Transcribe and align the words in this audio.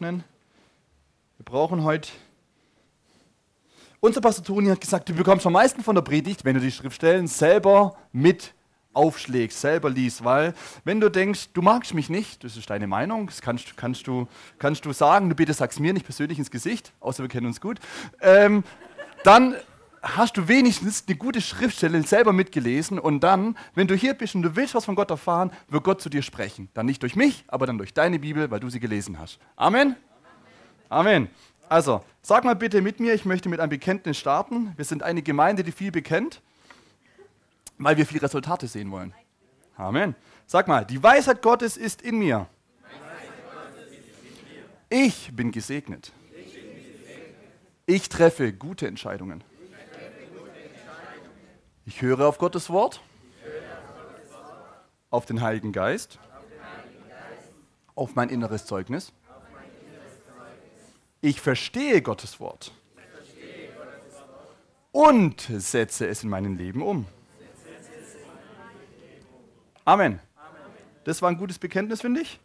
Wir 0.00 1.44
brauchen 1.44 1.84
heute. 1.84 2.08
Unser 4.00 4.22
Pastor 4.22 4.42
Toni 4.42 4.70
hat 4.70 4.80
gesagt, 4.80 5.10
du 5.10 5.12
bekommst 5.12 5.44
am 5.46 5.52
meisten 5.52 5.82
von 5.82 5.94
der 5.94 6.00
Predigt, 6.00 6.42
wenn 6.46 6.54
du 6.54 6.60
die 6.60 6.72
Schriftstellen 6.72 7.26
selber 7.26 7.94
mit 8.10 8.54
aufschlägst, 8.94 9.60
selber 9.60 9.90
liest, 9.90 10.24
weil 10.24 10.54
wenn 10.84 11.00
du 11.00 11.10
denkst, 11.10 11.50
du 11.52 11.60
magst 11.60 11.92
mich 11.92 12.08
nicht, 12.08 12.42
das 12.44 12.56
ist 12.56 12.70
deine 12.70 12.86
Meinung, 12.86 13.26
das 13.26 13.42
kannst, 13.42 13.76
kannst, 13.76 14.06
du, 14.06 14.26
kannst 14.58 14.86
du 14.86 14.94
sagen, 14.94 15.28
du 15.28 15.34
bitte 15.34 15.52
sag's 15.52 15.78
mir 15.78 15.92
nicht 15.92 16.06
persönlich 16.06 16.38
ins 16.38 16.50
Gesicht, 16.50 16.94
außer 17.00 17.22
wir 17.22 17.28
kennen 17.28 17.46
uns 17.46 17.60
gut, 17.60 17.78
ähm, 18.22 18.64
dann 19.22 19.54
hast 20.02 20.36
du 20.36 20.48
wenigstens 20.48 21.04
eine 21.06 21.16
gute 21.16 21.40
Schriftstelle 21.40 22.02
selber 22.02 22.32
mitgelesen 22.32 22.98
und 22.98 23.20
dann, 23.20 23.56
wenn 23.74 23.86
du 23.86 23.94
hier 23.94 24.14
bist 24.14 24.34
und 24.34 24.42
du 24.42 24.56
willst 24.56 24.74
was 24.74 24.84
von 24.84 24.94
Gott 24.94 25.10
erfahren, 25.10 25.50
wird 25.68 25.84
Gott 25.84 26.00
zu 26.00 26.08
dir 26.08 26.22
sprechen. 26.22 26.68
Dann 26.74 26.86
nicht 26.86 27.02
durch 27.02 27.16
mich, 27.16 27.44
aber 27.48 27.66
dann 27.66 27.78
durch 27.78 27.92
deine 27.92 28.18
Bibel, 28.18 28.50
weil 28.50 28.60
du 28.60 28.70
sie 28.70 28.80
gelesen 28.80 29.18
hast. 29.18 29.38
Amen? 29.56 29.96
Amen. 30.88 31.28
Also, 31.68 32.02
sag 32.22 32.44
mal 32.44 32.56
bitte 32.56 32.82
mit 32.82 32.98
mir, 32.98 33.14
ich 33.14 33.24
möchte 33.24 33.48
mit 33.48 33.60
einem 33.60 33.70
Bekenntnis 33.70 34.18
starten. 34.18 34.72
Wir 34.76 34.84
sind 34.84 35.02
eine 35.02 35.22
Gemeinde, 35.22 35.62
die 35.62 35.72
viel 35.72 35.92
bekennt, 35.92 36.40
weil 37.78 37.96
wir 37.96 38.06
viele 38.06 38.22
Resultate 38.22 38.66
sehen 38.66 38.90
wollen. 38.90 39.14
Amen. 39.76 40.14
Sag 40.46 40.66
mal, 40.66 40.84
die 40.84 41.00
Weisheit 41.02 41.42
Gottes 41.42 41.76
ist 41.76 42.02
in 42.02 42.18
mir. 42.18 42.48
Ich 44.88 45.30
bin 45.32 45.52
gesegnet. 45.52 46.12
Ich 47.86 48.08
treffe 48.08 48.52
gute 48.52 48.88
Entscheidungen. 48.88 49.44
Ich 51.86 52.02
höre 52.02 52.26
auf 52.26 52.38
Gottes 52.38 52.70
Wort, 52.70 53.00
auf 55.10 55.26
den 55.26 55.40
Heiligen 55.40 55.72
Geist, 55.72 56.18
auf 57.94 58.14
mein 58.14 58.28
inneres 58.28 58.66
Zeugnis. 58.66 59.12
Ich 61.20 61.40
verstehe 61.40 62.00
Gottes 62.00 62.40
Wort 62.40 62.72
und 64.92 65.40
setze 65.40 66.06
es 66.06 66.22
in 66.22 66.30
meinem 66.30 66.56
Leben 66.56 66.82
um. 66.82 67.06
Amen. 69.84 70.20
Das 71.04 71.22
war 71.22 71.30
ein 71.30 71.36
gutes 71.36 71.58
Bekenntnis, 71.58 72.02
finde 72.02 72.20
ich. 72.20 72.38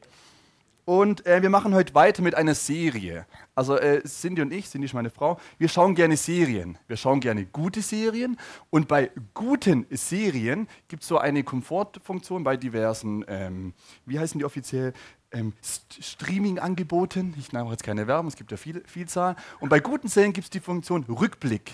Und 0.85 1.25
äh, 1.25 1.41
wir 1.41 1.49
machen 1.49 1.73
heute 1.73 1.95
weiter 1.95 2.21
mit 2.21 2.35
einer 2.35 2.53
Serie. 2.53 3.25
Also 3.55 3.75
äh, 3.77 4.03
Cindy 4.03 4.43
und 4.43 4.53
ich, 4.53 4.69
Cindy 4.69 4.85
ist 4.85 4.93
meine 4.93 5.09
Frau, 5.09 5.39
wir 5.57 5.67
schauen 5.67 5.95
gerne 5.95 6.15
Serien. 6.15 6.77
Wir 6.87 6.95
schauen 6.95 7.19
gerne 7.19 7.45
gute 7.47 7.81
Serien. 7.81 8.37
Und 8.69 8.87
bei 8.87 9.09
guten 9.33 9.87
Serien 9.89 10.67
gibt 10.87 11.01
es 11.01 11.09
so 11.09 11.17
eine 11.17 11.43
Komfortfunktion 11.43 12.43
bei 12.43 12.55
diversen, 12.55 13.25
ähm, 13.27 13.73
wie 14.05 14.19
heißen 14.19 14.37
die 14.37 14.45
offiziell, 14.45 14.93
ähm, 15.31 15.53
Streaming-Angeboten. 15.99 17.33
Ich 17.39 17.51
nehme 17.51 17.71
jetzt 17.71 17.83
keine 17.83 18.05
Werbung, 18.05 18.27
es 18.27 18.35
gibt 18.35 18.51
ja 18.51 18.57
viel, 18.57 18.83
Vielzahl. 18.85 19.35
Und 19.59 19.69
bei 19.69 19.79
guten 19.79 20.07
Serien 20.07 20.33
gibt 20.33 20.45
es 20.45 20.51
die 20.51 20.59
Funktion 20.59 21.03
Rückblick. 21.05 21.71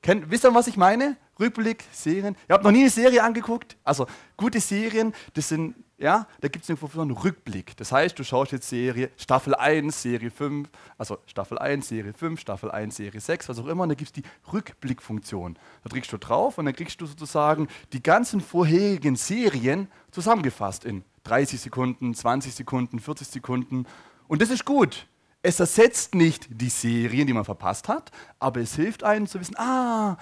Kennt, 0.00 0.30
wisst 0.30 0.44
ihr, 0.44 0.54
was 0.54 0.68
ich 0.68 0.76
meine? 0.76 1.16
Rückblick, 1.38 1.84
Serien. 1.92 2.36
Ihr 2.48 2.54
habt 2.54 2.64
noch 2.64 2.70
nie 2.70 2.80
eine 2.80 2.90
Serie 2.90 3.22
angeguckt? 3.22 3.76
Also 3.84 4.06
gute 4.36 4.60
Serien, 4.60 5.12
das 5.34 5.48
sind 5.48 5.74
ja, 5.96 6.26
da 6.40 6.48
gibt 6.48 6.68
es 6.68 6.70
einen 6.70 7.10
Rückblick. 7.12 7.76
Das 7.76 7.92
heißt, 7.92 8.18
du 8.18 8.24
schaust 8.24 8.52
jetzt 8.52 8.68
Serie 8.68 9.10
Staffel 9.16 9.54
1, 9.54 10.02
Serie 10.02 10.30
5, 10.30 10.68
also 10.98 11.18
Staffel 11.26 11.58
1, 11.58 11.88
Serie 11.88 12.12
5, 12.12 12.40
Staffel 12.40 12.70
1, 12.70 12.96
Serie 12.96 13.20
6, 13.20 13.48
was 13.48 13.58
auch 13.58 13.66
immer, 13.66 13.84
und 13.84 13.90
da 13.90 13.94
gibt 13.94 14.08
es 14.08 14.12
die 14.12 14.24
Rückblickfunktion. 14.52 15.56
Da 15.84 15.88
drückst 15.88 16.12
du 16.12 16.18
drauf 16.18 16.58
und 16.58 16.66
dann 16.66 16.74
kriegst 16.74 17.00
du 17.00 17.06
sozusagen 17.06 17.68
die 17.92 18.02
ganzen 18.02 18.40
vorherigen 18.40 19.16
Serien 19.16 19.88
zusammengefasst 20.10 20.84
in 20.84 21.04
30 21.22 21.60
Sekunden, 21.60 22.12
20 22.12 22.54
Sekunden, 22.54 22.98
40 22.98 23.28
Sekunden. 23.28 23.86
Und 24.26 24.42
das 24.42 24.50
ist 24.50 24.64
gut. 24.64 25.06
Es 25.42 25.60
ersetzt 25.60 26.14
nicht 26.14 26.48
die 26.50 26.70
Serien, 26.70 27.26
die 27.26 27.34
man 27.34 27.44
verpasst 27.44 27.88
hat, 27.88 28.10
aber 28.38 28.60
es 28.60 28.76
hilft 28.76 29.04
einem 29.04 29.26
zu 29.26 29.38
wissen, 29.38 29.56
ah, 29.58 30.16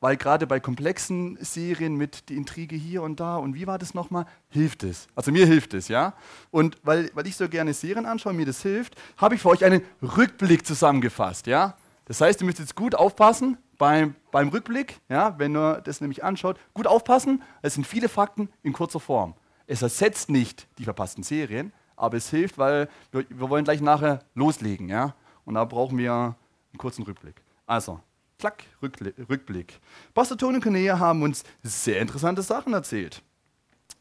weil 0.00 0.16
gerade 0.16 0.46
bei 0.46 0.60
komplexen 0.60 1.38
Serien 1.40 1.96
mit 1.96 2.28
die 2.28 2.36
Intrige 2.36 2.76
hier 2.76 3.02
und 3.02 3.20
da 3.20 3.36
und 3.36 3.54
wie 3.54 3.66
war 3.66 3.78
das 3.78 3.94
nochmal, 3.94 4.26
hilft 4.48 4.84
es. 4.84 5.08
Also 5.14 5.32
mir 5.32 5.46
hilft 5.46 5.74
es, 5.74 5.88
ja. 5.88 6.14
Und 6.50 6.76
weil, 6.82 7.10
weil 7.14 7.26
ich 7.26 7.36
so 7.36 7.48
gerne 7.48 7.74
Serien 7.74 8.06
anschaue, 8.06 8.32
mir 8.32 8.46
das 8.46 8.62
hilft, 8.62 8.94
habe 9.16 9.34
ich 9.34 9.42
für 9.42 9.48
euch 9.48 9.64
einen 9.64 9.82
Rückblick 10.02 10.66
zusammengefasst, 10.66 11.46
ja. 11.46 11.76
Das 12.04 12.20
heißt, 12.20 12.40
ihr 12.40 12.46
müsst 12.46 12.58
jetzt 12.58 12.74
gut 12.74 12.94
aufpassen 12.94 13.58
beim, 13.76 14.14
beim 14.30 14.48
Rückblick, 14.48 15.00
ja, 15.08 15.38
wenn 15.38 15.56
ihr 15.56 15.80
das 15.82 16.00
nämlich 16.00 16.24
anschaut, 16.24 16.58
gut 16.74 16.86
aufpassen, 16.86 17.42
es 17.62 17.74
sind 17.74 17.86
viele 17.86 18.08
Fakten 18.08 18.48
in 18.62 18.72
kurzer 18.72 19.00
Form. 19.00 19.34
Es 19.66 19.82
ersetzt 19.82 20.30
nicht 20.30 20.66
die 20.78 20.84
verpassten 20.84 21.22
Serien, 21.22 21.72
aber 21.96 22.16
es 22.16 22.30
hilft, 22.30 22.56
weil 22.56 22.88
wir, 23.10 23.26
wir 23.28 23.50
wollen 23.50 23.64
gleich 23.64 23.80
nachher 23.80 24.20
loslegen, 24.34 24.88
ja. 24.88 25.14
Und 25.44 25.54
da 25.54 25.64
brauchen 25.64 25.98
wir 25.98 26.12
einen 26.12 26.78
kurzen 26.78 27.04
Rückblick. 27.04 27.42
Also, 27.66 28.00
Klack, 28.40 28.62
Rückblick. 28.80 29.80
Pastor 30.14 30.38
Tony 30.38 30.58
und 30.58 30.62
Cornelia 30.62 30.96
haben 31.00 31.22
uns 31.24 31.42
sehr 31.64 32.00
interessante 32.00 32.40
Sachen 32.40 32.72
erzählt. 32.72 33.20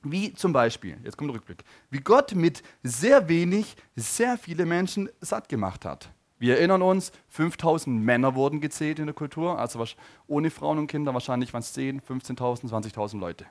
Wie 0.04 0.32
zum 0.32 0.54
Beispiel, 0.54 0.96
jetzt 1.04 1.18
kommt 1.18 1.32
der 1.32 1.38
Rückblick, 1.38 1.64
wie 1.90 2.02
Gott 2.02 2.36
mit 2.36 2.62
sehr 2.84 3.30
wenig 3.30 3.76
sehr 3.96 4.38
viele 4.38 4.68
Menschen 4.68 5.10
satt 5.22 5.50
gemacht 5.50 5.86
hat. 5.86 6.12
Wir 6.38 6.58
erinnern 6.58 6.84
uns, 6.84 7.12
5000 7.30 8.00
Männer 8.00 8.36
wurden 8.36 8.62
gezählt 8.62 9.00
in 9.00 9.08
der 9.08 9.16
Kultur, 9.16 9.58
also 9.58 9.84
ohne 10.28 10.52
Frauen 10.52 10.78
und 10.78 10.86
Kinder 10.86 11.16
wahrscheinlich 11.16 11.52
waren 11.52 11.62
es 11.62 11.74
10, 11.74 12.02
15.000, 12.02 12.70
20.000 12.70 13.20
Leute. 13.20 13.48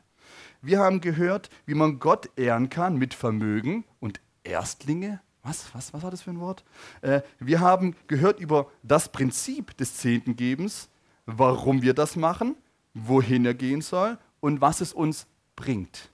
Wir 0.62 0.78
haben 0.78 1.00
gehört, 1.00 1.50
wie 1.64 1.74
man 1.74 1.98
Gott 1.98 2.30
ehren 2.36 2.70
kann 2.70 2.96
mit 2.96 3.12
Vermögen 3.12 3.82
und 3.98 4.20
Erstlinge 4.44 5.20
was, 5.46 5.74
was, 5.74 5.92
was 5.92 6.02
war 6.02 6.10
das 6.10 6.22
für 6.22 6.30
ein 6.30 6.40
Wort? 6.40 6.64
Äh, 7.02 7.22
wir 7.38 7.60
haben 7.60 7.94
gehört 8.08 8.40
über 8.40 8.70
das 8.82 9.10
Prinzip 9.10 9.76
des 9.76 9.96
Zehntengebens, 9.96 10.88
warum 11.24 11.82
wir 11.82 11.94
das 11.94 12.16
machen, 12.16 12.56
wohin 12.94 13.44
er 13.44 13.54
gehen 13.54 13.80
soll 13.80 14.18
und 14.40 14.60
was 14.60 14.80
es 14.80 14.92
uns 14.92 15.26
bringt. 15.54 16.10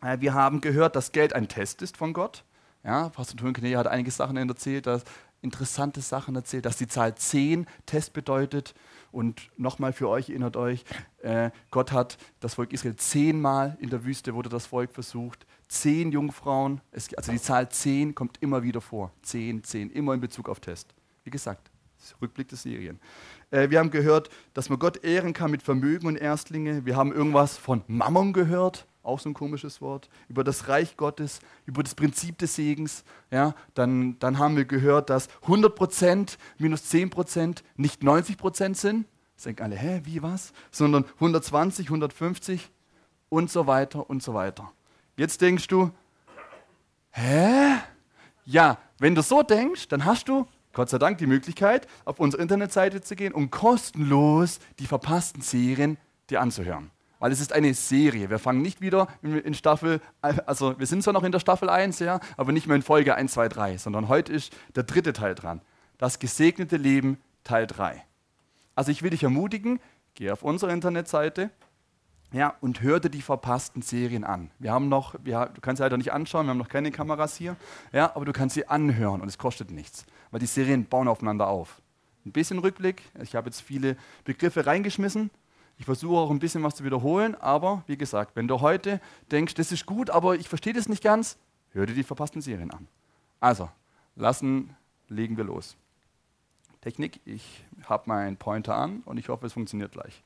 Äh, 0.00 0.20
wir 0.20 0.34
haben 0.34 0.60
gehört, 0.60 0.96
dass 0.96 1.12
Geld 1.12 1.34
ein 1.34 1.48
Test 1.48 1.82
ist 1.82 1.96
von 1.96 2.12
Gott. 2.12 2.44
Ja, 2.84 3.10
Pastor 3.10 3.36
Thunkeneer 3.36 3.78
hat 3.78 3.86
einige 3.86 4.10
Sachen 4.10 4.36
erzählt, 4.36 4.86
dass, 4.86 5.04
interessante 5.42 6.00
Sachen 6.00 6.34
erzählt, 6.36 6.64
dass 6.64 6.76
die 6.76 6.86
Zahl 6.86 7.14
10 7.14 7.66
Test 7.84 8.12
bedeutet. 8.12 8.74
Und 9.10 9.50
nochmal 9.58 9.92
für 9.92 10.08
euch, 10.08 10.30
erinnert 10.30 10.56
euch, 10.56 10.84
äh, 11.20 11.50
Gott 11.70 11.92
hat 11.92 12.16
das 12.40 12.54
Volk 12.54 12.72
Israel 12.72 12.96
zehnmal 12.96 13.76
in 13.80 13.90
der 13.90 14.04
Wüste, 14.04 14.34
wurde 14.34 14.48
das 14.48 14.66
Volk 14.66 14.92
versucht 14.92 15.46
zehn 15.72 16.12
Jungfrauen, 16.12 16.80
es, 16.90 17.12
also 17.14 17.32
die 17.32 17.40
Zahl 17.40 17.68
zehn 17.70 18.14
kommt 18.14 18.36
immer 18.40 18.62
wieder 18.62 18.80
vor. 18.80 19.10
Zehn, 19.22 19.64
zehn, 19.64 19.90
immer 19.90 20.14
in 20.14 20.20
Bezug 20.20 20.48
auf 20.48 20.60
Test. 20.60 20.94
Wie 21.24 21.30
gesagt, 21.30 21.70
Rückblick 22.20 22.48
des 22.48 22.62
Serien. 22.62 23.00
Äh, 23.50 23.70
wir 23.70 23.78
haben 23.78 23.90
gehört, 23.90 24.28
dass 24.54 24.68
man 24.68 24.78
Gott 24.78 25.04
ehren 25.04 25.32
kann 25.32 25.50
mit 25.50 25.62
Vermögen 25.62 26.06
und 26.08 26.16
Erstlinge. 26.16 26.84
Wir 26.84 26.96
haben 26.96 27.12
irgendwas 27.12 27.56
von 27.56 27.82
Mammon 27.86 28.32
gehört, 28.32 28.86
auch 29.02 29.18
so 29.18 29.30
ein 29.30 29.34
komisches 29.34 29.80
Wort, 29.80 30.10
über 30.28 30.44
das 30.44 30.68
Reich 30.68 30.96
Gottes, 30.96 31.40
über 31.64 31.82
das 31.82 31.94
Prinzip 31.94 32.38
des 32.38 32.54
Segens. 32.54 33.04
Ja, 33.30 33.54
dann, 33.74 34.18
dann 34.18 34.38
haben 34.38 34.56
wir 34.56 34.64
gehört, 34.64 35.10
dass 35.10 35.30
100% 35.46 36.36
minus 36.58 36.92
10% 36.92 37.62
nicht 37.76 38.02
90% 38.02 38.74
sind. 38.74 39.06
Das 39.36 39.44
denken 39.44 39.62
alle, 39.62 39.76
hä, 39.76 40.02
wie 40.04 40.22
was? 40.22 40.52
Sondern 40.70 41.04
120, 41.14 41.86
150 41.86 42.70
und 43.28 43.50
so 43.50 43.66
weiter 43.66 44.10
und 44.10 44.22
so 44.22 44.34
weiter. 44.34 44.72
Jetzt 45.16 45.40
denkst 45.40 45.66
du, 45.68 45.90
hä? 47.10 47.76
Ja, 48.44 48.78
wenn 48.98 49.14
du 49.14 49.22
so 49.22 49.42
denkst, 49.42 49.88
dann 49.88 50.04
hast 50.04 50.28
du, 50.28 50.46
Gott 50.72 50.88
sei 50.88 50.98
Dank, 50.98 51.18
die 51.18 51.26
Möglichkeit, 51.26 51.86
auf 52.04 52.18
unsere 52.18 52.42
Internetseite 52.42 53.02
zu 53.02 53.14
gehen 53.14 53.34
und 53.34 53.50
kostenlos 53.50 54.58
die 54.78 54.86
verpassten 54.86 55.42
Serien 55.42 55.98
dir 56.30 56.40
anzuhören. 56.40 56.90
Weil 57.18 57.30
es 57.30 57.40
ist 57.40 57.52
eine 57.52 57.74
Serie. 57.74 58.30
Wir 58.30 58.38
fangen 58.38 58.62
nicht 58.62 58.80
wieder 58.80 59.06
in 59.22 59.54
Staffel, 59.54 60.00
also 60.22 60.78
wir 60.78 60.86
sind 60.86 61.04
zwar 61.04 61.12
noch 61.12 61.22
in 61.22 61.30
der 61.30 61.38
Staffel 61.40 61.68
1, 61.68 62.00
ja, 62.00 62.18
aber 62.36 62.50
nicht 62.50 62.66
mehr 62.66 62.74
in 62.74 62.82
Folge 62.82 63.14
1, 63.14 63.32
2, 63.34 63.48
3, 63.48 63.76
sondern 63.78 64.08
heute 64.08 64.32
ist 64.32 64.56
der 64.74 64.82
dritte 64.82 65.12
Teil 65.12 65.34
dran. 65.34 65.60
Das 65.98 66.18
gesegnete 66.18 66.78
Leben 66.78 67.18
Teil 67.44 67.66
3. 67.66 68.02
Also 68.74 68.90
ich 68.90 69.02
will 69.02 69.10
dich 69.10 69.22
ermutigen, 69.22 69.78
geh 70.14 70.30
auf 70.30 70.42
unsere 70.42 70.72
Internetseite, 70.72 71.50
ja, 72.32 72.54
und 72.60 72.80
hörte 72.82 73.10
die 73.10 73.22
verpassten 73.22 73.82
Serien 73.82 74.24
an. 74.24 74.50
Wir 74.58 74.72
haben 74.72 74.88
noch, 74.88 75.14
wir, 75.22 75.50
du 75.54 75.60
kannst 75.60 75.78
sie 75.78 75.82
leider 75.82 75.98
nicht 75.98 76.12
anschauen, 76.12 76.46
wir 76.46 76.50
haben 76.50 76.58
noch 76.58 76.68
keine 76.68 76.90
Kameras 76.90 77.36
hier, 77.36 77.56
ja, 77.92 78.14
aber 78.16 78.24
du 78.24 78.32
kannst 78.32 78.54
sie 78.54 78.66
anhören 78.66 79.20
und 79.20 79.28
es 79.28 79.38
kostet 79.38 79.70
nichts, 79.70 80.06
weil 80.30 80.40
die 80.40 80.46
Serien 80.46 80.86
bauen 80.86 81.08
aufeinander 81.08 81.48
auf. 81.48 81.80
Ein 82.24 82.32
bisschen 82.32 82.58
Rückblick, 82.58 83.02
ich 83.22 83.34
habe 83.34 83.48
jetzt 83.48 83.60
viele 83.60 83.96
Begriffe 84.24 84.66
reingeschmissen, 84.66 85.30
ich 85.78 85.84
versuche 85.84 86.16
auch 86.16 86.30
ein 86.30 86.38
bisschen 86.38 86.62
was 86.62 86.76
zu 86.76 86.84
wiederholen, 86.84 87.34
aber 87.34 87.82
wie 87.86 87.96
gesagt, 87.96 88.36
wenn 88.36 88.48
du 88.48 88.60
heute 88.60 89.00
denkst, 89.30 89.54
das 89.54 89.72
ist 89.72 89.86
gut, 89.86 90.10
aber 90.10 90.36
ich 90.36 90.48
verstehe 90.48 90.72
das 90.72 90.88
nicht 90.88 91.02
ganz, 91.02 91.36
hör 91.72 91.86
dir 91.86 91.94
die 91.94 92.02
verpassten 92.02 92.40
Serien 92.40 92.70
an. 92.70 92.88
Also, 93.40 93.68
lassen, 94.14 94.76
legen 95.08 95.36
wir 95.36 95.44
los. 95.44 95.76
Technik, 96.80 97.20
ich 97.24 97.64
habe 97.84 98.04
meinen 98.06 98.36
Pointer 98.36 98.76
an 98.76 99.02
und 99.04 99.18
ich 99.18 99.28
hoffe, 99.28 99.46
es 99.46 99.52
funktioniert 99.52 99.92
gleich. 99.92 100.22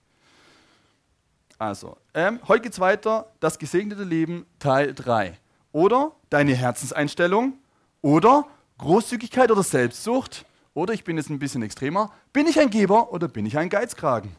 Also, 1.58 1.96
ähm, 2.12 2.38
heute 2.48 2.68
es 2.68 2.80
weiter, 2.80 3.32
das 3.40 3.58
gesegnete 3.58 4.04
Leben 4.04 4.46
Teil 4.58 4.92
3. 4.94 5.38
Oder 5.72 6.12
deine 6.28 6.54
Herzenseinstellung 6.54 7.54
oder 8.02 8.46
Großzügigkeit 8.78 9.50
oder 9.50 9.62
Selbstsucht? 9.62 10.44
Oder 10.74 10.92
ich 10.92 11.04
bin 11.04 11.16
jetzt 11.16 11.30
ein 11.30 11.38
bisschen 11.38 11.62
extremer, 11.62 12.12
bin 12.34 12.46
ich 12.46 12.60
ein 12.60 12.68
Geber 12.68 13.10
oder 13.10 13.28
bin 13.28 13.46
ich 13.46 13.56
ein 13.56 13.70
Geizkragen? 13.70 14.36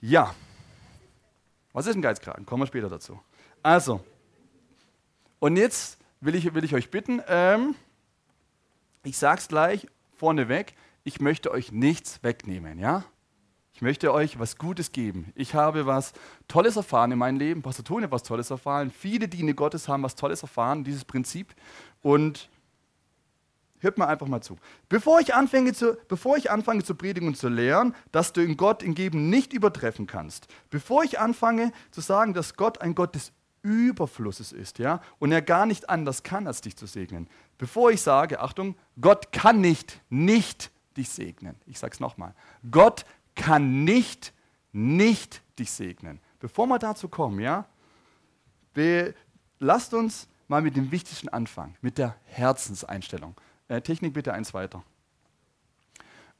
Ja. 0.00 0.34
Was 1.72 1.86
ist 1.86 1.94
ein 1.94 2.02
Geizkragen? 2.02 2.44
Kommen 2.44 2.62
wir 2.62 2.66
später 2.66 2.88
dazu. 2.88 3.20
Also, 3.62 4.00
und 5.38 5.56
jetzt 5.56 5.98
will 6.20 6.34
ich, 6.34 6.52
will 6.52 6.64
ich 6.64 6.74
euch 6.74 6.90
bitten, 6.90 7.22
ähm, 7.28 7.76
ich 9.04 9.16
sage 9.16 9.38
es 9.38 9.46
gleich 9.46 9.86
vorneweg, 10.16 10.74
ich 11.04 11.20
möchte 11.20 11.52
euch 11.52 11.70
nichts 11.70 12.22
wegnehmen, 12.24 12.80
ja? 12.80 13.04
Ich 13.80 13.82
möchte 13.82 14.12
euch 14.12 14.38
was 14.38 14.58
Gutes 14.58 14.92
geben. 14.92 15.32
Ich 15.34 15.54
habe 15.54 15.86
was 15.86 16.12
Tolles 16.48 16.76
erfahren 16.76 17.12
in 17.12 17.18
meinem 17.18 17.38
Leben. 17.38 17.62
Pastor 17.62 17.82
Tone 17.82 18.10
was 18.10 18.22
Tolles 18.22 18.50
erfahren. 18.50 18.90
Viele 18.90 19.26
Diener 19.26 19.54
Gottes 19.54 19.88
haben 19.88 20.02
was 20.02 20.16
Tolles 20.16 20.42
erfahren, 20.42 20.84
dieses 20.84 21.06
Prinzip. 21.06 21.54
Und 22.02 22.50
hört 23.78 23.96
mal 23.96 24.08
einfach 24.08 24.26
mal 24.26 24.42
zu. 24.42 24.58
Bevor 24.90 25.18
ich, 25.20 25.34
anfange 25.34 25.72
zu, 25.72 25.96
bevor 26.08 26.36
ich 26.36 26.50
anfange 26.50 26.84
zu 26.84 26.94
predigen 26.94 27.26
und 27.26 27.38
zu 27.38 27.48
lehren, 27.48 27.94
dass 28.12 28.34
du 28.34 28.44
in 28.44 28.58
Gott 28.58 28.82
in 28.82 28.94
Geben 28.94 29.30
nicht 29.30 29.54
übertreffen 29.54 30.06
kannst, 30.06 30.48
bevor 30.68 31.02
ich 31.02 31.18
anfange 31.18 31.72
zu 31.90 32.02
sagen, 32.02 32.34
dass 32.34 32.56
Gott 32.56 32.82
ein 32.82 32.94
Gott 32.94 33.14
des 33.14 33.32
Überflusses 33.62 34.52
ist, 34.52 34.78
ja, 34.78 35.00
und 35.18 35.32
er 35.32 35.40
gar 35.40 35.64
nicht 35.64 35.88
anders 35.88 36.22
kann, 36.22 36.46
als 36.46 36.60
dich 36.60 36.76
zu 36.76 36.84
segnen. 36.84 37.28
Bevor 37.56 37.90
ich 37.90 38.02
sage, 38.02 38.40
Achtung, 38.40 38.76
Gott 39.00 39.32
kann 39.32 39.62
nicht, 39.62 40.02
nicht 40.10 40.70
dich 40.98 41.08
segnen. 41.08 41.56
Ich 41.66 41.78
sage 41.78 41.94
es 41.94 42.00
nochmal. 42.00 42.34
Gott 42.70 43.06
kann 43.40 43.84
nicht, 43.84 44.32
nicht 44.72 45.42
dich 45.58 45.70
segnen. 45.72 46.20
Bevor 46.38 46.66
wir 46.66 46.78
dazu 46.78 47.08
kommen, 47.08 47.40
ja, 47.40 47.66
lasst 49.58 49.94
uns 49.94 50.28
mal 50.48 50.62
mit 50.62 50.76
dem 50.76 50.90
Wichtigsten 50.90 51.28
anfangen, 51.28 51.76
mit 51.80 51.98
der 51.98 52.16
Herzenseinstellung. 52.24 53.34
Äh, 53.68 53.80
Technik 53.82 54.14
bitte 54.14 54.32
eins 54.32 54.52
weiter. 54.54 54.82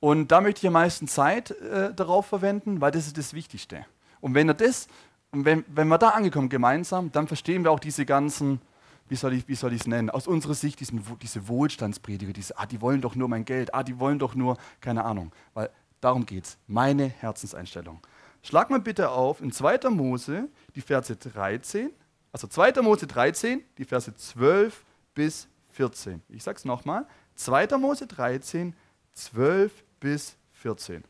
Und 0.00 0.32
da 0.32 0.41
möchte 0.41 0.61
ich 0.61 0.67
am 0.67 0.73
meisten 0.73 1.08
Zeit 1.08 1.50
äh, 1.50 1.93
darauf 1.94 2.26
verwenden, 2.26 2.81
weil 2.81 2.91
das 2.91 3.06
ist 3.06 3.19
das 3.19 3.35
Wichtigste. 3.35 3.85
Und 4.20 4.35
wenn 4.35 4.49
das 4.49 4.88
wenn, 5.32 5.64
wenn 5.69 5.88
wir 5.88 5.99
da 5.99 6.11
angekommen 6.11 6.49
gemeinsam, 6.49 7.12
dann 7.12 7.29
verstehen 7.29 7.64
wir 7.64 7.70
auch 7.70 7.81
diese 7.81 8.05
ganzen, 8.05 8.61
wie 9.08 9.17
soll 9.17 9.35
ich 9.35 9.49
es 9.49 9.87
nennen, 9.87 10.11
aus 10.11 10.26
unserer 10.26 10.55
Sicht 10.55 10.81
diesen, 10.81 11.05
diese 11.23 11.49
Wohlstandsprediger, 11.49 12.32
diese, 12.32 12.58
ah, 12.58 12.67
die 12.67 12.81
wollen 12.81 13.00
doch 13.00 13.14
nur 13.14 13.29
mein 13.29 13.44
Geld, 13.44 13.75
ah, 13.75 13.82
die 13.82 13.99
wollen 13.99 14.19
doch 14.19 14.35
nur, 14.35 14.56
keine 14.81 15.05
Ahnung. 15.05 15.32
Weil 15.55 15.70
darum 16.00 16.26
geht 16.26 16.44
es, 16.44 16.58
meine 16.67 17.08
Herzenseinstellung. 17.08 18.00
Schlag 18.43 18.70
mal 18.70 18.81
bitte 18.81 19.11
auf 19.11 19.41
in 19.41 19.52
2. 19.52 19.91
Mose 19.91 20.49
die 20.75 20.81
Verse 20.81 21.14
13, 21.14 21.91
also 22.32 22.47
2. 22.47 22.81
Mose 22.82 23.06
13, 23.06 23.62
die 23.79 23.85
Verse 23.85 24.14
12 24.14 24.85
bis 25.14 25.49
14. 25.70 26.23
Ich 26.29 26.43
sage 26.43 26.56
es 26.58 26.64
nochmal, 26.64 27.06
2. 27.35 27.76
Mose 27.79 28.06
13, 28.06 28.75
12 29.12 29.85
bis 30.00 30.37
14. 30.52 31.05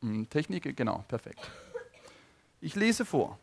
Hm, 0.00 0.28
Technik, 0.28 0.76
genau, 0.76 1.04
perfekt. 1.08 1.40
Ich 2.60 2.74
lese 2.74 3.04
vor. 3.04 3.38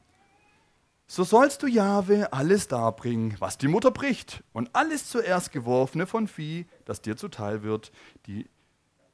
So 1.08 1.24
sollst 1.24 1.62
du 1.62 1.68
Jahwe 1.68 2.32
alles 2.32 2.70
darbringen, 2.70 3.36
was 3.40 3.58
die 3.58 3.68
Mutter 3.68 3.92
bricht, 3.92 4.44
und 4.54 4.70
alles 4.74 5.10
zuerst 5.10 5.52
geworfene 5.52 6.08
von 6.08 6.28
Vieh, 6.28 6.66
das 6.86 7.02
dir 7.02 7.18
zuteil 7.18 7.64
wird. 7.64 7.92
Die 8.28 8.50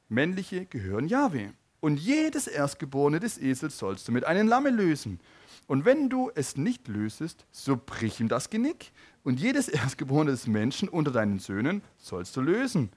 männliche 0.08 0.66
gehören 0.66 1.08
Jahwe. 1.08 1.52
Und 1.80 1.98
jedes 1.98 2.46
Erstgeborene 2.46 3.20
des 3.20 3.38
Esels 3.38 3.78
sollst 3.78 4.08
du 4.08 4.12
mit 4.12 4.24
einem 4.24 4.48
Lamme 4.48 4.70
lösen. 4.70 5.20
Und 5.66 5.84
wenn 5.84 6.08
du 6.08 6.30
es 6.34 6.56
nicht 6.56 6.88
lösest, 6.88 7.44
so 7.52 7.76
brich 7.76 8.20
ihm 8.20 8.28
das 8.28 8.50
Genick. 8.50 8.92
Und 9.22 9.38
jedes 9.38 9.68
Erstgeborene 9.68 10.30
des 10.30 10.46
Menschen 10.46 10.88
unter 10.88 11.12
deinen 11.12 11.38
Söhnen 11.38 11.82
sollst 11.98 12.36
du 12.36 12.40
lösen. 12.40 12.90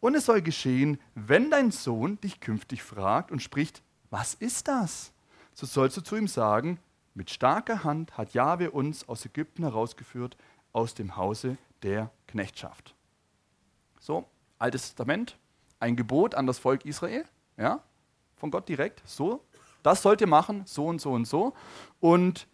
Und 0.00 0.14
es 0.14 0.26
soll 0.26 0.40
geschehen, 0.42 0.98
wenn 1.14 1.50
dein 1.50 1.70
Sohn 1.72 2.20
dich 2.20 2.40
künftig 2.40 2.82
fragt 2.82 3.30
und 3.30 3.42
spricht, 3.42 3.82
was 4.10 4.34
ist 4.34 4.68
das? 4.68 5.12
So 5.52 5.66
sollst 5.66 5.96
du 5.96 6.00
zu 6.00 6.16
ihm 6.16 6.28
sagen, 6.28 6.78
mit 7.14 7.30
starker 7.30 7.82
Hand 7.82 8.16
hat 8.18 8.34
Jahwe 8.34 8.70
uns 8.70 9.08
aus 9.08 9.24
Ägypten 9.24 9.62
herausgeführt, 9.62 10.36
aus 10.72 10.94
dem 10.94 11.16
Hause 11.16 11.56
der 11.82 12.10
Knechtschaft. 12.28 12.94
So, 13.98 14.26
Altes 14.58 14.82
Testament, 14.82 15.38
ein 15.80 15.96
Gebot 15.96 16.34
an 16.34 16.46
das 16.46 16.58
Volk 16.58 16.84
Israel, 16.84 17.24
ja, 17.56 17.80
von 18.36 18.50
Gott 18.50 18.68
direkt, 18.68 19.02
so, 19.06 19.42
das 19.82 20.02
sollt 20.02 20.20
ihr 20.20 20.26
machen, 20.26 20.62
so 20.66 20.86
und 20.86 21.00
so 21.00 21.12
und 21.12 21.26
so. 21.26 21.54
Und 22.00 22.46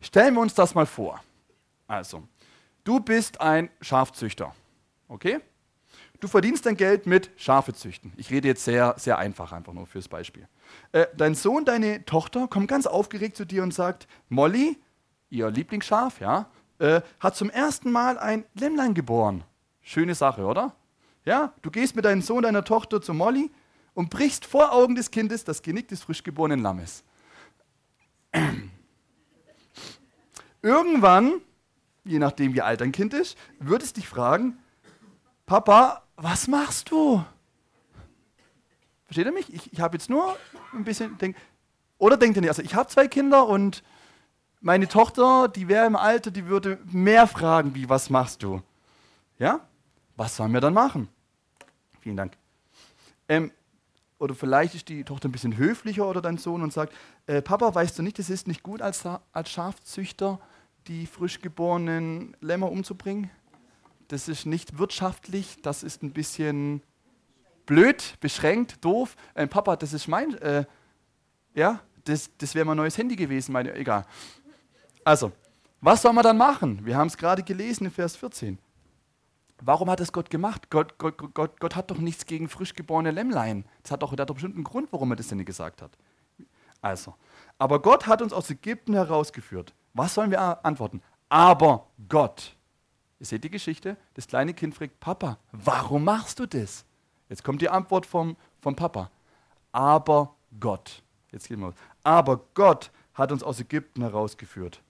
stellen 0.00 0.34
wir 0.34 0.40
uns 0.40 0.54
das 0.54 0.74
mal 0.74 0.86
vor. 0.86 1.22
Also, 1.86 2.22
du 2.84 3.00
bist 3.00 3.40
ein 3.40 3.70
Schafzüchter, 3.80 4.54
okay? 5.08 5.40
Du 6.20 6.28
verdienst 6.28 6.64
dein 6.64 6.76
Geld 6.76 7.06
mit 7.06 7.30
Schafe 7.36 7.74
züchten. 7.74 8.12
Ich 8.16 8.30
rede 8.30 8.48
jetzt 8.48 8.64
sehr, 8.64 8.94
sehr 8.96 9.18
einfach, 9.18 9.52
einfach 9.52 9.72
nur 9.72 9.86
fürs 9.86 10.08
Beispiel. 10.08 10.48
Äh, 10.92 11.06
dein 11.16 11.34
Sohn, 11.34 11.64
deine 11.64 12.04
Tochter 12.04 12.48
kommt 12.48 12.68
ganz 12.68 12.86
aufgeregt 12.86 13.36
zu 13.36 13.44
dir 13.44 13.62
und 13.62 13.74
sagt: 13.74 14.06
Molly, 14.28 14.78
ihr 15.28 15.50
Lieblingsschaf, 15.50 16.20
ja, 16.20 16.46
äh, 16.78 17.02
hat 17.20 17.36
zum 17.36 17.50
ersten 17.50 17.90
Mal 17.90 18.18
ein 18.18 18.44
Lämmlein 18.54 18.94
geboren. 18.94 19.44
Schöne 19.82 20.14
Sache, 20.14 20.44
oder? 20.44 20.74
Ja, 21.24 21.54
du 21.62 21.70
gehst 21.70 21.96
mit 21.96 22.04
deinem 22.04 22.22
Sohn, 22.22 22.42
deiner 22.42 22.64
Tochter 22.64 23.00
zu 23.00 23.14
Molly 23.14 23.50
und 23.94 24.10
brichst 24.10 24.44
vor 24.44 24.72
Augen 24.72 24.94
des 24.94 25.10
Kindes 25.10 25.44
das 25.44 25.62
Genick 25.62 25.88
des 25.88 26.02
frisch 26.02 26.22
geborenen 26.22 26.60
Lammes. 26.60 27.02
Irgendwann, 30.62 31.40
je 32.04 32.18
nachdem 32.18 32.54
wie 32.54 32.62
alt 32.62 32.80
dein 32.80 32.92
Kind 32.92 33.14
ist, 33.14 33.38
wird 33.58 33.82
es 33.82 33.92
dich 33.92 34.08
fragen, 34.08 34.58
Papa, 35.46 36.02
was 36.16 36.48
machst 36.48 36.90
du? 36.90 37.24
Versteht 39.04 39.26
ihr 39.26 39.32
mich? 39.32 39.52
Ich, 39.52 39.72
ich 39.72 39.80
habe 39.80 39.96
jetzt 39.96 40.10
nur 40.10 40.36
ein 40.72 40.84
bisschen. 40.84 41.16
Denk, 41.18 41.36
oder 41.98 42.16
denkt 42.16 42.36
ihr 42.36 42.40
nicht? 42.40 42.50
Also, 42.50 42.62
ich 42.62 42.74
habe 42.74 42.88
zwei 42.88 43.08
Kinder 43.08 43.46
und 43.46 43.82
meine 44.60 44.88
Tochter, 44.88 45.48
die 45.48 45.68
wäre 45.68 45.86
im 45.86 45.96
Alter, 45.96 46.30
die 46.30 46.46
würde 46.46 46.78
mehr 46.90 47.26
fragen, 47.26 47.74
wie: 47.74 47.88
Was 47.88 48.10
machst 48.10 48.42
du? 48.42 48.62
Ja? 49.38 49.60
Was 50.16 50.36
sollen 50.36 50.52
wir 50.52 50.60
dann 50.60 50.74
machen? 50.74 51.08
Vielen 52.04 52.16
Dank. 52.16 52.36
Ähm, 53.28 53.50
oder 54.18 54.34
vielleicht 54.34 54.74
ist 54.74 54.88
die 54.88 55.02
Tochter 55.02 55.28
ein 55.28 55.32
bisschen 55.32 55.56
höflicher 55.56 56.08
oder 56.08 56.22
dein 56.22 56.38
Sohn 56.38 56.62
und 56.62 56.72
sagt: 56.72 56.94
äh, 57.26 57.42
Papa, 57.42 57.74
weißt 57.74 57.98
du 57.98 58.02
nicht, 58.02 58.20
es 58.20 58.30
ist 58.30 58.46
nicht 58.46 58.62
gut, 58.62 58.80
als, 58.80 59.04
als 59.32 59.50
Schafzüchter 59.50 60.38
die 60.86 61.06
frisch 61.06 61.40
geborenen 61.40 62.36
Lämmer 62.40 62.70
umzubringen? 62.70 63.30
das 64.08 64.28
ist 64.28 64.46
nicht 64.46 64.78
wirtschaftlich, 64.78 65.56
das 65.62 65.82
ist 65.82 66.02
ein 66.02 66.12
bisschen 66.12 66.82
blöd, 67.66 68.14
beschränkt, 68.20 68.84
doof. 68.84 69.16
Äh, 69.34 69.46
Papa, 69.46 69.76
das 69.76 69.92
ist 69.92 70.08
mein, 70.08 70.34
äh, 70.38 70.64
ja, 71.54 71.80
das, 72.04 72.30
das 72.38 72.54
wäre 72.54 72.64
mein 72.64 72.76
neues 72.76 72.98
Handy 72.98 73.16
gewesen, 73.16 73.52
meine, 73.52 73.74
egal. 73.74 74.04
Also, 75.02 75.32
was 75.80 76.02
soll 76.02 76.12
man 76.12 76.22
dann 76.22 76.36
machen? 76.36 76.84
Wir 76.84 76.96
haben 76.96 77.08
es 77.08 77.16
gerade 77.16 77.42
gelesen 77.42 77.86
in 77.86 77.90
Vers 77.90 78.16
14. 78.16 78.58
Warum 79.62 79.88
hat 79.88 80.00
es 80.00 80.12
Gott 80.12 80.30
gemacht? 80.30 80.68
Gott, 80.70 80.98
Gott, 80.98 81.16
Gott, 81.34 81.60
Gott 81.60 81.76
hat 81.76 81.90
doch 81.90 81.98
nichts 81.98 82.26
gegen 82.26 82.48
frisch 82.48 82.74
geborene 82.74 83.10
Lämmlein. 83.10 83.64
Das 83.82 83.92
hat 83.92 84.02
doch, 84.02 84.14
der 84.14 84.22
hat 84.22 84.30
doch 84.30 84.34
bestimmt 84.34 84.56
einen 84.56 84.64
Grund, 84.64 84.92
warum 84.92 85.12
er 85.12 85.16
das 85.16 85.28
denn 85.28 85.38
nicht 85.38 85.46
gesagt 85.46 85.80
hat. 85.80 85.92
Also, 86.82 87.14
aber 87.58 87.80
Gott 87.80 88.06
hat 88.06 88.20
uns 88.20 88.32
aus 88.32 88.50
Ägypten 88.50 88.94
herausgeführt. 88.94 89.72
Was 89.94 90.14
sollen 90.14 90.30
wir 90.30 90.64
antworten? 90.64 91.02
Aber 91.28 91.86
Gott. 92.08 92.56
Ihr 93.20 93.26
seht 93.26 93.44
die 93.44 93.50
Geschichte, 93.50 93.96
das 94.14 94.26
kleine 94.26 94.52
Kind 94.52 94.74
fragt, 94.74 95.00
Papa, 95.00 95.38
warum 95.52 96.04
machst 96.04 96.40
du 96.40 96.46
das? 96.46 96.84
Jetzt 97.28 97.42
kommt 97.42 97.62
die 97.62 97.70
Antwort 97.70 98.04
vom, 98.04 98.36
vom 98.60 98.76
Papa. 98.76 99.10
Aber 99.72 100.34
Gott. 100.60 101.02
Jetzt 101.32 101.48
geht 101.48 101.58
mal. 101.58 101.72
Aber 102.02 102.40
Gott 102.54 102.90
hat 103.14 103.32
uns 103.32 103.42
aus 103.42 103.60
Ägypten 103.60 104.02
herausgeführt. 104.02 104.82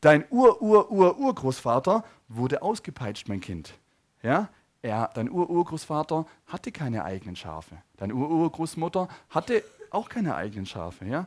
Dein 0.00 0.24
Ur-Ur-Ur-Urgroßvater 0.30 2.04
wurde 2.28 2.62
ausgepeitscht, 2.62 3.28
mein 3.28 3.40
Kind. 3.40 3.74
Ja? 4.22 4.48
Er, 4.82 5.10
dein 5.14 5.30
Ur-Urgroßvater 5.30 6.26
hatte 6.46 6.72
keine 6.72 7.04
eigenen 7.04 7.36
Schafe. 7.36 7.78
Deine 7.96 8.14
Ur-Urgroßmutter 8.14 9.08
hatte 9.30 9.64
auch 9.90 10.08
keine 10.08 10.34
eigenen 10.34 10.66
Schafe. 10.66 11.06
Ja? 11.06 11.26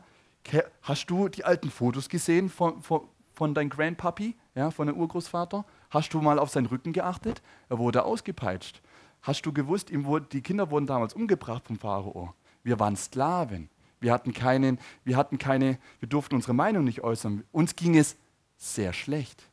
Hast 0.81 1.10
du 1.10 1.27
die 1.27 1.43
alten 1.43 1.69
Fotos 1.69 2.10
gesehen 2.10 2.50
von, 2.50 2.81
von, 2.81 3.01
von 3.33 3.53
deinem 3.53 3.69
Grandpapi, 3.69 4.36
ja, 4.55 4.71
von 4.71 4.88
deinem 4.88 5.00
Urgroßvater? 5.00 5.65
Hast 5.89 6.13
du 6.13 6.21
mal 6.21 6.39
auf 6.39 6.50
seinen 6.50 6.67
Rücken 6.67 6.93
geachtet? 6.93 7.41
Er 7.69 7.77
wurde 7.77 8.03
ausgepeitscht. 8.05 8.81
Hast 9.21 9.45
du 9.45 9.53
gewusst, 9.53 9.91
ihm 9.91 10.05
wurde, 10.05 10.27
die 10.31 10.41
Kinder 10.41 10.71
wurden 10.71 10.88
damals 10.88 11.13
umgebracht 11.13 11.67
vom 11.67 11.77
Pharao. 11.77 12.33
Wir 12.63 12.79
waren 12.79 12.95
Sklaven. 12.95 13.69
Wir 14.00 14.12
hatten, 14.13 14.33
keinen, 14.33 14.79
wir 15.03 15.15
hatten 15.15 15.38
keine, 15.38 15.77
wir 16.00 16.10
durften 16.10 16.33
unsere 16.33 16.55
Meinung 16.55 16.83
nicht 16.83 17.03
äußern. 17.03 17.43
Uns 17.51 17.75
ging 17.75 17.95
es 17.95 18.17
sehr 18.57 18.93
schlecht. 18.93 19.48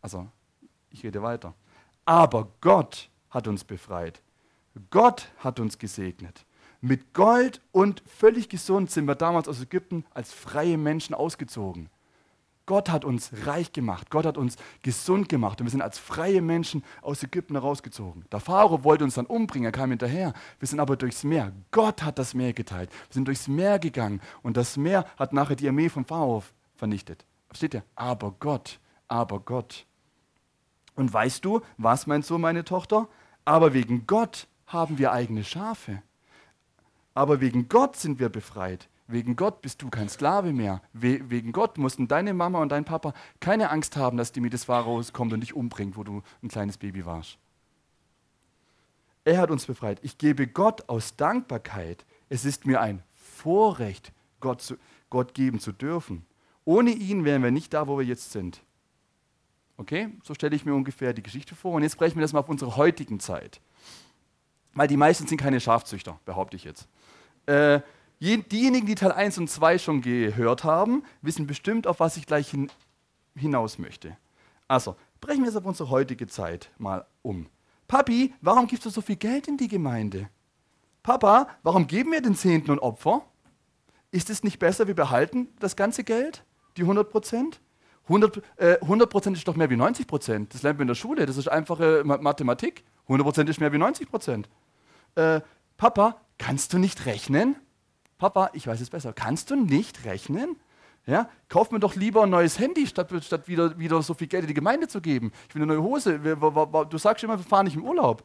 Also, 0.00 0.28
ich 0.90 1.02
rede 1.02 1.22
weiter. 1.22 1.54
Aber 2.10 2.48
Gott 2.60 3.08
hat 3.30 3.46
uns 3.46 3.62
befreit. 3.62 4.20
Gott 4.90 5.28
hat 5.38 5.60
uns 5.60 5.78
gesegnet. 5.78 6.44
Mit 6.80 7.14
Gold 7.14 7.60
und 7.70 8.02
völlig 8.04 8.48
gesund 8.48 8.90
sind 8.90 9.04
wir 9.04 9.14
damals 9.14 9.46
aus 9.46 9.62
Ägypten 9.62 10.04
als 10.12 10.32
freie 10.32 10.76
Menschen 10.76 11.14
ausgezogen. 11.14 11.88
Gott 12.66 12.90
hat 12.90 13.04
uns 13.04 13.30
reich 13.46 13.72
gemacht. 13.72 14.10
Gott 14.10 14.26
hat 14.26 14.38
uns 14.38 14.56
gesund 14.82 15.28
gemacht. 15.28 15.60
Und 15.60 15.68
wir 15.68 15.70
sind 15.70 15.82
als 15.82 16.00
freie 16.00 16.42
Menschen 16.42 16.82
aus 17.00 17.22
Ägypten 17.22 17.54
herausgezogen. 17.54 18.24
Der 18.32 18.40
Pharao 18.40 18.82
wollte 18.82 19.04
uns 19.04 19.14
dann 19.14 19.26
umbringen, 19.26 19.66
er 19.66 19.72
kam 19.72 19.90
hinterher. 19.90 20.32
Wir 20.58 20.66
sind 20.66 20.80
aber 20.80 20.96
durchs 20.96 21.22
Meer. 21.22 21.52
Gott 21.70 22.02
hat 22.02 22.18
das 22.18 22.34
Meer 22.34 22.52
geteilt. 22.52 22.90
Wir 22.90 23.14
sind 23.14 23.28
durchs 23.28 23.46
Meer 23.46 23.78
gegangen. 23.78 24.20
Und 24.42 24.56
das 24.56 24.76
Meer 24.76 25.04
hat 25.16 25.32
nachher 25.32 25.54
die 25.54 25.68
Armee 25.68 25.88
vom 25.88 26.04
Pharao 26.04 26.42
vernichtet. 26.74 27.24
Versteht 27.46 27.74
ihr? 27.74 27.84
Aber 27.94 28.34
Gott, 28.40 28.80
aber 29.06 29.38
Gott. 29.38 29.86
Und 31.00 31.14
weißt 31.14 31.46
du, 31.46 31.62
was 31.78 32.06
meinst 32.06 32.28
du, 32.28 32.36
meine 32.36 32.62
Tochter? 32.62 33.08
Aber 33.46 33.72
wegen 33.72 34.06
Gott 34.06 34.46
haben 34.66 34.98
wir 34.98 35.12
eigene 35.12 35.44
Schafe. 35.44 36.02
Aber 37.14 37.40
wegen 37.40 37.70
Gott 37.70 37.96
sind 37.96 38.18
wir 38.18 38.28
befreit. 38.28 38.86
Wegen 39.06 39.34
Gott 39.34 39.62
bist 39.62 39.80
du 39.80 39.88
kein 39.88 40.10
Sklave 40.10 40.52
mehr. 40.52 40.82
We 40.92 41.30
wegen 41.30 41.52
Gott 41.52 41.78
mussten 41.78 42.06
deine 42.06 42.34
Mama 42.34 42.60
und 42.60 42.68
dein 42.68 42.84
Papa 42.84 43.14
keine 43.40 43.70
Angst 43.70 43.96
haben, 43.96 44.18
dass 44.18 44.32
die 44.32 44.42
mit 44.42 44.52
des 44.52 44.64
Pharaos 44.64 45.14
kommt 45.14 45.32
und 45.32 45.40
dich 45.40 45.56
umbringt, 45.56 45.96
wo 45.96 46.04
du 46.04 46.20
ein 46.42 46.48
kleines 46.48 46.76
Baby 46.76 47.06
warst. 47.06 47.38
Er 49.24 49.38
hat 49.38 49.50
uns 49.50 49.64
befreit. 49.64 50.00
Ich 50.02 50.18
gebe 50.18 50.48
Gott 50.48 50.86
aus 50.90 51.16
Dankbarkeit. 51.16 52.04
Es 52.28 52.44
ist 52.44 52.66
mir 52.66 52.78
ein 52.82 53.02
Vorrecht, 53.14 54.12
Gott, 54.40 54.60
zu, 54.60 54.76
Gott 55.08 55.32
geben 55.32 55.60
zu 55.60 55.72
dürfen. 55.72 56.26
Ohne 56.66 56.90
ihn 56.90 57.24
wären 57.24 57.42
wir 57.42 57.52
nicht 57.52 57.72
da, 57.72 57.88
wo 57.88 57.96
wir 57.96 58.04
jetzt 58.04 58.32
sind. 58.32 58.62
Okay, 59.80 60.10
so 60.22 60.34
stelle 60.34 60.54
ich 60.54 60.66
mir 60.66 60.74
ungefähr 60.74 61.14
die 61.14 61.22
Geschichte 61.22 61.54
vor. 61.54 61.72
Und 61.72 61.82
jetzt 61.82 61.96
brechen 61.96 62.16
wir 62.16 62.20
das 62.20 62.34
mal 62.34 62.40
auf 62.40 62.50
unsere 62.50 62.76
heutigen 62.76 63.18
Zeit. 63.18 63.62
Weil 64.74 64.88
die 64.88 64.98
meisten 64.98 65.26
sind 65.26 65.38
keine 65.38 65.58
Schafzüchter, 65.58 66.20
behaupte 66.26 66.54
ich 66.54 66.64
jetzt. 66.64 66.86
Äh, 67.46 67.80
diejenigen, 68.20 68.86
die 68.86 68.94
Teil 68.94 69.10
1 69.10 69.38
und 69.38 69.48
2 69.48 69.78
schon 69.78 70.02
gehört 70.02 70.64
haben, 70.64 71.02
wissen 71.22 71.46
bestimmt, 71.46 71.86
auf 71.86 71.98
was 71.98 72.18
ich 72.18 72.26
gleich 72.26 72.50
hin, 72.50 72.70
hinaus 73.34 73.78
möchte. 73.78 74.18
Also, 74.68 74.96
brechen 75.22 75.44
wir 75.44 75.48
es 75.48 75.56
auf 75.56 75.64
unsere 75.64 75.88
heutige 75.88 76.26
Zeit 76.26 76.70
mal 76.76 77.06
um. 77.22 77.46
Papi, 77.88 78.34
warum 78.42 78.66
gibst 78.66 78.84
du 78.84 78.90
so 78.90 79.00
viel 79.00 79.16
Geld 79.16 79.48
in 79.48 79.56
die 79.56 79.68
Gemeinde? 79.68 80.28
Papa, 81.02 81.48
warum 81.62 81.86
geben 81.86 82.12
wir 82.12 82.20
den 82.20 82.34
Zehnten 82.34 82.70
und 82.70 82.80
Opfer? 82.80 83.24
Ist 84.10 84.28
es 84.28 84.44
nicht 84.44 84.58
besser, 84.58 84.88
wir 84.88 84.94
behalten 84.94 85.48
das 85.58 85.74
ganze 85.74 86.04
Geld, 86.04 86.44
die 86.76 86.82
100 86.82 87.08
Prozent? 87.08 87.62
100, 88.10 88.42
äh, 88.56 88.78
100 88.82 89.26
ist 89.36 89.46
doch 89.46 89.54
mehr 89.54 89.70
wie 89.70 89.76
90 89.76 90.06
Prozent. 90.08 90.52
Das 90.52 90.62
lernt 90.62 90.78
man 90.78 90.84
in 90.84 90.88
der 90.88 90.94
Schule, 90.96 91.26
das 91.26 91.36
ist 91.36 91.48
einfache 91.48 92.02
Mathematik. 92.04 92.84
100 93.04 93.24
Prozent 93.24 93.48
ist 93.48 93.60
mehr 93.60 93.72
wie 93.72 93.78
90 93.78 94.10
Prozent. 94.10 94.48
Äh, 95.14 95.40
Papa, 95.76 96.20
kannst 96.36 96.72
du 96.72 96.78
nicht 96.78 97.06
rechnen? 97.06 97.56
Papa, 98.18 98.50
ich 98.52 98.66
weiß 98.66 98.80
es 98.80 98.90
besser. 98.90 99.12
Kannst 99.12 99.50
du 99.50 99.56
nicht 99.56 100.04
rechnen? 100.04 100.56
Ja, 101.06 101.30
kauf 101.48 101.70
mir 101.70 101.78
doch 101.78 101.94
lieber 101.94 102.24
ein 102.24 102.30
neues 102.30 102.58
Handy, 102.58 102.86
statt, 102.86 103.10
statt 103.24 103.48
wieder, 103.48 103.78
wieder 103.78 104.02
so 104.02 104.12
viel 104.14 104.26
Geld 104.26 104.42
in 104.42 104.48
die 104.48 104.54
Gemeinde 104.54 104.88
zu 104.88 105.00
geben. 105.00 105.32
Ich 105.48 105.54
will 105.54 105.62
eine 105.62 105.72
neue 105.72 105.82
Hose. 105.82 106.18
Du 106.18 106.98
sagst 106.98 107.24
immer, 107.24 107.38
wir 107.38 107.44
fahren 107.44 107.64
nicht 107.64 107.76
im 107.76 107.84
Urlaub. 107.84 108.24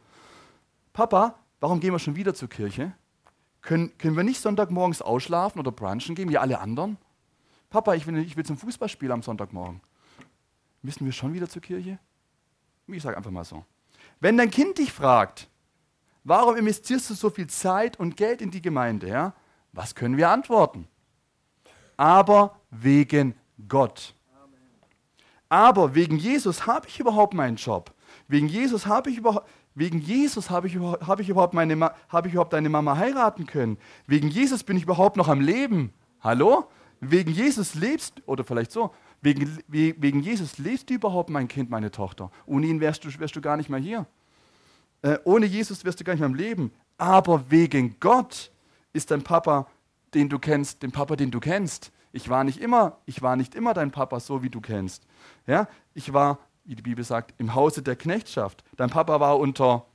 Papa, 0.94 1.40
warum 1.60 1.80
gehen 1.80 1.94
wir 1.94 2.00
schon 2.00 2.16
wieder 2.16 2.34
zur 2.34 2.50
Kirche? 2.50 2.94
Können, 3.62 3.98
können 3.98 4.18
wir 4.18 4.24
nicht 4.24 4.42
Sonntagmorgens 4.42 5.02
ausschlafen 5.02 5.60
oder 5.60 5.72
brunchen 5.72 6.16
gehen, 6.16 6.30
wie 6.30 6.38
alle 6.38 6.60
anderen? 6.60 6.98
Papa, 7.76 7.94
ich 7.94 8.08
will, 8.08 8.18
ich 8.20 8.38
will 8.38 8.46
zum 8.46 8.56
Fußballspiel 8.56 9.12
am 9.12 9.22
Sonntagmorgen. 9.22 9.82
Müssen 10.82 11.04
wir 11.04 11.12
schon 11.12 11.34
wieder 11.34 11.50
zur 11.50 11.62
Kirche? 11.62 12.00
Ich 12.88 13.04
sage 13.04 13.18
einfach 13.18 13.32
mal 13.32 13.44
so. 13.44 13.66
Wenn 14.22 14.38
dein 14.38 14.50
Kind 14.50 14.78
dich 14.78 14.94
fragt, 14.94 15.50
warum 16.24 16.56
investierst 16.56 17.10
du 17.10 17.16
so 17.16 17.30
viel 17.30 17.48
Zeit 17.48 18.00
und 18.00 18.16
Geld 18.16 18.42
in 18.42 18.50
die 18.50 18.62
Gemeinde, 18.62 19.10
ja? 19.10 19.34
was 19.74 19.94
können 19.94 20.16
wir 20.16 20.30
antworten? 20.30 20.88
Aber 21.98 22.58
wegen 22.72 23.36
Gott. 23.68 24.16
Aber 25.50 25.96
wegen 25.96 26.16
Jesus 26.16 26.66
habe 26.66 26.88
ich 26.88 27.02
überhaupt 27.02 27.34
meinen 27.34 27.58
Job. 27.58 27.94
Wegen 28.30 28.48
Jesus 28.48 28.86
habe 28.86 29.10
ich 29.10 29.18
überhaupt 29.18 29.50
Wegen 29.78 30.00
Jesus 30.00 30.50
habe 30.50 30.68
ich, 30.68 30.78
hab 30.78 31.20
ich, 31.20 31.30
hab 31.30 32.26
ich 32.26 32.32
überhaupt 32.32 32.54
deine 32.54 32.70
Mama 32.70 32.96
heiraten 32.96 33.46
können. 33.46 33.78
Wegen 34.08 34.30
Jesus 34.30 34.64
bin 34.64 34.78
ich 34.78 34.84
überhaupt 34.84 35.18
noch 35.18 35.28
am 35.28 35.42
Leben. 35.42 35.94
Hallo? 36.22 36.70
Wegen 37.00 37.32
Jesus 37.32 37.76
lebst, 37.76 38.22
oder 38.26 38.44
vielleicht 38.44 38.72
so, 38.72 38.94
wegen, 39.22 39.58
wegen 39.68 40.22
Jesus 40.22 40.58
lebst 40.58 40.90
du 40.90 40.94
überhaupt, 40.94 41.30
mein 41.30 41.48
Kind, 41.48 41.70
meine 41.70 41.92
Tochter. 41.92 42.32
Ohne 42.46 42.68
ihn 42.68 42.80
wärst 42.80 43.04
du, 43.04 43.10
wärst 43.20 43.36
du 43.36 43.42
gar 43.42 43.58
nicht 43.58 43.70
mehr 43.70 43.80
hier. 43.80 44.06
Äh, 45.02 45.18
ohne 45.24 45.46
Jesus 45.46 45.84
wärst 45.84 46.00
du 46.00 46.04
gar 46.04 46.14
nicht 46.14 46.20
mehr 46.20 46.30
am 46.30 46.36
Leben. 46.36 46.72
Aber 46.98 47.50
wegen 47.50 48.00
Gott 48.00 48.52
ist 48.94 49.12
dein 49.12 49.24
Papa, 49.24 49.68
den 50.14 50.30
du 50.30 50.40
kennst, 50.40 50.84
den 50.84 50.92
Papa, 50.92 51.16
den 51.16 51.32
du 51.32 51.40
kennst. 51.40 51.92
Ich 52.12 52.30
war 52.30 52.44
nicht 52.44 52.62
immer, 52.62 53.00
ich 53.06 53.22
war 53.22 53.36
nicht 53.36 53.56
immer 53.56 53.74
dein 53.74 53.92
Papa, 53.92 54.20
so 54.20 54.42
wie 54.42 54.50
du 54.50 54.62
kennst. 54.62 55.06
Ja? 55.48 55.68
Ich 55.94 56.14
war, 56.14 56.40
wie 56.64 56.76
die 56.76 56.82
Bibel 56.82 57.04
sagt, 57.04 57.34
im 57.38 57.54
Hause 57.54 57.82
der 57.82 57.96
Knechtschaft. 57.96 58.64
Dein 58.78 58.90
Papa 58.90 59.20
war 59.20 59.38
unter 59.38 59.86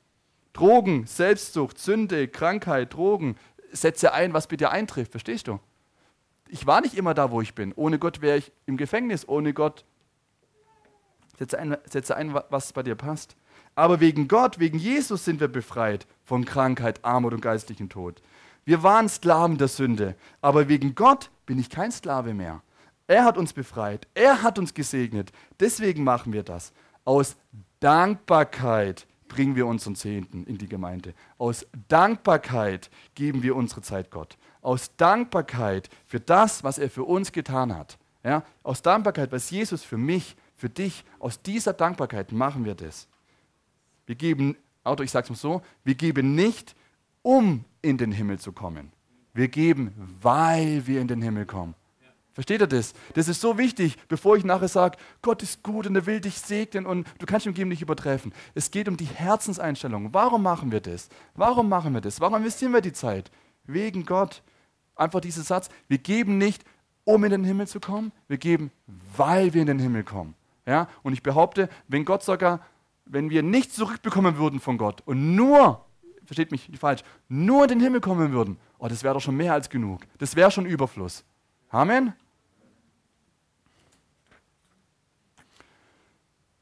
Drogen, 0.53 1.07
Selbstsucht, 1.07 1.79
Sünde, 1.79 2.29
Krankheit, 2.29 2.93
Drogen. 2.93 3.37
Setze 3.73 4.13
ein, 4.13 4.35
was 4.35 4.49
bei 4.49 4.57
dir 4.57 4.71
eintrifft, 4.71 5.13
verstehst 5.13 5.49
du? 5.49 5.61
Ich 6.51 6.67
war 6.67 6.81
nicht 6.81 6.95
immer 6.95 7.15
da, 7.15 7.31
wo 7.31 7.41
ich 7.41 7.55
bin. 7.55 7.73
Ohne 7.77 7.99
Gott 7.99 8.21
wäre 8.21 8.39
ich 8.39 8.53
im 8.67 8.77
Gefängnis. 8.77 9.27
Ohne 9.29 9.55
Gott 9.55 9.85
setze 11.39 11.59
ein, 11.59 11.77
setze 11.85 12.17
ein, 12.17 12.35
was 12.49 12.73
bei 12.73 12.83
dir 12.83 12.95
passt. 12.95 13.37
Aber 13.75 14.01
wegen 14.01 14.29
Gott, 14.29 14.59
wegen 14.59 14.79
Jesus 14.79 15.25
sind 15.25 15.41
wir 15.41 15.49
befreit 15.49 16.07
von 16.25 16.45
Krankheit, 16.45 17.05
Armut 17.05 17.33
und 17.33 17.41
geistlichen 17.41 17.89
Tod. 17.89 18.21
Wir 18.65 18.83
waren 18.83 19.09
Sklaven 19.09 19.59
der 19.59 19.69
Sünde, 19.69 20.17
aber 20.43 20.69
wegen 20.69 20.95
Gott 20.95 21.31
bin 21.47 21.59
ich 21.59 21.71
kein 21.71 21.93
Sklave 21.93 22.35
mehr. 22.35 22.63
Er 23.07 23.25
hat 23.25 23.39
uns 23.39 23.53
befreit, 23.53 24.07
er 24.15 24.43
hat 24.43 24.59
uns 24.59 24.75
gesegnet. 24.75 25.33
Deswegen 25.59 26.05
machen 26.05 26.33
wir 26.33 26.43
das. 26.43 26.73
Aus 27.05 27.37
Dankbarkeit 27.81 29.07
bringen 29.29 29.57
wir 29.57 29.67
unseren 29.67 29.97
Zehnten 29.97 30.45
in 30.45 30.59
die 30.59 30.69
Gemeinde. 30.69 31.15
Aus 31.39 31.67
Dankbarkeit 31.89 32.91
geben 33.15 33.43
wir 33.43 33.57
unsere 33.57 33.81
Zeit 33.83 34.11
Gott 34.11 34.37
aus 34.63 34.95
Dankbarkeit 34.97 35.89
für 36.07 36.21
das, 36.21 36.65
was 36.65 36.79
er 36.79 36.91
für 36.91 37.05
uns 37.05 37.33
getan 37.33 37.75
hat. 37.77 37.99
Ja, 38.23 38.43
aus 38.63 38.83
Dankbarkeit, 38.83 39.33
was 39.33 39.51
Jesus 39.51 39.83
für 39.83 39.97
mich, 39.97 40.37
für 40.55 40.69
dich, 40.69 41.05
aus 41.19 41.41
dieser 41.41 41.73
Dankbarkeit 41.73 42.33
machen 42.33 42.65
wir 42.65 42.75
das. 42.75 43.09
Wir 44.07 44.15
geben, 44.15 44.57
Auto, 44.85 45.03
ich 45.03 45.11
sage 45.11 45.25
es 45.25 45.31
mal 45.31 45.37
so, 45.37 45.63
wir 45.85 45.95
geben 45.95 46.35
nicht, 46.35 46.75
um 47.23 47.65
in 47.81 47.97
den 47.97 48.13
Himmel 48.13 48.39
zu 48.39 48.53
kommen. 48.53 48.93
Wir 49.33 49.49
geben, 49.49 50.17
weil 50.21 50.87
wir 50.87 51.01
in 51.01 51.09
den 51.09 51.23
Himmel 51.23 51.47
kommen. 51.47 51.75
Versteht 52.33 52.61
ihr 52.61 52.67
das? 52.67 52.95
Das 53.15 53.29
ist 53.29 53.41
so 53.41 53.59
wichtig, 53.59 53.97
bevor 54.09 54.37
ich 54.37 54.45
nachher 54.45 54.69
sage, 54.69 54.99
Gott 55.21 55.43
ist 55.43 55.63
gut 55.63 55.87
und 55.87 55.97
er 55.97 56.07
will 56.07 56.21
dich 56.21 56.39
segnen 56.39 56.87
und 56.87 57.07
du 57.19 57.27
kannst 57.27 57.45
ihm 57.45 57.55
Geben 57.55 57.71
nicht 57.71 57.83
übertreffen. 57.83 58.33
Es 58.55 58.71
geht 58.71 58.89
um 58.89 58.97
die 58.97 59.05
Herzenseinstellung. 59.05 60.15
Warum 60.15 60.43
machen 60.43 60.71
wir 60.73 60.81
das? 60.81 61.09
Warum 61.35 61.69
machen 61.69 61.93
wir 61.93 62.01
das? 62.01 62.21
Warum 62.21 62.37
investieren 62.37 62.73
wir 62.73 62.81
die 62.81 62.93
Zeit? 62.93 63.31
Wegen 63.73 64.07
Gott. 64.07 64.43
Einfach 64.97 65.21
dieser 65.21 65.43
Satz, 65.43 65.69
wir 65.89 65.99
geben 65.99 66.39
nicht, 66.39 66.65
um 67.05 67.25
in 67.25 67.31
den 67.31 67.45
Himmel 67.45 67.67
zu 67.67 67.81
kommen, 67.81 68.13
wir 68.29 68.39
geben, 68.39 68.71
weil 69.17 69.55
wir 69.55 69.63
in 69.63 69.67
den 69.67 69.79
Himmel 69.79 70.05
kommen. 70.05 70.35
Ja? 70.67 70.89
Und 71.03 71.13
ich 71.13 71.23
behaupte, 71.23 71.69
wenn 71.89 72.05
Gott 72.05 72.23
sogar, 72.23 72.61
wenn 73.07 73.31
wir 73.31 73.43
nichts 73.43 73.75
zurückbekommen 73.75 74.37
würden 74.37 74.61
von 74.61 74.79
Gott 74.79 75.03
und 75.07 75.35
nur, 75.35 75.85
versteht 76.25 76.53
mich 76.53 76.69
nicht 76.69 76.81
falsch, 76.81 77.03
nur 77.29 77.65
in 77.65 77.71
den 77.71 77.81
Himmel 77.81 78.01
kommen 78.01 78.33
würden, 78.33 78.59
oh, 78.79 78.89
das 78.89 79.03
wäre 79.03 79.15
doch 79.15 79.21
schon 79.21 79.37
mehr 79.37 79.55
als 79.55 79.69
genug. 79.71 80.03
Das 80.19 80.37
wäre 80.37 80.51
schon 80.51 80.67
Überfluss. 80.67 81.25
Amen. 81.71 82.13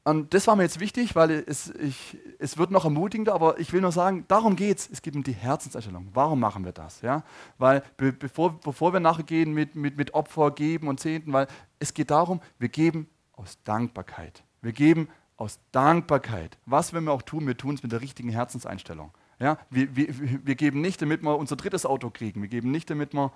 Und 0.09 0.33
das 0.33 0.47
war 0.47 0.57
mir 0.57 0.63
jetzt 0.63 0.81
wichtig, 0.81 1.15
weil 1.17 1.31
es, 1.47 1.69
ich, 1.69 2.17
es 2.39 2.57
wird 2.57 2.71
noch 2.71 2.85
ermutigender, 2.85 3.35
aber 3.35 3.61
ich 3.61 3.75
will 3.75 3.83
nur 3.83 3.93
sagen, 3.93 4.25
darum 4.27 4.57
geht 4.57 4.79
es. 4.79 4.89
Es 4.91 5.03
geht 5.03 5.15
um 5.15 5.23
die 5.23 5.35
Herzenserstellung. 5.35 6.09
Warum 6.15 6.41
machen 6.41 6.65
wir 6.65 6.73
das? 6.73 7.03
Ja? 7.03 7.25
Weil 7.59 7.83
be, 7.99 8.13
bevor, 8.13 8.59
bevor 8.59 8.95
wir 8.95 9.01
nachher 9.01 9.25
gehen 9.25 9.53
mit, 9.53 9.75
mit, 9.75 9.99
mit 9.99 10.15
Opfer 10.15 10.51
geben 10.53 10.89
und 10.89 10.99
Zehnten, 10.99 11.31
weil 11.35 11.47
es 11.79 11.93
geht 11.93 12.11
darum, 12.11 12.41
wir 12.59 12.71
geben 12.71 13.07
aus 13.35 13.59
Dankbarkeit. 13.65 14.43
Wir 14.63 14.73
geben 14.73 15.09
aus 15.37 15.59
Dankbarkeit. 15.73 16.57
Was 16.65 16.95
wir 16.95 17.07
auch 17.13 17.21
tun, 17.21 17.47
wir 17.47 17.59
tun 17.59 17.75
es 17.75 17.83
mit 17.83 17.93
der 17.93 18.01
richtigen 18.01 18.31
Herzenseinstellung. 18.31 19.11
Ja? 19.39 19.59
Wir, 19.69 19.95
wir, 19.95 20.07
wir 20.47 20.55
geben 20.55 20.81
nicht, 20.81 21.03
damit 21.03 21.23
wir 21.23 21.37
unser 21.37 21.57
drittes 21.57 21.85
Auto 21.85 22.09
kriegen. 22.09 22.41
Wir 22.41 22.49
geben 22.49 22.71
nicht, 22.71 22.89
damit 22.89 23.13
wir, 23.13 23.31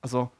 also 0.00 0.30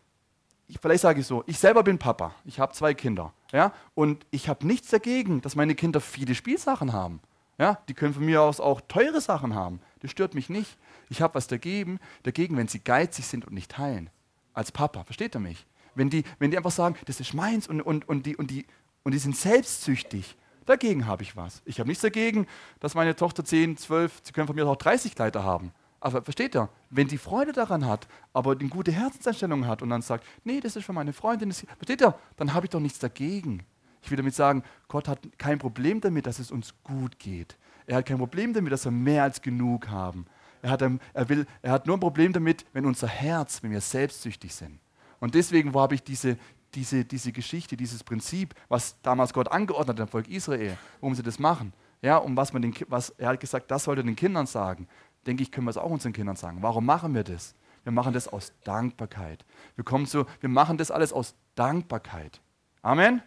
vielleicht 0.81 1.03
sage 1.03 1.19
ich 1.19 1.27
so, 1.27 1.43
ich 1.49 1.59
selber 1.59 1.83
bin 1.83 1.99
Papa, 1.99 2.37
ich 2.45 2.61
habe 2.61 2.73
zwei 2.73 2.95
Kinder. 2.95 3.33
Ja? 3.53 3.73
Und 3.95 4.27
ich 4.31 4.49
habe 4.49 4.67
nichts 4.67 4.89
dagegen, 4.89 5.41
dass 5.41 5.57
meine 5.57 5.75
Kinder 5.75 6.01
viele 6.01 6.35
Spielsachen 6.35 6.93
haben. 6.93 7.21
Ja? 7.59 7.79
Die 7.89 7.95
können 7.95 8.15
von 8.15 8.25
mir 8.25 8.43
aus 8.43 8.61
auch 8.61 8.81
teure 8.83 9.21
Sachen 9.21 9.55
haben. 9.55 9.81
Das 10.01 10.11
stört 10.11 10.35
mich 10.35 10.49
nicht. 10.49 10.79
Ich 11.09 11.23
habe 11.23 11.35
was 11.35 11.47
dagegen, 11.47 11.99
dagegen, 12.23 12.57
wenn 12.57 12.69
sie 12.69 12.81
geizig 12.81 13.27
sind 13.27 13.47
und 13.47 13.55
nicht 13.55 13.71
teilen. 13.71 14.11
Als 14.53 14.73
Papa, 14.73 15.05
versteht 15.05 15.35
er 15.35 15.41
mich? 15.41 15.67
Wenn 15.95 16.11
die, 16.11 16.25
wenn 16.39 16.51
die 16.51 16.57
einfach 16.57 16.71
sagen, 16.71 16.97
das 17.07 17.21
ist 17.21 17.35
meins 17.35 17.69
und, 17.69 17.81
und, 17.81 18.09
und, 18.09 18.27
die, 18.27 18.37
und, 18.37 18.51
die, 18.51 18.67
und 19.03 19.13
die 19.13 19.19
sind 19.19 19.37
selbstsüchtig, 19.37 20.37
dagegen 20.67 21.07
habe 21.07 21.23
ich 21.23 21.37
was. 21.37 21.63
Ich 21.65 21.79
habe 21.79 21.89
nichts 21.89 22.03
dagegen, 22.03 22.47
dass 22.81 22.95
meine 22.95 23.17
Tochter 23.17 23.45
10, 23.45 23.77
12, 23.77 24.21
sie 24.25 24.33
können 24.33 24.47
von 24.47 24.57
mir 24.57 24.67
auch 24.67 24.77
30 24.77 25.15
Kleider 25.15 25.45
haben. 25.45 25.73
Aber 26.01 26.23
versteht 26.23 26.55
ihr, 26.55 26.69
wenn 26.91 27.09
die 27.09 27.19
Freude 27.19 27.53
daran 27.53 27.87
hat, 27.87 28.07
aber 28.33 28.53
eine 28.53 28.69
gute 28.69 28.93
Herzenseinstellung 28.93 29.67
hat 29.67 29.83
und 29.83 29.91
dann 29.91 30.03
sagt, 30.03 30.25
nee, 30.45 30.61
das 30.61 30.77
ist 30.77 30.85
für 30.85 30.93
meine 30.93 31.13
Freundin, 31.13 31.53
versteht 31.53 32.03
ihr, 32.03 32.15
dann 32.37 32.55
habe 32.55 32.67
ich 32.67 32.71
doch 32.71 32.81
nichts 32.81 32.99
dagegen. 32.99 33.65
Ich 34.03 34.11
will 34.11 34.17
damit 34.17 34.35
sagen, 34.35 34.63
Gott 34.89 35.09
hat 35.09 35.21
kein 35.39 35.59
Problem 35.59 36.01
damit, 36.01 36.27
dass 36.27 36.39
es 36.39 36.51
uns 36.51 36.75
gut 36.85 37.19
geht. 37.19 37.57
Er 37.87 37.97
hat 37.97 38.07
kein 38.07 38.19
Problem 38.19 38.53
damit, 38.53 38.73
dass 38.73 38.85
wir 38.85 38.93
mehr 38.93 39.23
als 39.23 39.41
genug 39.41 39.89
haben. 39.89 40.27
Er 40.63 40.71
hat, 40.71 40.83
er, 40.83 41.29
will, 41.29 41.47
er 41.63 41.73
hat 41.73 41.87
nur 41.87 41.97
ein 41.97 42.01
Problem 42.01 42.33
damit, 42.33 42.65
wenn 42.73 42.87
unser 42.87 43.09
Herz, 43.09 43.63
wenn 43.63 43.71
wir 43.71 43.81
selbstsüchtig 43.81 44.55
sind. 44.55 44.79
Und 45.21 45.35
deswegen 45.35 45.75
habe 45.75 45.95
ich 45.95 46.03
diese, 46.03 46.37
diese, 46.75 47.05
diese 47.05 47.33
Geschichte, 47.33 47.77
dieses 47.77 48.05
Prinzip, 48.05 48.55
was 48.69 49.01
damals 49.03 49.33
Gott 49.33 49.51
angeordnet 49.51 49.99
hat, 49.99 50.07
dem 50.07 50.11
Volk 50.11 50.29
Israel, 50.29 50.77
warum 51.01 51.15
sie 51.15 51.23
das 51.23 51.39
machen. 51.39 51.73
Ja, 52.03 52.19
um 52.19 52.37
was 52.37 52.53
man 52.53 52.63
den, 52.63 52.75
was, 52.89 53.11
er 53.11 53.31
hat 53.31 53.41
gesagt, 53.41 53.71
das 53.71 53.85
sollte 53.85 54.05
den 54.05 54.17
Kindern 54.17 54.47
sagen. 54.47 54.87
Denke 55.27 55.43
ich, 55.43 55.51
können 55.51 55.67
wir 55.67 55.71
es 55.71 55.77
auch 55.77 55.91
unseren 55.91 56.13
Kindern 56.13 56.37
sagen. 56.37 56.59
Warum 56.63 56.87
machen 56.87 57.15
wir 57.15 57.25
das? 57.25 57.55
Wir 57.85 57.93
machen 57.93 58.13
das 58.13 58.29
aus 58.29 58.53
Dankbarkeit. 58.65 59.45
Wir 59.75 59.85
kommen 59.85 60.07
zu, 60.07 60.27
wir 60.41 60.49
machen 60.49 60.77
das 60.79 60.91
alles 60.91 61.13
aus 61.13 61.35
Dankbarkeit. 61.55 62.41
Amen. 62.83 63.23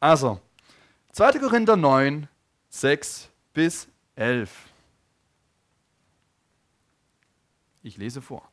Also, 0.00 0.40
2. 1.12 1.38
Korinther 1.38 1.76
9, 1.76 2.28
6 2.68 3.30
bis 3.54 3.88
11. 4.16 4.50
Ich 7.82 7.96
lese 7.96 8.20
vor. 8.20 8.48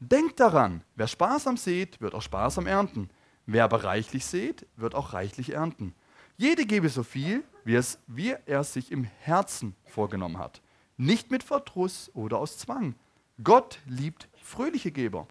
Denkt 0.00 0.40
daran, 0.40 0.82
wer 0.94 1.06
sparsam 1.06 1.56
sät, 1.56 2.00
wird 2.00 2.14
auch 2.14 2.22
sparsam 2.22 2.66
ernten. 2.66 3.10
Wer 3.46 3.64
aber 3.64 3.84
reichlich 3.84 4.26
sät, 4.26 4.66
wird 4.76 4.94
auch 4.94 5.12
reichlich 5.12 5.52
ernten. 5.54 5.94
Jede 6.36 6.66
gebe 6.66 6.88
so 6.88 7.02
viel, 7.02 7.44
wie, 7.64 7.74
es, 7.74 7.98
wie 8.06 8.34
er 8.46 8.62
sich 8.64 8.92
im 8.92 9.04
Herzen 9.04 9.74
vorgenommen 9.86 10.38
hat. 10.38 10.60
Nicht 10.98 11.30
mit 11.30 11.42
Verdruss 11.42 12.10
oder 12.12 12.38
aus 12.38 12.58
Zwang. 12.58 12.94
Gott 13.42 13.78
liebt 13.86 14.28
fröhliche 14.42 14.90
Geber. 14.90 15.28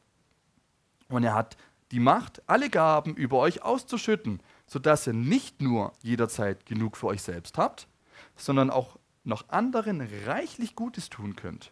Und 1.10 1.24
er 1.24 1.36
hat 1.36 1.58
die 1.92 2.00
Macht, 2.00 2.42
alle 2.48 2.70
Gaben 2.70 3.16
über 3.16 3.38
euch 3.38 3.62
auszuschütten, 3.62 4.42
sodass 4.66 5.08
ihr 5.08 5.14
nicht 5.14 5.62
nur 5.62 5.94
jederzeit 6.02 6.66
genug 6.66 6.98
für 6.98 7.08
euch 7.08 7.22
selbst 7.22 7.58
habt, 7.58 7.88
sondern 8.36 8.70
auch 8.70 8.98
noch 9.24 9.50
anderen 9.50 10.08
reichlich 10.26 10.76
Gutes 10.76 11.10
tun 11.10 11.36
könnt. 11.36 11.72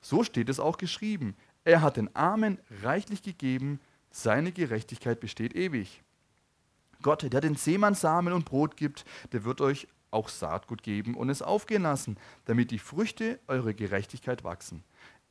So 0.00 0.24
steht 0.24 0.48
es 0.48 0.60
auch 0.60 0.78
geschrieben. 0.78 1.36
Er 1.64 1.82
hat 1.82 1.96
den 1.96 2.14
Armen 2.14 2.58
reichlich 2.82 3.22
gegeben, 3.22 3.80
seine 4.10 4.52
Gerechtigkeit 4.52 5.20
besteht 5.20 5.54
ewig. 5.54 6.02
Gott, 7.02 7.22
der 7.32 7.40
den 7.40 7.56
Seemann 7.56 7.94
Samen 7.94 8.32
und 8.32 8.44
Brot 8.44 8.76
gibt, 8.76 9.04
der 9.32 9.44
wird 9.44 9.60
euch 9.60 9.88
auch 10.12 10.28
Saatgut 10.28 10.82
geben 10.82 11.14
und 11.14 11.30
es 11.30 11.42
aufgehen 11.42 11.82
lassen, 11.82 12.16
damit 12.44 12.70
die 12.70 12.78
Früchte 12.78 13.38
eurer 13.48 13.72
Gerechtigkeit 13.72 14.44
wachsen. 14.44 14.84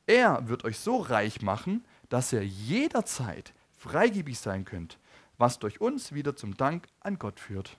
Er 0.06 0.48
wird 0.48 0.64
euch 0.64 0.78
so 0.78 0.98
reich 0.98 1.42
machen, 1.42 1.84
dass 2.08 2.32
ihr 2.32 2.44
jederzeit 2.44 3.54
freigebig 3.78 4.38
sein 4.38 4.64
könnt, 4.64 4.98
was 5.38 5.58
durch 5.58 5.80
uns 5.80 6.12
wieder 6.12 6.36
zum 6.36 6.56
Dank 6.56 6.86
an 7.00 7.18
Gott 7.18 7.40
führt. 7.40 7.76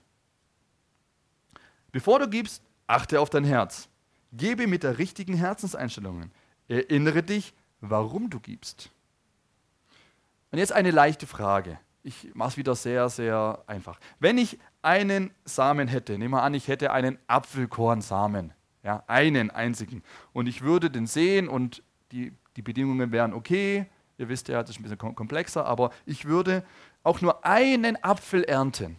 Bevor 1.92 2.18
du 2.18 2.28
gibst, 2.28 2.62
achte 2.86 3.20
auf 3.20 3.30
dein 3.30 3.44
Herz. 3.44 3.88
Gebe 4.32 4.66
mit 4.66 4.82
der 4.82 4.98
richtigen 4.98 5.34
Herzenseinstellung. 5.34 6.30
Erinnere 6.66 7.22
dich, 7.22 7.54
warum 7.80 8.30
du 8.30 8.40
gibst. 8.40 8.90
Und 10.50 10.58
jetzt 10.58 10.72
eine 10.72 10.90
leichte 10.90 11.26
Frage. 11.26 11.78
Ich 12.02 12.34
mache 12.34 12.50
es 12.50 12.56
wieder 12.56 12.74
sehr, 12.74 13.08
sehr 13.08 13.62
einfach. 13.66 13.98
Wenn 14.18 14.38
ich 14.38 14.58
einen 14.84 15.30
Samen 15.44 15.88
hätte, 15.88 16.18
nehmen 16.18 16.34
wir 16.34 16.42
an, 16.42 16.54
ich 16.54 16.68
hätte 16.68 16.92
einen 16.92 17.18
Apfelkornsamen, 17.26 18.52
ja, 18.82 19.02
einen 19.06 19.50
einzigen, 19.50 20.02
und 20.32 20.46
ich 20.46 20.62
würde 20.62 20.90
den 20.90 21.06
sehen 21.06 21.48
und 21.48 21.82
die, 22.12 22.32
die 22.56 22.62
Bedingungen 22.62 23.12
wären 23.12 23.32
okay, 23.32 23.86
ihr 24.18 24.28
wisst 24.28 24.48
ja, 24.48 24.60
das 24.60 24.70
ist 24.70 24.80
ein 24.80 24.82
bisschen 24.82 25.14
komplexer, 25.14 25.66
aber 25.66 25.90
ich 26.06 26.24
würde 26.26 26.64
auch 27.02 27.20
nur 27.20 27.44
einen 27.44 28.02
Apfel 28.02 28.44
ernten. 28.44 28.98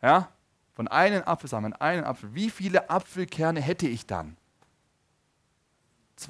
Ja? 0.00 0.28
Von 0.72 0.88
einem 0.88 1.22
Apfelsamen, 1.24 1.74
einen 1.74 2.04
Apfel. 2.04 2.34
Wie 2.34 2.50
viele 2.50 2.88
Apfelkerne 2.90 3.60
hätte 3.60 3.86
ich 3.86 4.06
dann? 4.06 4.36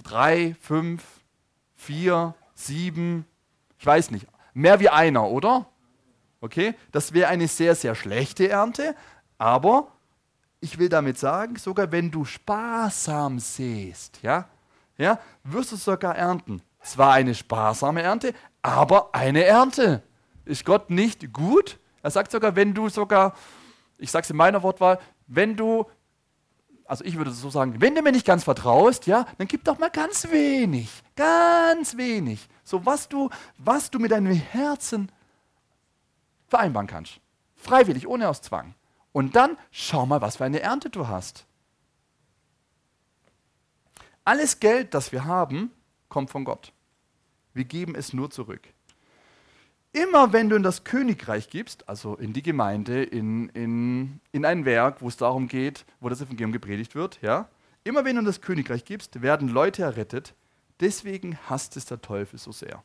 Drei, 0.02 0.56
fünf, 0.60 1.04
vier, 1.74 2.34
sieben, 2.54 3.26
ich 3.78 3.84
weiß 3.84 4.10
nicht. 4.10 4.26
Mehr 4.54 4.80
wie 4.80 4.88
einer, 4.88 5.28
oder? 5.28 5.66
Okay, 6.42 6.74
das 6.90 7.12
wäre 7.12 7.28
eine 7.28 7.46
sehr, 7.46 7.76
sehr 7.76 7.94
schlechte 7.94 8.48
Ernte, 8.48 8.96
aber 9.38 9.92
ich 10.58 10.76
will 10.76 10.88
damit 10.88 11.16
sagen, 11.16 11.54
sogar 11.54 11.92
wenn 11.92 12.10
du 12.10 12.24
sparsam 12.24 13.38
säst, 13.38 14.18
ja, 14.22 14.48
ja, 14.98 15.20
wirst 15.44 15.70
du 15.70 15.76
sogar 15.76 16.16
ernten. 16.16 16.60
Zwar 16.82 17.12
eine 17.12 17.36
sparsame 17.36 18.02
Ernte, 18.02 18.34
aber 18.60 19.14
eine 19.14 19.44
Ernte. 19.44 20.02
Ist 20.44 20.64
Gott 20.64 20.90
nicht 20.90 21.32
gut? 21.32 21.78
Er 22.02 22.10
sagt 22.10 22.32
sogar, 22.32 22.56
wenn 22.56 22.74
du 22.74 22.88
sogar, 22.88 23.36
ich 23.98 24.10
sage 24.10 24.24
es 24.24 24.30
in 24.30 24.36
meiner 24.36 24.64
Wortwahl, 24.64 24.98
wenn 25.28 25.56
du 25.56 25.86
also 26.84 27.04
ich 27.04 27.16
würde 27.16 27.30
so 27.30 27.48
sagen, 27.50 27.76
wenn 27.78 27.94
du 27.94 28.02
mir 28.02 28.10
nicht 28.10 28.26
ganz 28.26 28.42
vertraust, 28.42 29.06
ja, 29.06 29.26
dann 29.38 29.46
gib 29.46 29.62
doch 29.64 29.78
mal 29.78 29.90
ganz 29.90 30.28
wenig, 30.30 30.90
ganz 31.14 31.96
wenig. 31.96 32.48
So 32.64 32.84
was 32.84 33.08
du, 33.08 33.30
was 33.56 33.90
du 33.90 34.00
mit 34.00 34.10
deinem 34.10 34.34
Herzen 34.34 35.08
vereinbaren 36.52 36.86
kannst. 36.86 37.18
Freiwillig, 37.56 38.06
ohne 38.06 38.28
aus 38.28 38.42
Zwang. 38.42 38.74
Und 39.12 39.36
dann 39.36 39.56
schau 39.70 40.04
mal, 40.04 40.20
was 40.20 40.36
für 40.36 40.44
eine 40.44 40.60
Ernte 40.60 40.90
du 40.90 41.08
hast. 41.08 41.46
Alles 44.24 44.60
Geld, 44.60 44.92
das 44.92 45.12
wir 45.12 45.24
haben, 45.24 45.70
kommt 46.08 46.30
von 46.30 46.44
Gott. 46.44 46.72
Wir 47.54 47.64
geben 47.64 47.94
es 47.94 48.12
nur 48.12 48.30
zurück. 48.30 48.60
Immer 49.92 50.32
wenn 50.32 50.50
du 50.50 50.56
in 50.56 50.62
das 50.62 50.84
Königreich 50.84 51.48
gibst, 51.48 51.88
also 51.88 52.16
in 52.16 52.34
die 52.34 52.42
Gemeinde, 52.42 53.02
in, 53.02 53.48
in, 53.50 54.20
in 54.30 54.44
ein 54.44 54.64
Werk, 54.66 55.00
wo 55.00 55.08
es 55.08 55.16
darum 55.16 55.48
geht, 55.48 55.86
wo 56.00 56.08
das 56.10 56.20
Evangelium 56.20 56.52
gepredigt 56.52 56.94
wird, 56.94 57.18
ja, 57.22 57.48
immer 57.84 58.04
wenn 58.04 58.16
du 58.16 58.20
in 58.20 58.26
das 58.26 58.42
Königreich 58.42 58.84
gibst, 58.84 59.22
werden 59.22 59.48
Leute 59.48 59.82
errettet. 59.82 60.34
Deswegen 60.80 61.38
hasst 61.48 61.76
es 61.76 61.86
der 61.86 62.00
Teufel 62.00 62.38
so 62.38 62.52
sehr. 62.52 62.82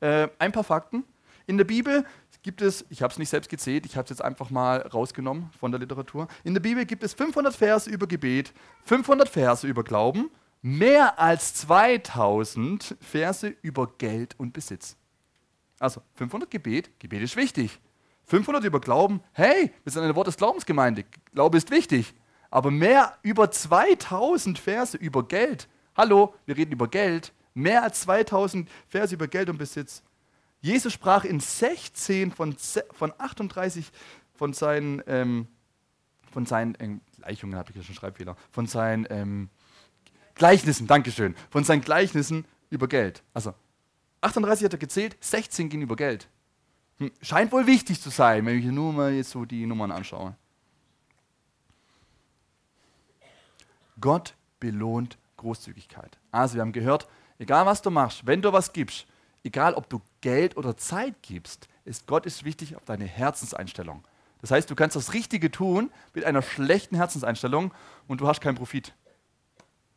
Äh, 0.00 0.28
ein 0.38 0.52
paar 0.52 0.64
Fakten. 0.64 1.04
In 1.46 1.58
der 1.58 1.64
Bibel 1.64 2.04
gibt 2.42 2.60
es, 2.60 2.84
ich 2.90 3.02
habe 3.02 3.12
es 3.12 3.18
nicht 3.18 3.28
selbst 3.28 3.48
gezählt, 3.48 3.86
ich 3.86 3.96
habe 3.96 4.04
es 4.04 4.10
jetzt 4.10 4.22
einfach 4.22 4.50
mal 4.50 4.78
rausgenommen 4.82 5.50
von 5.58 5.70
der 5.70 5.80
Literatur. 5.80 6.28
In 6.44 6.54
der 6.54 6.60
Bibel 6.60 6.84
gibt 6.84 7.02
es 7.02 7.14
500 7.14 7.54
Verse 7.54 7.90
über 7.90 8.06
Gebet, 8.06 8.52
500 8.84 9.28
Verse 9.28 9.66
über 9.66 9.84
Glauben, 9.84 10.30
mehr 10.62 11.18
als 11.18 11.54
2000 11.54 12.96
Verse 13.00 13.54
über 13.62 13.88
Geld 13.98 14.34
und 14.38 14.52
Besitz. 14.52 14.96
Also 15.78 16.02
500 16.14 16.50
Gebet, 16.50 16.98
Gebet 16.98 17.22
ist 17.22 17.36
wichtig. 17.36 17.80
500 18.24 18.64
über 18.64 18.80
Glauben, 18.80 19.20
hey, 19.32 19.72
wir 19.84 19.92
sind 19.92 20.02
eine 20.02 20.16
Wort 20.16 20.26
des 20.26 20.36
Glaubensgemeinde, 20.36 21.04
Glaube 21.32 21.58
ist 21.58 21.70
wichtig. 21.70 22.14
Aber 22.50 22.70
mehr 22.70 23.18
über 23.22 23.50
2000 23.50 24.58
Verse 24.58 24.96
über 24.96 25.26
Geld. 25.26 25.68
Hallo, 25.96 26.34
wir 26.46 26.56
reden 26.56 26.72
über 26.72 26.88
Geld. 26.88 27.32
Mehr 27.54 27.82
als 27.82 28.02
2000 28.02 28.68
Verse 28.88 29.14
über 29.14 29.28
Geld 29.28 29.48
und 29.48 29.58
Besitz. 29.58 30.02
Jesus 30.66 30.92
sprach 30.92 31.24
in 31.24 31.38
16 31.38 32.32
von, 32.32 32.56
von 32.90 33.12
38 33.18 33.86
von 34.34 34.52
seinen, 34.52 35.00
ähm, 35.06 35.46
von 36.32 36.44
seinen 36.44 36.76
ähm, 36.80 37.00
Gleichungen, 37.18 37.56
habe 37.56 37.70
ich 37.72 37.86
schon 37.86 37.94
Schreibfehler, 37.94 38.36
von 38.50 38.66
seinen 38.66 39.06
ähm, 39.08 39.48
Gleichnissen, 40.34 40.88
Dankeschön, 40.88 41.36
von 41.50 41.62
seinen 41.62 41.82
Gleichnissen 41.82 42.44
über 42.68 42.88
Geld. 42.88 43.22
Also 43.32 43.54
38 44.22 44.64
hat 44.64 44.72
er 44.72 44.78
gezählt, 44.80 45.16
16 45.20 45.68
gehen 45.68 45.82
über 45.82 45.94
Geld. 45.94 46.28
Hm, 46.98 47.12
scheint 47.22 47.52
wohl 47.52 47.68
wichtig 47.68 48.00
zu 48.00 48.10
sein, 48.10 48.44
wenn 48.44 48.58
ich 48.58 48.64
nur 48.64 48.92
mal 48.92 49.12
jetzt 49.12 49.30
so 49.30 49.44
die 49.44 49.66
Nummern 49.66 49.92
anschaue. 49.92 50.34
Gott 54.00 54.34
belohnt 54.58 55.16
Großzügigkeit. 55.36 56.18
Also 56.32 56.56
wir 56.56 56.62
haben 56.62 56.72
gehört, 56.72 57.06
egal 57.38 57.66
was 57.66 57.82
du 57.82 57.90
machst, 57.92 58.26
wenn 58.26 58.42
du 58.42 58.52
was 58.52 58.72
gibst, 58.72 59.06
egal 59.44 59.74
ob 59.74 59.88
du 59.88 60.02
Geld 60.26 60.56
oder 60.56 60.76
Zeit 60.76 61.14
gibst, 61.22 61.68
ist 61.84 62.06
Gott 62.06 62.26
ist 62.26 62.44
wichtig 62.44 62.76
auf 62.76 62.84
deine 62.84 63.04
Herzenseinstellung. 63.04 64.02
Das 64.40 64.50
heißt, 64.50 64.68
du 64.70 64.74
kannst 64.74 64.96
das 64.96 65.14
Richtige 65.14 65.50
tun 65.50 65.90
mit 66.14 66.24
einer 66.24 66.42
schlechten 66.42 66.96
Herzenseinstellung 66.96 67.72
und 68.08 68.20
du 68.20 68.28
hast 68.28 68.40
keinen 68.40 68.56
Profit 68.56 68.92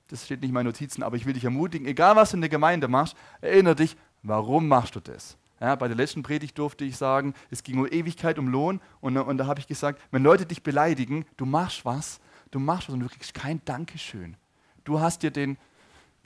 das 0.09 0.25
steht 0.25 0.41
nicht 0.41 0.49
in 0.49 0.53
meinen 0.53 0.65
Notizen, 0.65 1.03
aber 1.03 1.15
ich 1.15 1.25
will 1.25 1.33
dich 1.33 1.45
ermutigen, 1.45 1.87
egal 1.87 2.15
was 2.15 2.31
du 2.31 2.37
in 2.37 2.41
der 2.41 2.49
Gemeinde 2.49 2.87
machst, 2.87 3.15
erinnere 3.41 3.75
dich, 3.75 3.95
warum 4.23 4.67
machst 4.67 4.95
du 4.95 4.99
das? 4.99 5.37
Ja, 5.61 5.75
bei 5.75 5.87
der 5.87 5.97
letzten 5.97 6.23
Predigt 6.23 6.57
durfte 6.57 6.83
ich 6.83 6.97
sagen, 6.97 7.33
es 7.51 7.63
ging 7.63 7.79
um 7.79 7.85
Ewigkeit, 7.85 8.39
um 8.39 8.47
Lohn. 8.47 8.81
Und, 9.01 9.17
und 9.17 9.37
da 9.37 9.45
habe 9.45 9.59
ich 9.59 9.67
gesagt, 9.67 10.01
wenn 10.09 10.23
Leute 10.23 10.45
dich 10.45 10.63
beleidigen, 10.63 11.25
du 11.37 11.45
machst 11.45 11.83
was, 11.83 12.19
du 12.51 12.59
machst 12.59 12.87
was 12.87 12.93
und 12.93 13.01
du 13.01 13.07
kriegst 13.07 13.33
kein 13.33 13.61
Dankeschön. 13.65 14.37
Du 14.85 14.99
hast 15.01 15.21
dir 15.21 15.31
den, 15.31 15.57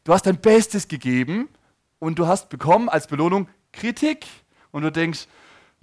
du 0.03 0.13
hast 0.13 0.27
dein 0.27 0.37
Bestes 0.37 0.87
gegeben 0.87 1.49
und 1.99 2.19
du 2.19 2.27
hast 2.27 2.49
bekommen 2.49 2.89
als 2.89 3.07
Belohnung 3.07 3.49
Kritik. 3.73 4.25
Und 4.71 4.83
du 4.83 4.91
denkst, 4.91 5.27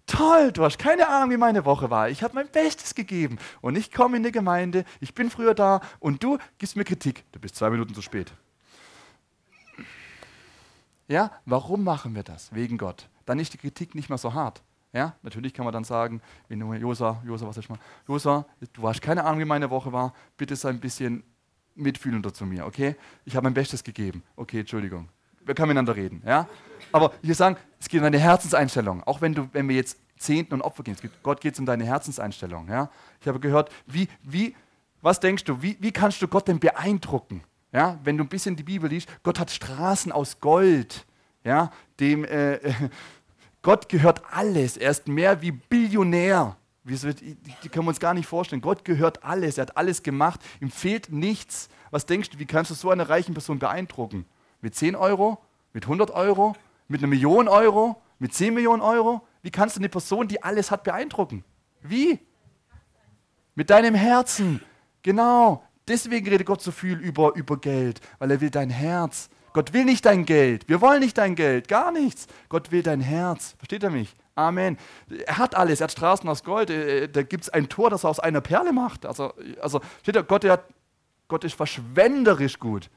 toll, 0.07 0.53
du 0.53 0.65
hast 0.65 0.79
keine 0.79 1.09
Ahnung, 1.09 1.31
wie 1.31 1.37
meine 1.37 1.65
Woche 1.65 1.91
war. 1.91 2.09
Ich 2.09 2.23
habe 2.23 2.35
mein 2.35 2.49
Bestes 2.49 2.95
gegeben 2.95 3.39
und 3.61 3.77
ich 3.77 3.93
komme 3.93 4.17
in 4.17 4.23
die 4.23 4.33
Gemeinde, 4.33 4.85
ich 5.01 5.15
bin 5.15 5.31
früher 5.31 5.55
da 5.55 5.81
und 6.01 6.23
du 6.23 6.39
gibst 6.59 6.77
mir 6.77 6.85
Kritik. 6.85 7.25
Du 7.33 7.39
bist 7.39 7.55
zwei 7.57 7.71
Minuten 7.71 7.95
zu 7.95 8.03
spät. 8.03 8.33
Ja, 11.07 11.33
warum 11.45 11.85
machen 11.85 12.15
wir 12.15 12.23
das? 12.23 12.55
Wegen 12.55 12.79
Gott. 12.79 13.09
Dann 13.27 13.39
ist 13.39 13.53
die 13.53 13.59
Kritik 13.59 13.95
nicht 13.95 14.09
mehr 14.09 14.19
so 14.19 14.33
hart. 14.35 14.63
Ja, 14.93 15.15
natürlich 15.23 15.55
kann 15.55 15.65
man 15.65 15.73
dann 15.73 15.85
sagen, 15.85 16.21
wenn 16.49 16.61
Josa, 16.81 17.23
Josa, 17.25 17.47
was 17.47 17.57
ist 17.57 17.69
mal? 17.69 17.79
Josa, 18.09 18.45
du 18.73 18.89
hast 18.89 19.01
keine 19.01 19.25
Ahnung, 19.25 19.41
wie 19.41 19.45
meine 19.45 19.71
Woche 19.71 19.93
war, 19.93 20.15
bitte 20.37 20.57
sei 20.57 20.71
ein 20.71 20.81
bisschen 20.81 21.23
mitfühlender 21.77 22.35
zu 22.35 22.45
mir, 22.45 22.67
okay? 22.67 22.97
Ich 23.25 23.37
habe 23.37 23.45
mein 23.45 23.55
Bestes 23.55 23.85
gegeben. 23.85 24.25
Okay, 24.35 24.61
Entschuldigung. 24.61 25.09
Wir 25.45 25.55
können 25.55 25.69
miteinander 25.69 25.97
reden, 25.97 26.23
ja? 26.27 26.47
Aber 26.93 27.13
will 27.23 27.35
sagen, 27.35 27.57
es 27.79 27.89
geht 27.89 28.01
um 28.01 28.05
deine 28.05 28.19
Herzenseinstellung. 28.19 29.03
Auch 29.05 29.21
wenn, 29.21 29.35
du, 29.35 29.49
wenn 29.53 29.69
wir 29.69 29.77
jetzt 29.77 29.99
Zehnten 30.19 30.55
und 30.55 30.63
Opfer 30.63 30.83
gehen, 30.83 30.97
geht, 31.01 31.23
Gott 31.23 31.41
geht 31.41 31.55
es 31.55 31.61
um 31.61 31.67
deine 31.67 31.85
Herzenseinstellung, 31.85 32.69
ja? 32.69 32.91
Ich 33.21 33.29
habe 33.29 33.41
gehört, 33.41 33.71
wie, 33.87 34.09
wie, 34.23 34.55
was 35.01 35.21
denkst 35.21 35.45
du, 35.45 35.63
wie, 35.63 35.77
wie 35.81 35.93
kannst 35.93 36.21
du 36.21 36.29
Gott 36.29 36.49
denn 36.49 36.59
beeindrucken? 36.59 37.43
Ja? 37.73 37.99
Wenn 38.05 38.19
du 38.19 38.25
ein 38.25 38.29
bisschen 38.29 38.57
die 38.57 38.63
Bibel 38.63 38.91
liest, 38.91 39.09
Gott 39.23 39.39
hat 39.39 39.51
Straßen 39.51 40.13
aus 40.13 40.41
Gold, 40.41 41.07
ja? 41.45 41.71
Dem, 41.99 42.25
äh, 42.25 42.59
Gott 43.63 43.89
gehört 43.89 44.23
alles. 44.33 44.77
Er 44.77 44.91
ist 44.91 45.09
mehr 45.09 45.41
wie 45.43 45.53
Billionär. 45.53 46.57
Die 46.83 47.69
können 47.69 47.85
wir 47.85 47.91
uns 47.91 48.01
gar 48.01 48.15
nicht 48.15 48.27
vorstellen. 48.27 48.63
Gott 48.63 48.85
gehört 48.85 49.23
alles. 49.23 49.59
Er 49.59 49.63
hat 49.63 49.77
alles 49.77 50.03
gemacht. 50.03 50.41
Ihm 50.61 50.71
fehlt 50.71 51.13
nichts. 51.13 51.69
Was 51.91 52.07
denkst 52.07 52.31
du, 52.31 52.39
wie 52.39 52.47
kannst 52.47 52.71
du 52.71 52.75
so 52.75 52.91
eine 52.91 53.09
reichen 53.09 53.35
Person 53.35 53.59
beeindrucken? 53.59 54.25
Mit 54.61 54.75
10 54.75 54.97
Euro? 54.97 55.39
Mit 55.73 55.85
100 55.85 56.11
Euro? 56.11 56.55
Mit 56.89 57.01
einer 57.01 57.09
Million 57.09 57.49
Euro? 57.49 58.01
Mit 58.19 58.35
10 58.35 58.55
Millionen 58.55 58.83
Euro? 58.83 59.27
Wie 59.43 59.51
kannst 59.51 59.77
du 59.77 59.81
eine 59.81 59.89
Person, 59.89 60.29
die 60.29 60.43
alles 60.43 60.71
hat, 60.71 60.85
beeindrucken? 60.85 61.45
Wie? 61.83 62.19
Mit 63.55 63.71
deinem 63.71 63.95
Herzen. 63.95 64.61
Genau. 65.03 65.63
Deswegen 65.89 66.29
redet 66.29 66.47
Gott 66.47 66.63
so 66.63 66.71
viel 66.71 66.99
über, 66.99 67.35
über 67.35 67.57
Geld, 67.57 68.01
weil 68.19 68.31
er 68.31 68.41
will 68.41 68.51
dein 68.51 68.71
Herz. 68.71 69.31
Gott 69.53 69.73
will 69.73 69.85
nicht 69.85 70.05
dein 70.05 70.25
Geld. 70.25 70.69
Wir 70.69 70.81
wollen 70.81 71.01
nicht 71.01 71.19
dein 71.19 71.35
Geld. 71.35 71.67
Gar 71.67 71.91
nichts. 71.91 72.27
Gott 72.49 72.71
will 72.71 72.83
dein 72.83 73.01
Herz. 73.01 73.55
Versteht 73.59 73.83
er 73.83 73.91
mich? 73.91 74.15
Amen. 74.37 74.79
Er 75.27 75.39
hat 75.39 75.57
alles. 75.57 75.81
Er 75.81 75.85
hat 75.85 75.93
Straßen 75.93 76.29
aus 76.29 76.45
Gold. 76.45 76.71
Äh, 76.71 77.09
da 77.09 77.23
gibt 77.23 77.45
es 77.45 77.51
ein 77.51 77.69
Tor, 77.69 77.91
das 77.91 78.05
er 78.05 78.11
aus 78.11 78.21
einer 78.21 78.41
Perle 78.41 78.73
macht. 78.73 79.05
Also, 79.07 79.35
also 79.61 79.81
steht 80.03 80.15
da, 80.15 80.23
Gott, 80.23 80.47
Gott 81.27 81.45
ist 81.45 81.55
verschwenderisch 81.55 82.59
gut. 82.59 82.89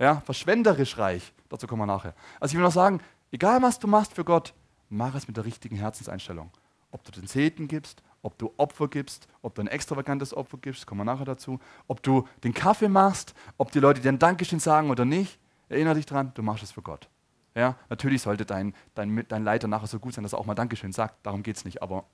Ja, 0.00 0.22
verschwenderisch 0.22 0.96
reich. 0.96 1.32
Dazu 1.50 1.66
kommen 1.66 1.82
wir 1.82 1.86
nachher. 1.86 2.14
Also 2.40 2.52
ich 2.52 2.56
will 2.56 2.64
noch 2.64 2.72
sagen, 2.72 3.00
egal 3.30 3.60
was 3.60 3.78
du 3.78 3.86
machst 3.86 4.14
für 4.14 4.24
Gott, 4.24 4.54
mach 4.88 5.14
es 5.14 5.28
mit 5.28 5.36
der 5.36 5.44
richtigen 5.44 5.76
Herzenseinstellung. 5.76 6.50
Ob 6.90 7.04
du 7.04 7.12
den 7.12 7.26
Zehnten 7.26 7.68
gibst, 7.68 8.02
ob 8.22 8.38
du 8.38 8.52
Opfer 8.56 8.88
gibst, 8.88 9.28
ob 9.42 9.54
du 9.54 9.60
ein 9.60 9.68
extravagantes 9.68 10.34
Opfer 10.34 10.56
gibst, 10.56 10.86
kommen 10.86 11.00
wir 11.00 11.04
nachher 11.04 11.26
dazu, 11.26 11.60
ob 11.86 12.02
du 12.02 12.26
den 12.42 12.54
Kaffee 12.54 12.88
machst, 12.88 13.34
ob 13.58 13.72
die 13.72 13.78
Leute 13.78 14.00
dir 14.00 14.08
ein 14.08 14.18
Dankeschön 14.18 14.58
sagen 14.58 14.90
oder 14.90 15.04
nicht. 15.04 15.38
Erinnere 15.68 15.96
dich 15.96 16.06
dran, 16.06 16.32
du 16.34 16.42
machst 16.42 16.62
es 16.62 16.72
für 16.72 16.82
Gott. 16.82 17.08
Ja, 17.54 17.76
natürlich 17.90 18.22
sollte 18.22 18.46
dein, 18.46 18.74
dein, 18.94 19.26
dein 19.28 19.44
Leiter 19.44 19.68
nachher 19.68 19.86
so 19.86 19.98
gut 19.98 20.14
sein, 20.14 20.22
dass 20.22 20.32
er 20.32 20.38
auch 20.38 20.46
mal 20.46 20.54
Dankeschön 20.54 20.92
sagt. 20.92 21.26
Darum 21.26 21.42
geht 21.42 21.56
es 21.56 21.64
nicht, 21.66 21.82
aber 21.82 22.04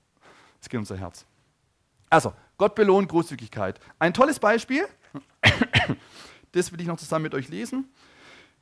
es 0.59 0.67
geht 0.67 0.77
um 0.77 0.81
unser 0.81 0.97
Herz. 0.97 1.25
Also, 2.09 2.33
Gott 2.57 2.75
belohnt 2.75 3.09
Großzügigkeit. 3.09 3.79
Ein 3.99 4.13
tolles 4.13 4.39
Beispiel, 4.39 4.87
das 6.57 6.71
will 6.71 6.81
ich 6.81 6.87
noch 6.87 6.97
zusammen 6.97 7.23
mit 7.23 7.35
euch 7.35 7.49
lesen. 7.49 7.89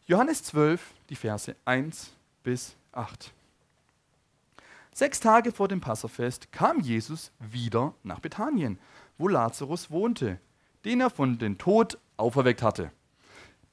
Johannes 0.05 0.43
12, 0.43 0.81
die 1.09 1.15
Verse 1.15 1.55
1 1.65 2.11
bis 2.43 2.75
8. 2.91 3.33
Sechs 4.93 5.19
Tage 5.19 5.51
vor 5.51 5.67
dem 5.67 5.81
Passafest 5.81 6.51
kam 6.51 6.79
Jesus 6.79 7.31
wieder 7.39 7.93
nach 8.03 8.19
Bethanien, 8.19 8.79
wo 9.17 9.27
Lazarus 9.27 9.91
wohnte, 9.91 10.39
den 10.85 11.01
er 11.01 11.09
von 11.09 11.37
den 11.37 11.57
Tod 11.57 11.97
auferweckt 12.17 12.61
hatte. 12.61 12.91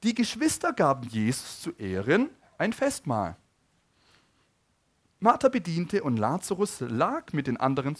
Die 0.03 0.15
Geschwister 0.15 0.73
gaben 0.73 1.07
Jesus 1.07 1.61
zu 1.61 1.71
Ehren 1.73 2.29
ein 2.57 2.73
Festmahl. 2.73 3.37
Martha 5.19 5.47
bediente 5.47 6.03
und 6.03 6.17
Lazarus 6.17 6.81
lag 6.81 7.31
mit 7.31 7.47
den 7.47 7.57
anderen 7.57 7.95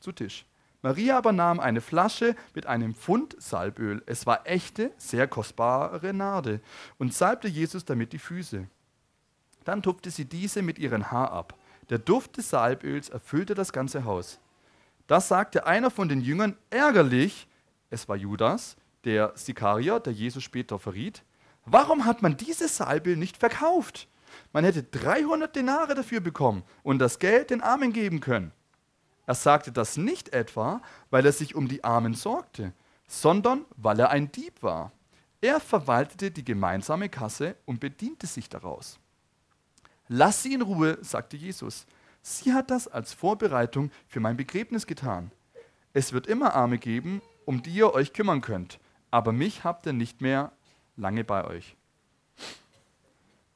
zu 0.00 0.10
Tisch. 0.10 0.44
Maria 0.82 1.18
aber 1.18 1.32
nahm 1.32 1.60
eine 1.60 1.80
Flasche 1.80 2.34
mit 2.54 2.66
einem 2.66 2.94
Pfund 2.94 3.36
Salböl, 3.38 4.02
es 4.06 4.26
war 4.26 4.46
echte, 4.46 4.92
sehr 4.96 5.28
kostbare 5.28 6.14
Narde, 6.14 6.60
und 6.98 7.12
salbte 7.12 7.48
Jesus 7.48 7.84
damit 7.84 8.12
die 8.12 8.18
Füße. 8.18 8.66
Dann 9.64 9.82
tupfte 9.82 10.10
sie 10.10 10.24
diese 10.24 10.62
mit 10.62 10.78
ihrem 10.78 11.10
Haar 11.10 11.32
ab. 11.32 11.54
Der 11.90 11.98
Duft 11.98 12.38
des 12.38 12.48
Salböls 12.48 13.10
erfüllte 13.10 13.54
das 13.54 13.72
ganze 13.72 14.04
Haus. 14.04 14.40
Das 15.06 15.28
sagte 15.28 15.66
einer 15.66 15.90
von 15.90 16.08
den 16.08 16.20
Jüngern 16.20 16.56
ärgerlich, 16.70 17.48
es 17.90 18.08
war 18.08 18.16
Judas, 18.16 18.76
der 19.04 19.32
Sikarier, 19.34 20.00
der 20.00 20.12
Jesus 20.12 20.44
später 20.44 20.78
verriet, 20.78 21.24
warum 21.66 22.06
hat 22.06 22.22
man 22.22 22.36
dieses 22.36 22.76
Salbe 22.76 23.16
nicht 23.16 23.36
verkauft? 23.36 24.08
Man 24.52 24.64
hätte 24.64 24.82
300 24.82 25.54
Denare 25.54 25.94
dafür 25.94 26.20
bekommen 26.20 26.62
und 26.82 27.00
das 27.00 27.18
Geld 27.18 27.50
den 27.50 27.60
Armen 27.60 27.92
geben 27.92 28.20
können. 28.20 28.52
Er 29.30 29.34
sagte 29.36 29.70
das 29.70 29.96
nicht 29.96 30.32
etwa, 30.32 30.82
weil 31.10 31.24
er 31.24 31.30
sich 31.30 31.54
um 31.54 31.68
die 31.68 31.84
Armen 31.84 32.14
sorgte, 32.14 32.72
sondern 33.06 33.64
weil 33.76 34.00
er 34.00 34.10
ein 34.10 34.32
Dieb 34.32 34.60
war. 34.60 34.90
Er 35.40 35.60
verwaltete 35.60 36.32
die 36.32 36.44
gemeinsame 36.44 37.08
Kasse 37.08 37.54
und 37.64 37.78
bediente 37.78 38.26
sich 38.26 38.48
daraus. 38.48 38.98
Lass 40.08 40.42
sie 40.42 40.54
in 40.54 40.62
Ruhe, 40.62 40.98
sagte 41.02 41.36
Jesus. 41.36 41.86
Sie 42.22 42.52
hat 42.52 42.72
das 42.72 42.88
als 42.88 43.12
Vorbereitung 43.12 43.92
für 44.08 44.18
mein 44.18 44.36
Begräbnis 44.36 44.86
getan. 44.86 45.30
Es 45.92 46.12
wird 46.12 46.26
immer 46.26 46.54
Arme 46.54 46.78
geben, 46.78 47.22
um 47.44 47.62
die 47.62 47.70
ihr 47.70 47.94
euch 47.94 48.12
kümmern 48.12 48.40
könnt 48.40 48.80
aber 49.10 49.32
mich 49.32 49.64
habt 49.64 49.86
ihr 49.86 49.92
nicht 49.92 50.20
mehr 50.20 50.52
lange 50.96 51.24
bei 51.24 51.44
euch. 51.44 51.76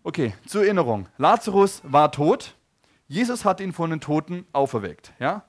Okay, 0.02 0.34
zur 0.46 0.62
Erinnerung. 0.64 1.08
Lazarus 1.16 1.80
war 1.84 2.12
tot. 2.12 2.54
Jesus 3.08 3.44
hat 3.44 3.60
ihn 3.60 3.72
von 3.72 3.90
den 3.90 4.00
Toten 4.00 4.46
auferweckt. 4.52 5.12
Ja? 5.18 5.44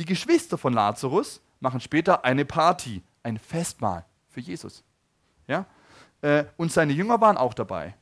Die 0.00 0.06
Geschwister 0.06 0.56
von 0.56 0.72
Lazarus 0.72 1.42
machen 1.60 1.78
später 1.78 2.24
eine 2.24 2.46
Party, 2.46 3.02
ein 3.22 3.36
Festmahl 3.36 4.06
für 4.30 4.40
Jesus. 4.40 4.82
Ja? 5.46 5.66
Äh, 6.22 6.44
und 6.56 6.72
seine 6.72 6.94
Jünger 6.94 7.20
waren 7.20 7.36
auch 7.36 7.52
dabei. 7.52 7.94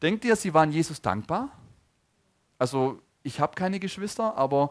Denkt 0.00 0.24
ihr, 0.24 0.34
sie 0.34 0.54
waren 0.54 0.72
Jesus 0.72 1.02
dankbar? 1.02 1.50
Also, 2.58 3.02
ich 3.22 3.38
habe 3.38 3.54
keine 3.54 3.80
Geschwister, 3.80 4.34
aber 4.38 4.70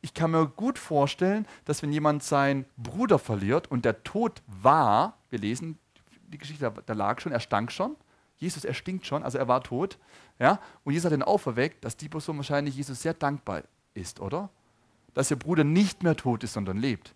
ich 0.00 0.14
kann 0.14 0.30
mir 0.30 0.46
gut 0.46 0.78
vorstellen, 0.78 1.46
dass 1.66 1.82
wenn 1.82 1.92
jemand 1.92 2.22
seinen 2.22 2.64
Bruder 2.78 3.18
verliert 3.18 3.70
und 3.70 3.84
der 3.84 4.02
tot 4.02 4.40
war, 4.46 5.18
wir 5.28 5.38
lesen 5.38 5.78
die 6.28 6.38
Geschichte, 6.38 6.72
da 6.86 6.92
lag 6.94 7.20
schon, 7.20 7.32
er 7.32 7.40
stank 7.40 7.72
schon, 7.72 7.94
Jesus 8.38 8.64
erstinkt 8.64 9.04
schon, 9.04 9.22
also 9.22 9.36
er 9.36 9.48
war 9.48 9.62
tot, 9.62 9.98
ja, 10.38 10.60
und 10.82 10.94
Jesus 10.94 11.10
hat 11.10 11.18
ihn 11.18 11.22
auferweckt, 11.22 11.84
dass 11.84 11.98
die 11.98 12.08
Person 12.08 12.38
wahrscheinlich 12.38 12.74
Jesus 12.74 13.02
sehr 13.02 13.12
dankbar 13.12 13.64
ist, 13.92 14.18
oder? 14.20 14.48
Dass 15.14 15.30
ihr 15.30 15.38
Bruder 15.38 15.64
nicht 15.64 16.02
mehr 16.02 16.16
tot 16.16 16.44
ist, 16.44 16.52
sondern 16.52 16.78
lebt. 16.78 17.14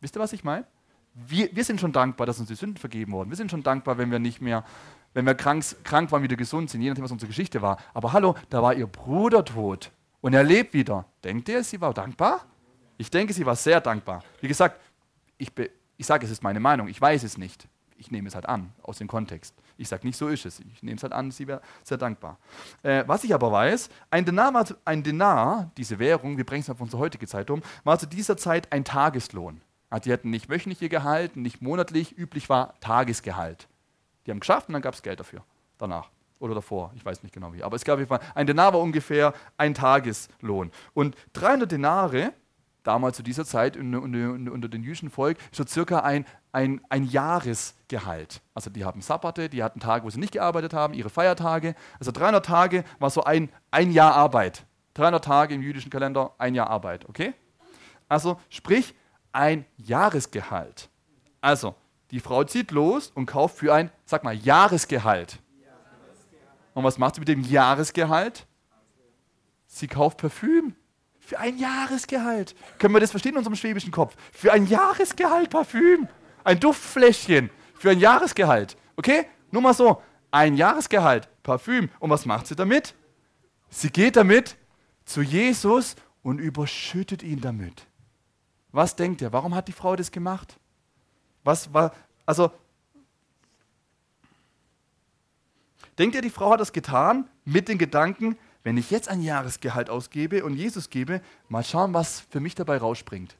Wisst 0.00 0.16
ihr, 0.16 0.20
was 0.20 0.32
ich 0.32 0.44
meine? 0.44 0.66
Wir, 1.14 1.54
wir 1.54 1.64
sind 1.64 1.80
schon 1.80 1.92
dankbar, 1.92 2.26
dass 2.26 2.38
uns 2.38 2.48
die 2.48 2.54
Sünden 2.54 2.78
vergeben 2.78 3.12
wurden. 3.12 3.30
Wir 3.30 3.36
sind 3.36 3.50
schon 3.50 3.62
dankbar, 3.62 3.98
wenn 3.98 4.10
wir 4.10 4.18
nicht 4.18 4.40
mehr, 4.40 4.64
wenn 5.14 5.26
wir 5.26 5.34
krank, 5.34 5.64
krank 5.84 6.10
waren, 6.10 6.22
wieder 6.22 6.36
gesund 6.36 6.70
sind, 6.70 6.80
je 6.80 6.88
nachdem, 6.88 7.04
was 7.04 7.12
unsere 7.12 7.28
Geschichte 7.28 7.60
war. 7.60 7.78
Aber 7.92 8.12
hallo, 8.12 8.34
da 8.48 8.62
war 8.62 8.74
ihr 8.74 8.86
Bruder 8.86 9.44
tot 9.44 9.90
und 10.20 10.32
er 10.32 10.42
lebt 10.42 10.72
wieder. 10.72 11.04
Denkt 11.22 11.48
ihr, 11.48 11.62
sie 11.62 11.80
war 11.80 11.92
dankbar? 11.92 12.46
Ich 12.96 13.10
denke, 13.10 13.32
sie 13.32 13.44
war 13.44 13.56
sehr 13.56 13.80
dankbar. 13.80 14.24
Wie 14.40 14.48
gesagt, 14.48 14.80
ich, 15.36 15.50
ich 15.96 16.06
sage, 16.06 16.24
es 16.24 16.30
ist 16.32 16.42
meine 16.42 16.60
Meinung, 16.60 16.88
ich 16.88 17.00
weiß 17.00 17.24
es 17.24 17.36
nicht. 17.36 17.68
Ich 17.96 18.10
nehme 18.10 18.28
es 18.28 18.34
halt 18.34 18.46
an, 18.46 18.72
aus 18.82 18.98
dem 18.98 19.08
Kontext. 19.08 19.54
Ich 19.82 19.88
sage 19.88 20.06
nicht, 20.06 20.16
so 20.16 20.28
ist 20.28 20.46
es. 20.46 20.60
Ich 20.60 20.82
nehme 20.82 20.96
es 20.96 21.02
halt 21.02 21.12
an, 21.12 21.30
sie 21.30 21.46
wäre 21.46 21.60
sehr 21.82 21.98
dankbar. 21.98 22.38
Äh, 22.82 23.04
was 23.06 23.24
ich 23.24 23.34
aber 23.34 23.50
weiß, 23.50 23.90
ein 24.10 24.24
Denar, 24.24 24.64
ein 24.84 25.02
Denar, 25.02 25.70
diese 25.76 25.98
Währung, 25.98 26.36
wir 26.36 26.46
bringen 26.46 26.62
es 26.62 26.70
auf 26.70 26.80
unsere 26.80 27.02
heutige 27.02 27.26
Zeit 27.26 27.50
um, 27.50 27.62
war 27.84 27.98
zu 27.98 28.06
dieser 28.06 28.36
Zeit 28.36 28.72
ein 28.72 28.84
Tageslohn. 28.84 29.60
Also 29.90 30.04
die 30.04 30.12
hatten 30.12 30.30
nicht 30.30 30.48
wöchentlich 30.48 30.80
ihr 30.80 30.88
Gehalt, 30.88 31.36
nicht 31.36 31.60
monatlich, 31.60 32.16
üblich 32.16 32.48
war 32.48 32.78
Tagesgehalt. 32.80 33.68
Die 34.24 34.30
haben 34.30 34.40
geschafft 34.40 34.68
und 34.68 34.74
dann 34.74 34.82
gab 34.82 34.94
es 34.94 35.02
Geld 35.02 35.20
dafür, 35.20 35.44
danach 35.78 36.08
oder 36.42 36.54
davor, 36.56 36.92
ich 36.96 37.04
weiß 37.04 37.22
nicht 37.22 37.32
genau 37.32 37.52
wie. 37.52 37.62
Aber 37.62 37.76
es 37.76 37.84
gab 37.84 38.00
ein 38.34 38.46
Denar 38.46 38.72
war 38.72 38.80
ungefähr 38.80 39.32
ein 39.56 39.74
Tageslohn. 39.74 40.72
Und 40.92 41.16
300 41.34 41.70
Denare, 41.70 42.32
damals 42.82 43.16
zu 43.16 43.22
dieser 43.22 43.44
Zeit 43.44 43.76
unter, 43.76 44.68
dem 44.68 44.82
jüdischen 44.82 45.10
Volk, 45.10 45.38
so 45.52 45.64
circa 45.66 46.00
ein, 46.00 46.24
ein, 46.52 46.80
ein 46.88 47.04
Jahresgehalt. 47.04 48.40
Also 48.54 48.70
die 48.70 48.84
haben 48.84 49.00
Sabbate, 49.00 49.48
die 49.48 49.62
hatten 49.62 49.80
Tage, 49.80 50.04
wo 50.04 50.10
sie 50.10 50.20
nicht 50.20 50.32
gearbeitet 50.32 50.74
haben, 50.74 50.94
ihre 50.94 51.10
Feiertage. 51.10 51.74
Also 51.98 52.12
300 52.12 52.44
Tage 52.44 52.84
war 52.98 53.10
so 53.10 53.24
ein, 53.24 53.50
ein 53.70 53.90
Jahr 53.90 54.14
Arbeit. 54.14 54.64
300 54.94 55.24
Tage 55.24 55.54
im 55.54 55.62
jüdischen 55.62 55.90
Kalender, 55.90 56.34
ein 56.38 56.54
Jahr 56.54 56.68
Arbeit, 56.68 57.08
okay? 57.08 57.34
Also 58.08 58.38
sprich 58.50 58.94
ein 59.32 59.64
Jahresgehalt. 59.78 60.90
Also, 61.40 61.74
die 62.10 62.20
Frau 62.20 62.44
zieht 62.44 62.70
los 62.70 63.10
und 63.14 63.26
kauft 63.26 63.56
für 63.56 63.72
ein, 63.72 63.90
sag 64.04 64.22
mal, 64.22 64.34
Jahresgehalt. 64.34 65.38
Und 66.74 66.84
was 66.84 66.98
macht 66.98 67.14
sie 67.14 67.20
mit 67.20 67.28
dem 67.28 67.40
Jahresgehalt? 67.42 68.46
Sie 69.66 69.88
kauft 69.88 70.18
Parfüm. 70.18 70.74
Für 71.32 71.38
ein 71.38 71.56
Jahresgehalt. 71.56 72.54
Können 72.78 72.92
wir 72.92 73.00
das 73.00 73.10
verstehen 73.10 73.32
in 73.32 73.38
unserem 73.38 73.56
schwäbischen 73.56 73.90
Kopf? 73.90 74.14
Für 74.32 74.52
ein 74.52 74.66
Jahresgehalt 74.66 75.48
Parfüm. 75.48 76.06
Ein 76.44 76.60
Duftfläschchen. 76.60 77.48
Für 77.74 77.88
ein 77.88 78.00
Jahresgehalt. 78.00 78.76
Okay? 78.96 79.24
Nur 79.50 79.62
mal 79.62 79.72
so. 79.72 80.02
Ein 80.30 80.56
Jahresgehalt. 80.58 81.30
Parfüm. 81.42 81.88
Und 82.00 82.10
was 82.10 82.26
macht 82.26 82.48
sie 82.48 82.54
damit? 82.54 82.94
Sie 83.70 83.88
geht 83.88 84.16
damit 84.16 84.58
zu 85.06 85.22
Jesus 85.22 85.96
und 86.22 86.38
überschüttet 86.38 87.22
ihn 87.22 87.40
damit. 87.40 87.86
Was 88.70 88.94
denkt 88.94 89.22
ihr? 89.22 89.32
Warum 89.32 89.54
hat 89.54 89.68
die 89.68 89.72
Frau 89.72 89.96
das 89.96 90.10
gemacht? 90.10 90.58
Was 91.44 91.72
war, 91.72 91.94
also, 92.26 92.50
denkt 95.98 96.14
ihr, 96.14 96.20
die 96.20 96.28
Frau 96.28 96.50
hat 96.50 96.60
das 96.60 96.74
getan 96.74 97.26
mit 97.46 97.68
den 97.68 97.78
Gedanken, 97.78 98.36
wenn 98.62 98.76
ich 98.76 98.90
jetzt 98.90 99.08
ein 99.08 99.22
Jahresgehalt 99.22 99.90
ausgebe 99.90 100.44
und 100.44 100.54
Jesus 100.54 100.90
gebe, 100.90 101.20
mal 101.48 101.64
schauen, 101.64 101.94
was 101.94 102.20
für 102.20 102.40
mich 102.40 102.54
dabei 102.54 102.78
rausspringt. 102.78 103.36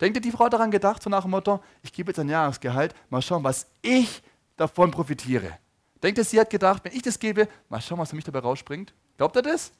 Denkt 0.00 0.16
ihr, 0.16 0.22
die 0.22 0.30
Frau 0.30 0.48
daran 0.48 0.70
gedacht, 0.70 1.02
so 1.02 1.10
nach 1.10 1.22
dem 1.22 1.32
Motto, 1.32 1.62
ich 1.82 1.92
gebe 1.92 2.10
jetzt 2.10 2.18
ein 2.18 2.28
Jahresgehalt, 2.28 2.94
mal 3.10 3.20
schauen, 3.20 3.44
was 3.44 3.66
ich 3.82 4.22
davon 4.56 4.90
profitiere. 4.90 5.58
Denkt 6.02 6.18
ihr, 6.18 6.24
sie 6.24 6.40
hat 6.40 6.48
gedacht, 6.48 6.84
wenn 6.84 6.92
ich 6.92 7.02
das 7.02 7.18
gebe, 7.18 7.48
mal 7.68 7.80
schauen, 7.80 7.98
was 7.98 8.10
für 8.10 8.16
mich 8.16 8.24
dabei 8.24 8.38
rausspringt? 8.38 8.94
Glaubt 9.18 9.36
ihr 9.36 9.42
das? 9.42 9.72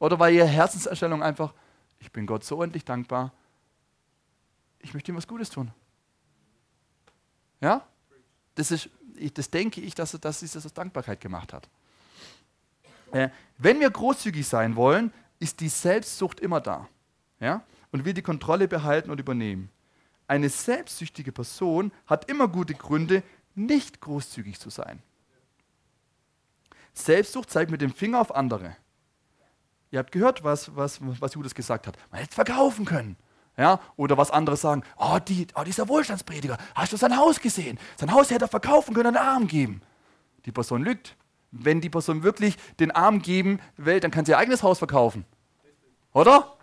Oder 0.00 0.18
war 0.18 0.28
ihre 0.28 0.46
Herzenserstellung 0.46 1.22
einfach, 1.22 1.54
ich 2.00 2.10
bin 2.10 2.26
Gott 2.26 2.44
so 2.44 2.62
endlich 2.62 2.84
dankbar, 2.84 3.32
ich 4.80 4.92
möchte 4.92 5.12
ihm 5.12 5.16
was 5.16 5.28
Gutes 5.28 5.50
tun? 5.50 5.70
Ja? 7.60 7.86
Das, 8.56 8.70
ist, 8.70 8.90
das 9.34 9.50
denke 9.50 9.80
ich, 9.80 9.94
dass, 9.94 10.12
dass 10.12 10.40
sie 10.40 10.48
das 10.48 10.66
aus 10.66 10.74
Dankbarkeit 10.74 11.20
gemacht 11.20 11.52
hat. 11.52 11.68
Äh, 13.14 13.30
wenn 13.58 13.78
wir 13.78 13.88
großzügig 13.90 14.46
sein 14.46 14.74
wollen, 14.74 15.12
ist 15.38 15.60
die 15.60 15.68
Selbstsucht 15.68 16.40
immer 16.40 16.60
da. 16.60 16.88
Ja? 17.38 17.62
Und 17.92 18.04
will 18.04 18.12
die 18.12 18.22
Kontrolle 18.22 18.66
behalten 18.66 19.10
und 19.10 19.20
übernehmen. 19.20 19.70
Eine 20.26 20.48
selbstsüchtige 20.48 21.30
Person 21.30 21.92
hat 22.06 22.28
immer 22.28 22.48
gute 22.48 22.74
Gründe, 22.74 23.22
nicht 23.54 24.00
großzügig 24.00 24.58
zu 24.58 24.68
sein. 24.68 25.00
Selbstsucht 26.92 27.50
zeigt 27.50 27.70
mit 27.70 27.82
dem 27.82 27.92
Finger 27.92 28.20
auf 28.20 28.34
andere. 28.34 28.76
Ihr 29.92 30.00
habt 30.00 30.10
gehört, 30.10 30.42
was, 30.42 30.74
was, 30.74 30.98
was 31.00 31.34
Judas 31.34 31.54
gesagt 31.54 31.86
hat. 31.86 31.96
Man 32.10 32.20
hätte 32.20 32.34
verkaufen 32.34 32.84
können. 32.84 33.16
Ja? 33.56 33.78
Oder 33.94 34.18
was 34.18 34.32
andere 34.32 34.56
sagen, 34.56 34.82
oh, 34.96 35.20
die, 35.20 35.46
oh, 35.54 35.62
dieser 35.62 35.86
Wohlstandsprediger, 35.86 36.58
hast 36.74 36.92
du 36.92 36.96
sein 36.96 37.16
Haus 37.16 37.40
gesehen? 37.40 37.78
Sein 37.96 38.10
Haus 38.12 38.30
hätte 38.30 38.46
er 38.46 38.48
verkaufen 38.48 38.92
können, 38.92 39.14
einen 39.14 39.24
Arm 39.24 39.46
geben. 39.46 39.82
Die 40.46 40.52
Person 40.52 40.82
lügt. 40.82 41.16
Wenn 41.56 41.80
die 41.80 41.90
Person 41.90 42.22
wirklich 42.22 42.56
den 42.80 42.90
Arm 42.90 43.22
geben 43.22 43.60
will, 43.76 44.00
dann 44.00 44.10
kann 44.10 44.24
sie 44.24 44.32
ihr 44.32 44.38
eigenes 44.38 44.62
Haus 44.62 44.78
verkaufen. 44.78 45.24
Oder? 46.12 46.56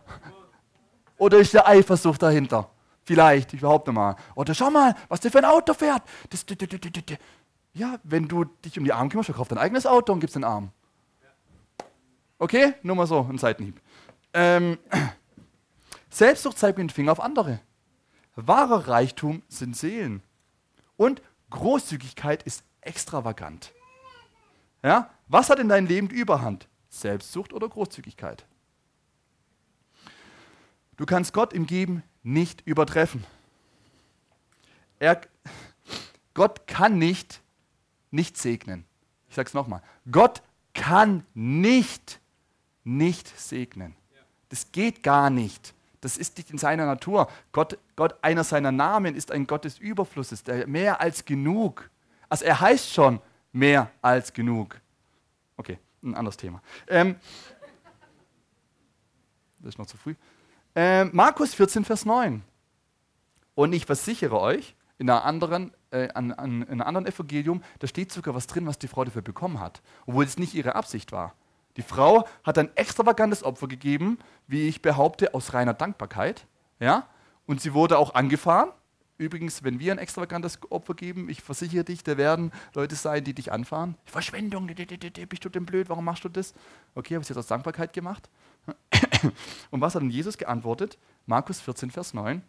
Oder 1.18 1.38
ist 1.38 1.54
der 1.54 1.68
Eifersucht 1.68 2.22
dahinter? 2.22 2.70
Vielleicht, 3.04 3.54
ich 3.54 3.62
behaupte 3.62 3.92
mal. 3.92 4.16
Oder 4.36 4.54
schau 4.54 4.70
mal, 4.70 4.96
was 5.08 5.22
der 5.22 5.32
für 5.32 5.38
ein 5.38 5.46
Auto 5.46 5.74
fährt. 5.74 6.04
Das, 6.30 6.46
das, 6.46 6.58
das, 6.58 7.18
ja, 7.74 8.00
wenn 8.04 8.28
du 8.28 8.46
dich 8.46 8.78
um 8.78 8.84
die 8.84 8.94
Arme 8.94 9.10
kümmerst, 9.10 9.28
verkauf 9.28 9.48
dein 9.48 9.58
eigenes 9.58 9.86
Auto 9.86 10.14
und 10.14 10.20
gibst 10.20 10.36
den 10.36 10.44
Arm. 10.44 10.72
Okay? 12.38 12.74
Nur 12.84 12.96
mal 12.96 13.08
so, 13.08 13.26
ein 13.30 13.38
Seitenhieb. 13.38 13.80
Ähm, 14.34 14.78
Selbstsucht 16.10 16.58
zeigt 16.58 16.78
mit 16.78 16.90
dem 16.90 16.94
Finger 16.94 17.14
auf 17.14 17.20
andere. 17.20 17.62
Wahrer 18.36 18.88
Reichtum 18.88 19.42
sind 19.48 19.78
Seelen. 19.78 20.22
Und 20.98 21.22
Großzügigkeit 21.50 22.44
ist 22.44 22.64
extravagant. 22.82 23.74
Ja? 24.84 25.10
Was 25.28 25.50
hat 25.50 25.60
in 25.60 25.70
deinem 25.70 25.88
Leben 25.88 26.08
die 26.08 26.16
Überhand? 26.16 26.68
Selbstsucht 26.90 27.54
oder 27.54 27.70
Großzügigkeit? 27.70 28.46
Du 30.98 31.06
kannst 31.06 31.34
Gott 31.34 31.54
im 31.54 31.66
Geben 31.66 32.04
nicht 32.24 32.62
übertreffen. 32.68 33.26
Er, 35.00 35.22
Gott 36.34 36.68
kann 36.68 36.98
nicht 36.98 37.42
nicht 38.12 38.38
segnen. 38.38 38.86
Ich 39.30 39.36
sage 39.36 39.48
es 39.48 39.54
nochmal. 39.54 39.82
Gott 40.12 40.44
kann 40.74 41.26
nicht 41.34 42.20
nicht 42.84 43.40
segnen. 43.40 43.96
Das 44.50 44.72
geht 44.72 45.02
gar 45.02 45.30
nicht. 45.30 45.74
Das 46.02 46.18
ist 46.18 46.38
nicht 46.38 46.50
in 46.52 46.58
seiner 46.58 46.86
Natur. 46.86 47.30
Gott, 47.52 47.78
Gott, 47.96 48.16
einer 48.22 48.44
seiner 48.44 48.72
Namen 48.72 49.16
ist 49.16 49.32
ein 49.32 49.48
Gott 49.48 49.66
des 49.66 49.78
Überflusses, 49.78 50.44
der 50.44 50.68
mehr 50.68 51.00
als 51.00 51.26
genug. 51.26 51.90
Also 52.28 52.46
er 52.46 52.60
heißt 52.60 52.92
schon 52.92 53.22
mehr 53.52 53.92
als 54.02 54.34
genug. 54.34 54.80
Okay, 55.58 55.80
ein 56.04 56.16
anderes 56.16 56.38
Thema. 56.38 56.62
Ähm, 56.88 57.16
das 59.60 59.70
ist 59.70 59.78
noch 59.78 59.86
zu 59.86 59.98
früh. 59.98 60.16
Ähm, 60.76 61.10
Markus 61.14 61.54
14, 61.54 61.86
Vers 61.86 62.06
9. 62.06 62.42
Und 63.56 63.74
ich 63.74 63.86
versichere 63.86 64.40
euch, 64.40 64.76
in, 64.98 65.10
einer 65.10 65.26
anderen, 65.26 65.74
äh, 65.90 66.10
an, 66.14 66.32
an, 66.32 66.62
in 66.62 66.70
einem 66.70 66.82
anderen 66.82 67.08
Evangelium, 67.08 67.64
da 67.80 67.88
steht 67.88 68.12
sogar 68.12 68.36
was 68.36 68.48
drin, 68.48 68.68
was 68.68 68.78
die 68.78 68.88
Frau 68.88 69.04
dafür 69.04 69.24
bekommen 69.24 69.60
hat, 69.60 69.82
obwohl 70.06 70.24
es 70.24 70.38
nicht 70.38 70.54
ihre 70.54 70.76
Absicht 70.76 71.12
war. 71.12 71.34
Die 71.78 71.82
Frau 71.82 72.28
hat 72.44 72.58
ein 72.58 72.70
extravagantes 72.76 73.44
Opfer 73.44 73.68
gegeben, 73.68 74.20
wie 74.48 74.68
ich 74.68 74.82
behaupte, 74.82 75.34
aus 75.34 75.54
reiner 75.54 75.74
Dankbarkeit. 75.74 76.46
Ja? 76.80 77.08
Und 77.46 77.62
sie 77.62 77.74
wurde 77.74 77.98
auch 77.98 78.14
angefahren. 78.14 78.70
Übrigens, 79.22 79.64
wenn 79.64 79.80
wir 79.80 79.92
ein 79.92 80.00
extravagantes 80.00 80.58
Opfer 80.72 80.96
geben, 80.96 81.30
ich 81.30 81.44
versichere 81.44 81.84
dich, 81.84 82.04
da 82.04 82.18
werden 82.18 82.52
Leute 82.74 82.96
sein, 82.96 83.24
die 83.24 83.36
dich 83.36 83.52
anfahren. 83.52 83.94
Verschwendung, 84.04 84.66
bist 84.66 85.46
du 85.46 85.50
denn 85.50 85.64
blöd, 85.64 85.90
warum 85.90 86.06
machst 86.06 86.24
du 86.24 86.30
das? 86.30 86.56
Okay, 86.96 87.14
habe 87.14 87.22
ich 87.22 87.30
jetzt 87.30 87.38
aus 87.38 87.46
Dankbarkeit 87.46 87.94
gemacht. 87.94 88.32
Und 89.70 89.80
was 89.80 89.94
hat 89.94 90.02
denn 90.02 90.10
Jesus 90.10 90.40
geantwortet? 90.40 90.98
Markus 91.28 91.62
14, 91.62 91.92
Vers 91.92 92.16
9. 92.16 92.42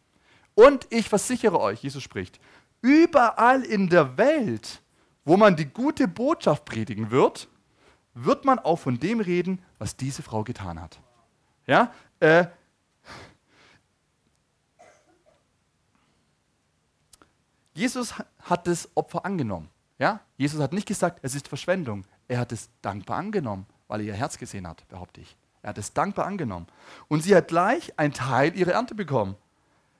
Und 0.54 0.86
ich 0.88 1.10
versichere 1.10 1.60
euch, 1.60 1.82
Jesus 1.82 2.02
spricht, 2.02 2.40
überall 2.80 3.62
in 3.64 3.90
der 3.90 4.16
Welt, 4.16 4.80
wo 5.26 5.36
man 5.36 5.56
die 5.56 5.66
gute 5.66 6.08
Botschaft 6.08 6.64
predigen 6.64 7.10
wird, 7.10 7.48
wird 8.14 8.46
man 8.46 8.58
auch 8.58 8.76
von 8.76 8.98
dem 8.98 9.20
reden, 9.20 9.62
was 9.78 9.94
diese 9.94 10.22
Frau 10.22 10.42
getan 10.42 10.80
hat. 10.80 11.00
Ja? 11.66 11.92
Äh, 12.18 12.46
Jesus 17.74 18.14
hat 18.40 18.66
das 18.66 18.88
Opfer 18.94 19.24
angenommen. 19.24 19.68
Ja? 19.98 20.20
Jesus 20.36 20.60
hat 20.60 20.72
nicht 20.72 20.86
gesagt, 20.86 21.20
es 21.22 21.34
ist 21.34 21.48
Verschwendung. 21.48 22.04
Er 22.28 22.38
hat 22.38 22.52
es 22.52 22.68
dankbar 22.82 23.18
angenommen, 23.18 23.66
weil 23.88 24.00
er 24.00 24.06
ihr 24.06 24.14
Herz 24.14 24.38
gesehen 24.38 24.66
hat, 24.66 24.86
behaupte 24.88 25.20
ich. 25.20 25.36
Er 25.62 25.70
hat 25.70 25.78
es 25.78 25.92
dankbar 25.92 26.26
angenommen. 26.26 26.66
Und 27.08 27.22
sie 27.22 27.34
hat 27.34 27.48
gleich 27.48 27.98
einen 27.98 28.12
Teil 28.12 28.56
ihrer 28.56 28.72
Ernte 28.72 28.94
bekommen. 28.94 29.36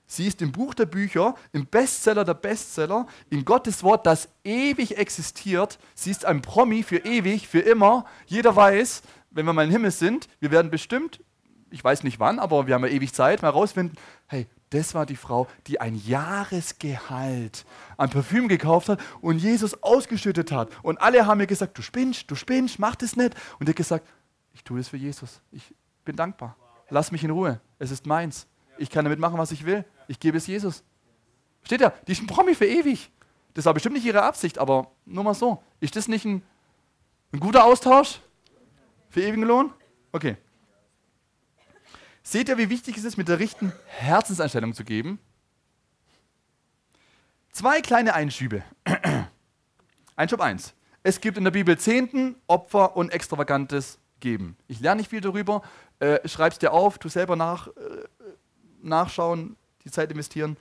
Sie 0.05 0.27
ist 0.27 0.41
im 0.41 0.51
Buch 0.51 0.73
der 0.73 0.85
Bücher, 0.85 1.35
im 1.53 1.65
Bestseller 1.65 2.25
der 2.25 2.33
Bestseller, 2.33 3.07
in 3.29 3.45
Gottes 3.45 3.81
Wort, 3.81 4.05
das 4.05 4.27
ewig 4.43 4.97
existiert. 4.97 5.79
Sie 5.95 6.11
ist 6.11 6.25
ein 6.25 6.41
Promi 6.41 6.83
für 6.83 6.97
ewig, 6.97 7.47
für 7.47 7.61
immer. 7.61 8.05
Jeder 8.27 8.55
weiß, 8.55 9.01
wenn 9.31 9.45
wir 9.45 9.53
mal 9.53 9.65
im 9.65 9.71
Himmel 9.71 9.91
sind, 9.91 10.27
wir 10.39 10.51
werden 10.51 10.69
bestimmt, 10.69 11.23
ich 11.71 11.83
weiß 11.83 12.03
nicht 12.03 12.19
wann, 12.19 12.37
aber 12.39 12.67
wir 12.67 12.75
haben 12.75 12.83
ja 12.83 12.91
ewig 12.91 13.13
Zeit, 13.13 13.41
mal 13.41 13.49
rausfinden, 13.49 13.97
hey, 14.27 14.47
das 14.73 14.95
war 14.95 15.05
die 15.05 15.15
Frau, 15.15 15.47
die 15.67 15.79
ein 15.79 15.95
Jahresgehalt 15.95 17.65
an 17.97 18.09
Parfüm 18.09 18.47
gekauft 18.47 18.89
hat 18.89 18.99
und 19.21 19.37
Jesus 19.37 19.81
ausgeschüttet 19.83 20.51
hat. 20.51 20.69
Und 20.81 20.99
alle 20.99 21.25
haben 21.27 21.37
mir 21.37 21.47
gesagt, 21.47 21.77
du 21.77 21.81
spinnst, 21.81 22.29
du 22.31 22.35
spinnst, 22.35 22.79
mach 22.79 22.95
das 22.95 23.15
nicht. 23.15 23.35
Und 23.59 23.67
er 23.67 23.75
gesagt, 23.75 24.07
ich 24.53 24.63
tue 24.63 24.79
es 24.79 24.87
für 24.87 24.97
Jesus. 24.97 25.41
Ich 25.51 25.73
bin 26.05 26.15
dankbar. 26.15 26.57
Lass 26.89 27.11
mich 27.11 27.23
in 27.23 27.29
Ruhe. 27.29 27.61
Es 27.77 27.91
ist 27.91 28.05
meins. 28.07 28.47
Ich 28.77 28.89
kann 28.89 29.05
damit 29.05 29.19
machen, 29.19 29.37
was 29.37 29.51
ich 29.51 29.65
will. 29.65 29.85
Ich 30.07 30.19
gebe 30.19 30.37
es 30.37 30.47
Jesus. 30.47 30.83
Steht 31.63 31.81
ja, 31.81 31.93
die 32.07 32.11
ist 32.11 32.21
ein 32.21 32.27
Promi 32.27 32.55
für 32.55 32.65
ewig. 32.65 33.11
Das 33.53 33.65
war 33.65 33.73
bestimmt 33.73 33.95
nicht 33.95 34.05
ihre 34.05 34.23
Absicht, 34.23 34.57
aber 34.57 34.91
nur 35.05 35.23
mal 35.23 35.35
so. 35.35 35.61
Ist 35.79 35.95
das 35.95 36.07
nicht 36.07 36.25
ein, 36.25 36.41
ein 37.31 37.39
guter 37.39 37.63
Austausch 37.63 38.19
für 39.09 39.21
ewigen 39.21 39.43
Lohn? 39.43 39.71
Okay. 40.11 40.37
Seht 42.23 42.47
ihr, 42.47 42.57
wie 42.57 42.69
wichtig 42.69 42.97
es 42.97 43.03
ist, 43.03 43.17
mit 43.17 43.27
der 43.27 43.39
richtigen 43.39 43.73
Herzenseinstellung 43.85 44.73
zu 44.73 44.85
geben? 44.85 45.19
Zwei 47.51 47.81
kleine 47.81 48.13
Einschübe. 48.13 48.63
Einschub 50.15 50.39
1. 50.39 50.73
Es 51.03 51.19
gibt 51.19 51.37
in 51.37 51.43
der 51.43 51.51
Bibel 51.51 51.77
Zehnten, 51.77 52.35
Opfer 52.47 52.95
und 52.95 53.11
extravagantes 53.11 53.99
Geben. 54.21 54.55
Ich 54.69 54.79
lerne 54.79 55.01
nicht 55.01 55.09
viel 55.09 55.19
darüber. 55.19 55.61
Äh, 55.99 56.19
es 56.23 56.59
dir 56.59 56.71
auf, 56.71 56.97
tu 56.97 57.09
selber 57.09 57.35
nach, 57.35 57.67
äh, 57.67 57.71
nachschauen, 58.81 59.57
die 59.83 59.91
Zeit 59.91 60.09
investieren. 60.09 60.55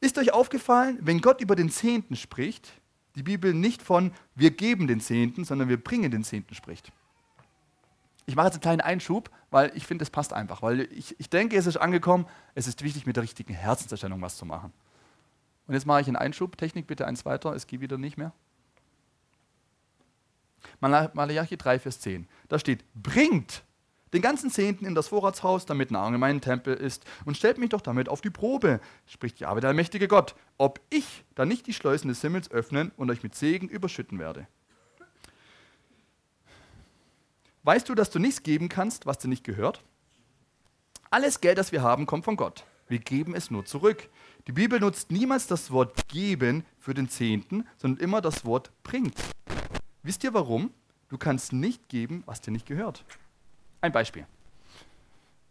Ist 0.00 0.18
euch 0.18 0.32
aufgefallen, 0.32 0.98
wenn 1.00 1.20
Gott 1.20 1.40
über 1.40 1.54
den 1.54 1.70
Zehnten 1.70 2.16
spricht, 2.16 2.72
die 3.14 3.22
Bibel 3.22 3.54
nicht 3.54 3.80
von 3.80 4.12
wir 4.34 4.50
geben 4.50 4.88
den 4.88 5.00
Zehnten, 5.00 5.44
sondern 5.44 5.68
wir 5.68 5.82
bringen 5.82 6.10
den 6.10 6.24
Zehnten 6.24 6.54
spricht. 6.54 6.90
Ich 8.26 8.34
mache 8.34 8.46
jetzt 8.46 8.54
einen 8.54 8.62
kleinen 8.62 8.80
Einschub, 8.80 9.30
weil 9.50 9.70
ich 9.74 9.86
finde, 9.86 10.02
es 10.02 10.10
passt 10.10 10.32
einfach. 10.32 10.60
Weil 10.60 10.80
ich, 10.92 11.18
ich 11.18 11.30
denke, 11.30 11.56
es 11.56 11.66
ist 11.66 11.76
angekommen, 11.76 12.26
es 12.54 12.66
ist 12.66 12.82
wichtig, 12.82 13.06
mit 13.06 13.16
der 13.16 13.22
richtigen 13.22 13.54
Herzenserstellung 13.54 14.20
was 14.20 14.36
zu 14.36 14.44
machen. 14.44 14.72
Und 15.66 15.74
jetzt 15.74 15.86
mache 15.86 16.00
ich 16.00 16.08
einen 16.08 16.16
Einschub. 16.16 16.56
Technik 16.56 16.86
bitte 16.86 17.06
eins 17.06 17.24
weiter, 17.24 17.54
es 17.54 17.66
geht 17.66 17.80
wieder 17.80 17.98
nicht 17.98 18.16
mehr. 18.16 18.32
Malachi 20.80 21.56
3, 21.56 21.78
Vers 21.78 22.00
10. 22.00 22.28
Da 22.48 22.58
steht, 22.58 22.84
bringt 22.94 23.62
den 24.12 24.22
ganzen 24.22 24.50
Zehnten 24.50 24.86
in 24.86 24.94
das 24.94 25.08
Vorratshaus, 25.08 25.66
damit 25.66 25.90
Nahrung 25.90 26.14
in 26.14 26.20
meinem 26.20 26.40
Tempel 26.40 26.74
ist, 26.74 27.04
und 27.24 27.36
stellt 27.36 27.58
mich 27.58 27.70
doch 27.70 27.80
damit 27.80 28.08
auf 28.08 28.20
die 28.20 28.30
Probe, 28.30 28.80
spricht 29.06 29.40
Jahwe 29.40 29.60
der 29.60 29.74
mächtige 29.74 30.08
Gott, 30.08 30.34
ob 30.58 30.80
ich 30.90 31.24
da 31.34 31.44
nicht 31.44 31.66
die 31.66 31.72
Schleusen 31.72 32.08
des 32.08 32.20
Himmels 32.20 32.50
öffnen 32.50 32.92
und 32.96 33.10
euch 33.10 33.22
mit 33.22 33.34
Segen 33.34 33.68
überschütten 33.68 34.18
werde. 34.18 34.46
Weißt 37.66 37.88
du, 37.88 37.94
dass 37.94 38.10
du 38.10 38.18
nichts 38.18 38.42
geben 38.42 38.68
kannst, 38.68 39.06
was 39.06 39.18
dir 39.18 39.28
nicht 39.28 39.44
gehört? 39.44 39.82
Alles 41.10 41.40
Geld, 41.40 41.58
das 41.58 41.72
wir 41.72 41.82
haben, 41.82 42.06
kommt 42.06 42.24
von 42.24 42.36
Gott. 42.36 42.64
Wir 42.88 43.00
geben 43.00 43.34
es 43.34 43.50
nur 43.50 43.64
zurück. 43.64 44.08
Die 44.46 44.52
Bibel 44.52 44.78
nutzt 44.78 45.10
niemals 45.10 45.48
das 45.48 45.72
Wort 45.72 46.08
geben 46.08 46.64
für 46.78 46.94
den 46.94 47.08
Zehnten, 47.08 47.66
sondern 47.76 48.02
immer 48.02 48.20
das 48.20 48.44
Wort 48.44 48.70
bringt. 48.84 49.16
Wisst 50.04 50.22
ihr 50.22 50.32
warum? 50.32 50.70
Du 51.08 51.18
kannst 51.18 51.52
nicht 51.52 51.88
geben, 51.88 52.22
was 52.26 52.40
dir 52.40 52.52
nicht 52.52 52.66
gehört. 52.66 53.04
Ein 53.80 53.92
Beispiel. 53.92 54.26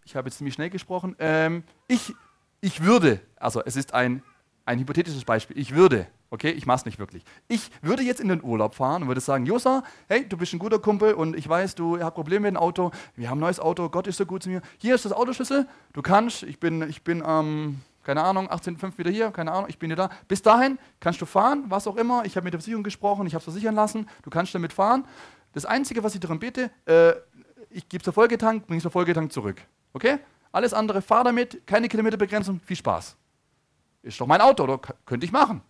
Ich 0.06 0.16
habe 0.16 0.30
jetzt 0.30 0.38
ziemlich 0.38 0.54
schnell 0.54 0.70
gesprochen. 0.70 1.16
Ähm, 1.20 1.64
ich, 1.88 2.14
ich 2.62 2.84
würde, 2.84 3.20
also 3.36 3.62
es 3.66 3.76
ist 3.76 3.94
ein, 3.94 4.24
ein 4.66 4.80
hypothetisches 4.80 5.26
Beispiel, 5.26 5.58
ich 5.58 5.76
würde, 5.76 6.08
okay, 6.30 6.52
ich 6.52 6.66
mache 6.66 6.78
es 6.78 6.86
nicht 6.86 7.00
wirklich. 7.00 7.24
Ich 7.48 7.70
würde 7.82 8.04
jetzt 8.04 8.20
in 8.20 8.28
den 8.28 8.44
Urlaub 8.44 8.76
fahren 8.76 9.04
und 9.04 9.08
würde 9.08 9.22
sagen, 9.22 9.46
Josa, 9.46 9.84
hey, 10.08 10.28
du 10.28 10.38
bist 10.38 10.54
ein 10.54 10.60
guter 10.60 10.80
Kumpel 10.80 11.14
und 11.14 11.36
ich 11.36 11.48
weiß, 11.48 11.76
du 11.76 12.00
hast 12.00 12.14
Probleme 12.14 12.42
mit 12.42 12.56
dem 12.56 12.58
Auto, 12.58 12.92
wir 13.16 13.30
haben 13.30 13.38
ein 13.38 13.42
neues 13.42 13.60
Auto, 13.60 13.90
Gott 13.90 14.08
ist 14.08 14.18
so 14.18 14.26
gut 14.26 14.44
zu 14.44 14.50
mir. 14.50 14.62
Hier 14.78 14.96
ist 14.96 15.06
das 15.06 15.12
Autoschlüssel, 15.12 15.68
du 15.94 16.02
kannst, 16.02 16.44
ich 16.44 16.60
bin, 16.60 16.82
ich 16.90 17.04
bin 17.04 17.24
ähm, 17.26 17.82
keine 18.06 18.24
Ahnung, 18.24 18.48
18.05 18.50 18.98
wieder 18.98 19.12
hier, 19.12 19.32
keine 19.32 19.52
Ahnung, 19.52 19.66
ich 19.68 19.80
bin 19.80 19.90
wieder 19.90 20.08
da. 20.08 20.16
Bis 20.28 20.42
dahin 20.42 20.78
kannst 21.00 21.20
du 21.22 21.26
fahren, 21.26 21.66
was 21.68 21.88
auch 21.88 21.98
immer. 21.98 22.24
Ich 22.24 22.36
habe 22.38 22.46
mit 22.46 22.54
der 22.54 22.60
Versicherung 22.60 22.84
gesprochen, 22.84 23.26
ich 23.26 23.34
habe 23.34 23.40
es 23.40 23.46
versichern 23.46 23.76
lassen, 23.76 24.08
du 24.22 24.30
kannst 24.30 24.54
damit 24.54 24.72
fahren. 24.72 25.06
Das 25.54 25.66
Einzige, 25.66 26.04
was 26.04 26.14
ich 26.14 26.20
darum 26.20 26.40
bitte, 26.40 26.70
äh, 26.86 27.14
ich 27.70 27.90
gebe 27.90 28.02
es 28.02 28.04
zur 28.04 28.14
Folgetank, 28.14 28.68
bringe 28.68 28.78
es 28.78 28.84
zur 28.84 28.92
Folgetank 28.92 29.34
zurück. 29.34 29.62
Okay? 29.94 30.20
Alles 30.52 30.74
andere, 30.74 31.02
fahr 31.02 31.24
damit, 31.24 31.66
keine 31.66 31.90
Kilometerbegrenzung, 31.90 32.62
viel 32.64 32.78
Spaß. 32.78 33.18
Ist 34.04 34.22
doch 34.22 34.28
mein 34.28 34.40
Auto, 34.40 34.64
oder? 34.64 34.80
Könnte 35.06 35.26
ich 35.26 35.32
machen. 35.32 35.62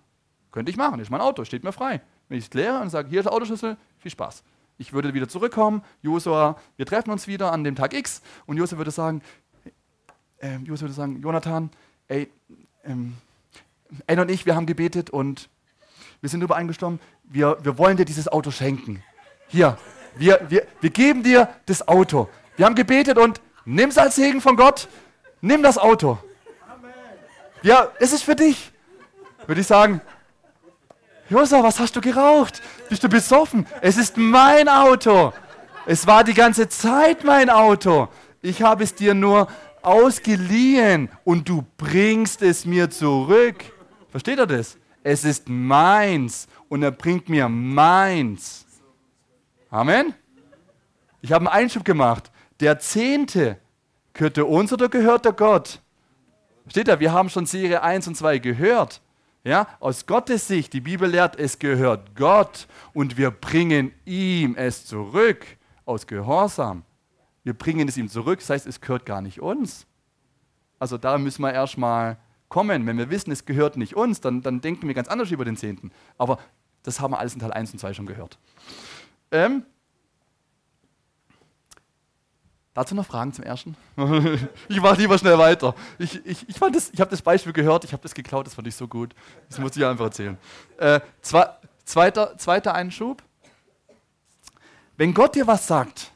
Könnte 0.56 0.72
ich 0.72 0.78
machen, 0.78 1.02
ist 1.02 1.12
mein 1.12 1.20
Auto, 1.20 1.44
steht 1.44 1.66
mir 1.66 1.74
frei. 1.74 2.00
Wenn 2.30 2.38
ich 2.38 2.46
es 2.46 2.50
kläre 2.50 2.80
und 2.80 2.90
sage, 2.90 3.10
hier 3.10 3.20
ist 3.20 3.26
der 3.26 3.34
Autoschlüssel, 3.34 3.76
viel 3.98 4.10
Spaß. 4.10 4.42
Ich 4.78 4.94
würde 4.94 5.14
wieder 5.14 5.28
zurückkommen, 5.28 5.84
Josua, 6.02 6.58
wir 6.78 6.86
treffen 6.86 7.12
uns 7.12 7.28
wieder 7.28 7.52
an 7.52 7.66
dem 7.66 7.76
Tag 7.76 7.94
X 7.94 8.22
und 8.46 8.56
Josua 8.56 8.78
würde 8.78 8.92
sagen, 8.92 9.22
äh, 10.38 10.56
Josua 10.60 10.84
würde 10.84 10.94
sagen, 10.94 11.22
Jonathan, 11.22 11.72
ey, 12.08 12.32
ähm, 12.86 13.18
Anne 14.08 14.22
und 14.22 14.32
ich, 14.32 14.46
wir 14.46 14.56
haben 14.56 14.66
gebetet 14.66 15.10
und 15.10 15.50
wir 16.22 16.30
sind 16.30 16.42
übereingestimmt, 16.42 17.02
wir, 17.26 17.58
wir 17.62 17.78
wollen 17.78 17.98
dir 17.98 18.06
dieses 18.06 18.30
Auto 18.30 18.50
schenken. 18.50 19.04
Hier, 19.48 19.78
wir, 20.16 20.40
wir, 20.48 20.66
wir 20.80 20.90
geben 20.90 21.22
dir 21.22 21.50
das 21.66 21.86
Auto. 21.86 22.30
Wir 22.56 22.66
haben 22.66 22.76
gebetet 22.76 23.18
und 23.18 23.42
nimm 23.66 23.90
es 23.90 23.98
als 23.98 24.16
Segen 24.16 24.40
von 24.40 24.56
Gott, 24.56 24.88
nimm 25.42 25.64
das 25.64 25.78
Auto. 25.78 26.18
Ja, 27.62 27.92
es 28.00 28.14
ist 28.14 28.24
für 28.24 28.38
dich. 28.38 28.72
Würde 29.48 29.60
ich 29.60 29.68
sagen, 29.68 30.00
Josa, 31.30 31.64
was 31.64 31.80
hast 31.80 31.96
du 31.96 32.02
geraucht? 32.02 32.62
Bist 32.88 33.04
du 33.04 33.10
besoffen? 33.10 33.66
Es 33.82 33.98
ist 33.98 34.16
mein 34.16 34.70
Auto. 34.70 35.34
Es 35.88 36.06
war 36.06 36.24
die 36.24 36.36
ganze 36.36 36.70
Zeit 36.70 37.24
mein 37.24 37.50
Auto. 37.50 38.10
Ich 38.42 38.62
habe 38.62 38.84
es 38.84 38.94
dir 38.94 39.16
nur 39.16 39.48
ausgeliehen 39.82 41.10
und 41.24 41.50
du 41.50 41.66
bringst 41.78 42.44
es 42.44 42.66
mir 42.66 42.92
zurück. 42.92 43.56
Versteht 44.10 44.38
ihr 44.38 44.46
das? 44.46 44.78
Es 45.04 45.24
ist 45.24 45.50
meins 45.50 46.48
und 46.70 46.84
er 46.84 46.92
bringt 46.92 47.28
mir 47.28 47.50
meins. 47.50 48.66
Amen. 49.72 50.14
Ich 51.22 51.32
habe 51.32 51.52
einen 51.52 51.64
Einschub 51.64 51.84
gemacht. 51.84 52.32
Der 52.60 52.78
Zehnte 52.78 53.58
gehört 54.14 54.38
uns 54.38 54.72
oder 54.72 54.90
gehört 54.90 55.26
der 55.26 55.34
Gott? 55.34 55.82
Steht 56.68 56.88
da, 56.88 57.00
wir 57.00 57.12
haben 57.14 57.30
schon 57.30 57.46
Serie 57.46 57.82
1 57.82 58.08
und 58.08 58.16
2 58.16 58.38
gehört. 58.40 59.02
Ja, 59.46 59.68
aus 59.80 60.08
Gottes 60.08 60.48
Sicht, 60.48 60.74
die 60.74 60.82
Bibel 60.82 61.08
lehrt, 61.08 61.38
es 61.38 61.60
gehört 61.60 62.16
Gott 62.16 62.68
und 62.96 63.16
wir 63.16 63.30
bringen 63.30 63.92
ihm 64.04 64.56
es 64.56 64.88
zurück 64.88 65.46
aus 65.86 66.08
Gehorsam. 66.08 66.82
Wir 67.44 67.54
bringen 67.54 67.88
es 67.88 67.96
ihm 67.96 68.10
zurück, 68.10 68.40
das 68.40 68.50
heißt, 68.50 68.66
es 68.66 68.82
gehört 68.82 69.06
gar 69.06 69.22
nicht 69.22 69.40
uns. 69.40 69.86
Also 70.80 70.98
da 70.98 71.20
müssen 71.20 71.44
wir 71.44 71.54
erstmal 71.54 72.18
kommen. 72.50 72.88
Wenn 72.88 72.98
wir 72.98 73.12
wissen, 73.12 73.32
es 73.32 73.46
gehört 73.46 73.78
nicht 73.78 73.96
uns, 73.96 74.20
dann, 74.20 74.42
dann 74.42 74.62
denken 74.62 74.88
wir 74.88 74.96
ganz 74.96 75.10
anders 75.10 75.30
über 75.30 75.46
den 75.46 75.58
Zehnten. 75.58 75.92
Aber 76.18 76.40
das 76.82 77.00
haben 77.00 77.12
wir 77.12 77.20
alles 77.20 77.36
in 77.36 77.40
Teil 77.40 77.54
1 77.54 77.72
und 77.72 77.78
2 77.78 77.94
schon 77.94 78.08
gehört. 78.08 78.40
Ähm, 79.30 79.64
Dazu 82.76 82.94
noch 82.94 83.06
Fragen 83.06 83.32
zum 83.32 83.46
ersten? 83.46 83.78
ich 84.68 84.82
mache 84.82 84.98
lieber 84.98 85.18
schnell 85.18 85.38
weiter. 85.38 85.74
Ich, 85.98 86.24
ich, 86.26 86.50
ich, 86.50 86.60
ich 86.60 86.62
habe 86.62 87.10
das 87.10 87.22
Beispiel 87.22 87.54
gehört, 87.54 87.86
ich 87.86 87.94
habe 87.94 88.04
das 88.04 88.14
geklaut, 88.14 88.46
das 88.46 88.54
fand 88.54 88.68
ich 88.68 88.76
so 88.76 88.86
gut. 88.86 89.16
Das 89.48 89.60
muss 89.60 89.78
ich 89.78 89.86
einfach 89.86 90.04
erzählen. 90.04 90.38
Äh, 90.78 91.00
zwei, 91.22 91.50
zweiter, 91.86 92.38
zweiter 92.38 92.76
Einschub. 92.76 93.24
Wenn 94.98 95.14
Gott 95.14 95.36
dir 95.36 95.48
was 95.48 95.66
sagt, 95.66 96.12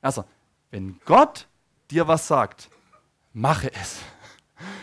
also, 0.00 0.24
wenn 0.70 0.98
Gott 1.04 1.46
dir 1.90 2.08
was 2.08 2.26
sagt, 2.26 2.70
mache 3.34 3.70
es. 3.74 3.98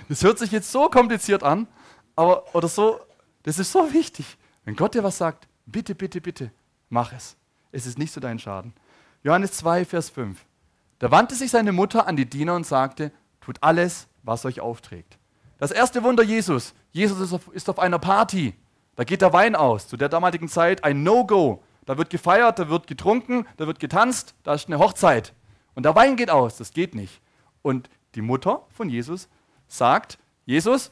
Das 0.10 0.24
hört 0.24 0.38
sich 0.38 0.52
jetzt 0.52 0.72
so 0.72 0.88
kompliziert 0.88 1.42
an, 1.42 1.68
aber, 2.16 2.54
oder 2.54 2.68
so, 2.68 3.00
das 3.42 3.58
ist 3.58 3.72
so 3.72 3.92
wichtig. 3.92 4.38
Wenn 4.66 4.76
Gott 4.76 4.94
dir 4.94 5.04
was 5.04 5.18
sagt, 5.18 5.48
bitte, 5.66 5.96
bitte, 5.96 6.22
bitte, 6.22 6.52
mach 6.90 7.12
es. 7.12 7.36
Es 7.72 7.88
ist 7.88 7.98
nicht 7.98 8.14
zu 8.14 8.20
deinem 8.20 8.38
Schaden. 8.38 8.74
Johannes 9.24 9.54
2, 9.54 9.84
Vers 9.84 10.12
5. 10.12 10.47
Da 11.00 11.12
wandte 11.12 11.36
sich 11.36 11.52
seine 11.52 11.72
Mutter 11.72 12.08
an 12.08 12.16
die 12.16 12.30
Diener 12.30 12.56
und 12.56 12.66
sagte, 12.66 13.12
tut 13.42 13.58
alles, 13.62 14.08
was 14.24 14.46
euch 14.46 14.60
aufträgt. 14.60 15.18
Das 15.58 15.72
erste 15.72 16.04
Wunder 16.04 16.24
Jesus. 16.24 16.74
Jesus 16.92 17.20
ist 17.20 17.34
auf, 17.34 17.48
ist 17.54 17.70
auf 17.70 17.80
einer 17.80 18.00
Party. 18.00 18.56
Da 18.96 19.04
geht 19.04 19.22
der 19.22 19.34
Wein 19.34 19.56
aus. 19.56 19.88
Zu 19.88 19.98
der 19.98 20.10
damaligen 20.10 20.50
Zeit 20.50 20.84
ein 20.84 21.04
No-Go. 21.04 21.64
Da 21.86 21.98
wird 21.98 22.10
gefeiert, 22.10 22.60
da 22.60 22.70
wird 22.70 22.88
getrunken, 22.88 23.46
da 23.58 23.66
wird 23.66 23.80
getanzt, 23.80 24.36
da 24.44 24.54
ist 24.54 24.68
eine 24.68 24.80
Hochzeit. 24.80 25.34
Und 25.74 25.84
der 25.84 25.96
Wein 25.96 26.16
geht 26.16 26.30
aus. 26.30 26.58
Das 26.58 26.74
geht 26.74 26.96
nicht. 26.96 27.22
Und 27.62 27.90
die 28.16 28.22
Mutter 28.22 28.66
von 28.70 28.90
Jesus 28.90 29.30
sagt, 29.68 30.18
Jesus, 30.46 30.92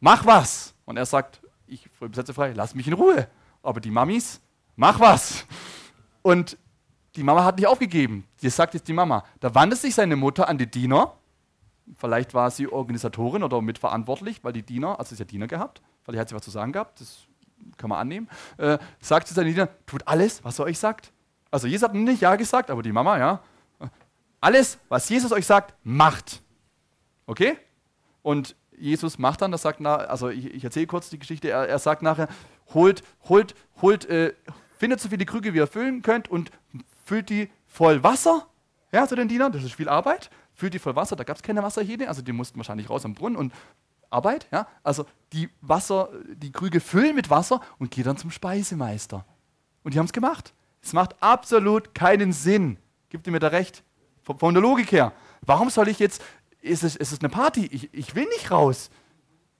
mach 0.00 0.26
was. 0.26 0.74
Und 0.84 0.96
er 0.96 1.06
sagt, 1.06 1.40
ich 1.66 1.88
übersetze 2.00 2.34
frei, 2.34 2.52
lass 2.54 2.74
mich 2.74 2.86
in 2.86 2.92
Ruhe. 2.92 3.28
Aber 3.62 3.80
die 3.80 3.90
Mamis, 3.90 4.40
mach 4.76 5.00
was. 5.00 5.46
Und 6.22 6.56
die 7.16 7.22
Mama 7.22 7.44
hat 7.44 7.56
nicht 7.56 7.66
aufgegeben. 7.66 8.26
Das 8.46 8.54
sagt 8.54 8.74
jetzt 8.74 8.86
die 8.86 8.92
Mama. 8.92 9.24
Da 9.40 9.54
wandte 9.56 9.76
sich 9.76 9.94
seine 9.96 10.14
Mutter 10.14 10.48
an 10.48 10.56
die 10.56 10.70
Diener. 10.70 11.14
Vielleicht 11.96 12.32
war 12.32 12.50
sie 12.52 12.68
Organisatorin 12.68 13.42
oder 13.42 13.60
mitverantwortlich, 13.60 14.44
weil 14.44 14.52
die 14.52 14.62
Diener, 14.62 15.00
also 15.00 15.16
sie 15.16 15.20
hat 15.20 15.30
Diener 15.32 15.48
gehabt, 15.48 15.82
weil 16.04 16.16
hat 16.18 16.28
sie 16.28 16.34
was 16.36 16.42
zu 16.42 16.50
sagen 16.50 16.70
gehabt, 16.72 17.00
das 17.00 17.26
kann 17.76 17.90
man 17.90 17.98
annehmen. 17.98 18.28
Äh, 18.58 18.78
sagt 19.00 19.26
zu 19.26 19.34
seinen 19.34 19.48
Dienern, 19.52 19.68
tut 19.84 20.06
alles, 20.06 20.44
was 20.44 20.60
er 20.60 20.66
euch 20.66 20.78
sagt. 20.78 21.12
Also 21.50 21.66
Jesus 21.66 21.88
hat 21.88 21.94
nicht 21.94 22.22
Ja 22.22 22.36
gesagt, 22.36 22.70
aber 22.70 22.82
die 22.82 22.92
Mama, 22.92 23.18
ja. 23.18 23.40
Alles, 24.40 24.78
was 24.88 25.08
Jesus 25.08 25.32
euch 25.32 25.46
sagt, 25.46 25.74
macht. 25.82 26.40
Okay? 27.26 27.58
Und 28.22 28.54
Jesus 28.78 29.18
macht 29.18 29.42
dann, 29.42 29.50
das 29.50 29.62
sagt, 29.62 29.80
na, 29.80 29.96
also 29.96 30.28
ich, 30.28 30.54
ich 30.54 30.62
erzähle 30.62 30.86
kurz 30.86 31.10
die 31.10 31.18
Geschichte, 31.18 31.48
er, 31.48 31.68
er 31.68 31.78
sagt 31.80 32.02
nachher, 32.02 32.28
holt, 32.74 33.02
holt, 33.28 33.56
holt, 33.82 34.04
äh, 34.04 34.34
findet 34.78 35.00
so 35.00 35.08
viele 35.08 35.24
Krüge, 35.24 35.52
wie 35.52 35.58
ihr 35.58 35.66
füllen 35.66 36.02
könnt 36.02 36.28
und 36.28 36.52
füllt 37.04 37.30
die 37.30 37.48
voll 37.76 38.02
Wasser, 38.02 38.46
ja, 38.90 39.06
zu 39.06 39.16
den 39.16 39.28
Dienern, 39.28 39.52
das 39.52 39.62
ist 39.62 39.74
viel 39.74 39.88
Arbeit, 39.88 40.30
füllt 40.54 40.72
die 40.72 40.78
voll 40.78 40.96
Wasser, 40.96 41.14
da 41.14 41.24
gab 41.24 41.36
es 41.36 41.42
keine 41.42 41.62
Wasserhähne, 41.62 42.08
also 42.08 42.22
die 42.22 42.32
mussten 42.32 42.56
wahrscheinlich 42.58 42.88
raus 42.88 43.04
am 43.04 43.12
Brunnen 43.12 43.36
und 43.36 43.52
Arbeit, 44.08 44.48
ja, 44.50 44.66
also 44.82 45.04
die 45.34 45.50
Wasser, 45.60 46.08
die 46.26 46.52
Krüge 46.52 46.80
füllen 46.80 47.14
mit 47.14 47.28
Wasser 47.28 47.60
und 47.78 47.90
geht 47.90 48.06
dann 48.06 48.16
zum 48.16 48.30
Speisemeister. 48.30 49.26
Und 49.82 49.92
die 49.92 49.98
haben 49.98 50.06
es 50.06 50.12
gemacht. 50.12 50.54
Es 50.80 50.94
macht 50.94 51.20
absolut 51.22 51.94
keinen 51.94 52.32
Sinn. 52.32 52.78
Gibt 53.10 53.26
ihr 53.26 53.32
mir 53.32 53.40
da 53.40 53.48
recht? 53.48 53.82
Von, 54.22 54.38
von 54.38 54.54
der 54.54 54.62
Logik 54.62 54.90
her. 54.92 55.12
Warum 55.42 55.68
soll 55.68 55.88
ich 55.88 55.98
jetzt, 55.98 56.22
ist 56.62 56.82
es, 56.82 56.96
ist 56.96 57.12
es 57.12 57.20
eine 57.20 57.28
Party? 57.28 57.66
Ich, 57.66 57.92
ich 57.92 58.14
will 58.14 58.26
nicht 58.26 58.50
raus. 58.50 58.90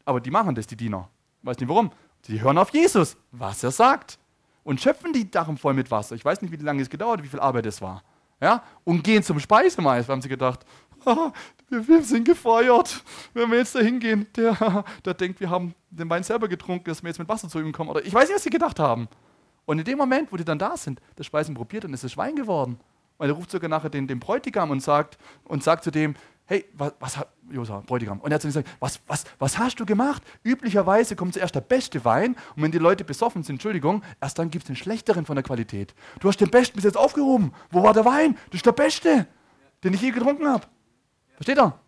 Aber 0.05 0.21
die 0.21 0.31
machen 0.31 0.55
das, 0.55 0.67
die 0.67 0.77
Diener. 0.77 1.09
Weiß 1.43 1.59
nicht 1.59 1.69
warum. 1.69 1.93
Die 2.27 2.41
hören 2.41 2.59
auf 2.59 2.73
Jesus, 2.73 3.17
was 3.31 3.63
er 3.63 3.73
sagt 3.73 4.19
und 4.67 4.81
schöpfen 4.81 5.13
die 5.13 5.31
Dachen 5.31 5.57
voll 5.57 5.75
mit 5.75 5.93
Wasser. 5.93 6.17
Ich 6.17 6.25
weiß 6.25 6.43
nicht, 6.43 6.51
wie 6.51 6.57
lange 6.57 6.83
es 6.83 6.91
gedauert, 6.91 7.23
wie 7.23 7.29
viel 7.29 7.39
Arbeit 7.39 7.67
es 7.67 7.81
war. 7.81 8.03
Ja? 8.41 8.65
Und 8.83 9.05
gehen 9.05 9.23
zum 9.23 9.39
Speisemeister. 9.39 10.13
haben 10.13 10.21
sie 10.21 10.29
gedacht, 10.29 10.67
wir, 11.69 12.03
sind 12.03 12.25
gefeuert. 12.25 13.05
Wenn 13.33 13.49
wir 13.49 13.59
jetzt 13.59 13.77
da 13.77 13.79
hingehen, 13.79 14.27
der, 14.35 14.85
der 15.05 15.15
denkt, 15.15 15.39
wir 15.39 15.51
haben 15.51 15.73
den 15.89 16.11
Wein 16.11 16.25
selber 16.25 16.49
getrunken, 16.49 16.87
dass 16.87 17.01
wir 17.01 17.09
jetzt 17.09 17.19
mit 17.21 17.29
Wasser 17.29 17.49
zu 17.49 17.61
ihm 17.61 17.71
kommen. 17.71 17.91
Oder 17.91 18.05
ich 18.05 18.13
weiß 18.13 18.27
nicht, 18.27 18.35
was 18.35 18.43
sie 18.43 18.51
gedacht 18.51 18.81
haben. 18.81 19.07
Und 19.67 19.79
in 19.79 19.85
dem 19.85 19.99
Moment, 19.99 20.33
wo 20.33 20.37
die 20.37 20.45
dann 20.45 20.59
da 20.59 20.77
sind, 20.77 21.01
das 21.15 21.27
Speisen 21.27 21.55
probiert, 21.55 21.85
dann 21.85 21.95
ist 21.95 22.03
es 22.03 22.17
Wein 22.17 22.35
geworden. 22.35 22.81
Und 23.19 23.29
er 23.29 23.35
ruft 23.35 23.53
sogar 23.53 23.71
nachher 23.71 23.89
den, 23.89 24.09
den 24.09 24.19
Bräutigam 24.19 24.71
und 24.71 24.81
sagt, 24.81 25.17
und 25.45 25.63
sagt 25.63 25.85
zu 25.85 25.93
dem, 25.93 26.17
hey, 26.47 26.65
was, 26.73 26.93
was 26.99 27.17
hat, 27.17 27.29
Josa, 27.51 27.81
Bräutigam, 27.81 28.21
und 28.21 28.31
er 28.31 28.37
hat 28.37 28.43
zu 28.43 28.49
ihm 28.49 28.51
gesagt, 28.51 28.69
was, 28.81 29.01
was, 29.07 29.25
was 29.39 29.59
hast 29.59 29.79
du 29.79 29.87
gemacht? 29.87 30.23
Üblicherweise 30.43 31.17
kommt 31.17 31.35
zuerst 31.35 31.55
der 31.55 31.61
beste 31.61 32.05
Wein 32.05 32.37
und 32.57 32.63
wenn 32.63 32.73
die 32.73 32.79
Leute 32.79 33.05
besoffen 33.05 33.43
sind, 33.43 33.57
Entschuldigung, 33.57 34.03
erst 34.21 34.39
dann 34.39 34.51
gibt 34.51 34.65
es 34.65 34.67
den 34.67 34.77
schlechteren 34.77 35.27
von 35.27 35.37
der 35.37 35.43
Qualität. 35.43 35.95
Du 36.21 36.29
hast 36.29 36.41
den 36.41 36.51
besten 36.51 36.77
bis 36.77 36.85
jetzt 36.85 36.97
aufgehoben. 36.97 37.53
Wo 37.71 37.83
war 37.83 37.93
der 37.93 38.05
Wein? 38.05 38.37
Das 38.51 38.59
ist 38.59 38.67
der 38.67 38.73
beste, 38.73 39.27
den 39.85 39.95
ich 39.95 40.03
je 40.03 40.11
getrunken 40.11 40.47
habe. 40.49 40.67
Versteht 41.35 41.59
er? 41.59 41.79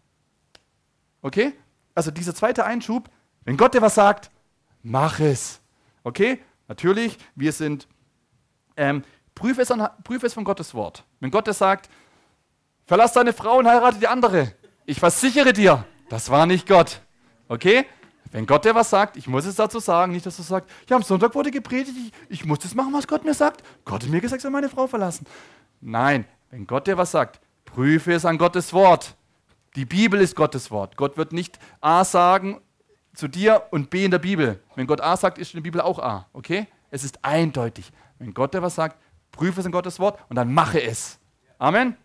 Okay? 1.23 1.55
Also 1.95 2.11
dieser 2.11 2.35
zweite 2.35 2.65
Einschub, 2.65 3.09
wenn 3.45 3.57
Gott 3.57 3.75
dir 3.75 3.83
was 3.83 3.95
sagt, 3.95 4.31
mach 4.83 5.21
es. 5.21 5.61
Okay? 6.05 6.41
Natürlich, 6.69 7.19
wir 7.35 7.53
sind 7.53 7.89
ähm, 8.77 9.03
prüfe 9.35 9.63
es, 9.63 9.71
an, 9.71 9.89
prüfe 10.05 10.27
es 10.27 10.35
von 10.35 10.45
Gottes 10.45 10.75
Wort. 10.75 11.05
Wenn 11.21 11.31
Gott 11.31 11.47
dir 11.47 11.53
sagt, 11.53 11.89
verlass 12.89 13.13
deine 13.13 13.33
Frau 13.33 13.59
und 13.59 13.69
heirate 13.69 13.99
die 13.99 14.09
andere. 14.09 14.55
Ich 14.87 14.99
versichere 14.99 15.53
dir, 15.53 15.85
das 16.09 16.31
war 16.31 16.47
nicht 16.47 16.67
Gott. 16.67 17.01
Okay? 17.47 17.87
Wenn 18.33 18.47
Gott 18.47 18.65
dir 18.65 18.75
was 18.75 18.91
sagt, 18.91 19.17
ich 19.17 19.29
muss 19.29 19.45
es 19.45 19.55
dazu 19.55 19.79
sagen, 19.79 20.13
nicht, 20.13 20.27
dass 20.27 20.37
du 20.37 20.43
sagst, 20.43 20.69
ja, 20.89 20.97
am 20.97 21.03
Sonntag 21.03 21.35
wurde 21.35 21.51
gepredigt, 21.51 21.97
ich, 21.97 22.41
ich 22.41 22.45
muss 22.45 22.59
das 22.59 22.75
machen, 22.75 22.93
was 22.93 23.07
Gott 23.07 23.25
mir 23.25 23.35
sagt. 23.35 23.63
Gott 23.85 24.03
hat 24.03 24.11
mir 24.11 24.21
gesagt, 24.21 24.39
ich 24.39 24.43
soll 24.43 24.51
meine 24.51 24.69
Frau 24.69 24.87
verlassen. 24.87 25.27
Nein, 25.81 26.25
wenn 26.51 26.67
Gott 26.67 26.87
dir 26.87 26.97
was 26.99 27.11
sagt, 27.11 27.41
prüfe 27.65 28.13
es 28.13 28.25
an 28.25 28.39
Gottes 28.39 28.73
Wort. 28.73 29.15
Die 29.77 29.85
Bibel 29.85 30.21
ist 30.21 30.35
Gottes 30.35 30.71
Wort. 30.71 30.97
Gott 30.97 31.17
wird 31.17 31.33
nicht 31.33 31.59
A 31.81 32.05
sagen 32.05 32.61
zu 33.15 33.29
dir 33.29 33.65
und 33.71 33.91
B 33.91 34.05
in 34.05 34.11
der 34.11 34.19
Bibel. 34.19 34.61
Wenn 34.75 34.87
Gott 34.87 35.01
A 35.01 35.17
sagt, 35.17 35.39
ist 35.39 35.55
in 35.55 35.59
der 35.59 35.65
Bibel 35.65 35.81
auch 35.81 35.99
A. 35.99 36.27
Okay? 36.33 36.67
Es 36.91 37.05
ist 37.05 37.23
eindeutig. 37.23 37.93
Wenn 38.19 38.35
Gott 38.35 38.55
dir 38.55 38.63
was 38.63 38.75
sagt, 38.75 38.99
prüfe 39.31 39.61
es 39.61 39.67
an 39.67 39.73
Gottes 39.73 40.01
Wort 40.01 40.19
und 40.29 40.37
dann 40.37 40.53
mache 40.53 40.83
es. 40.83 41.19
Amen. 41.59 41.97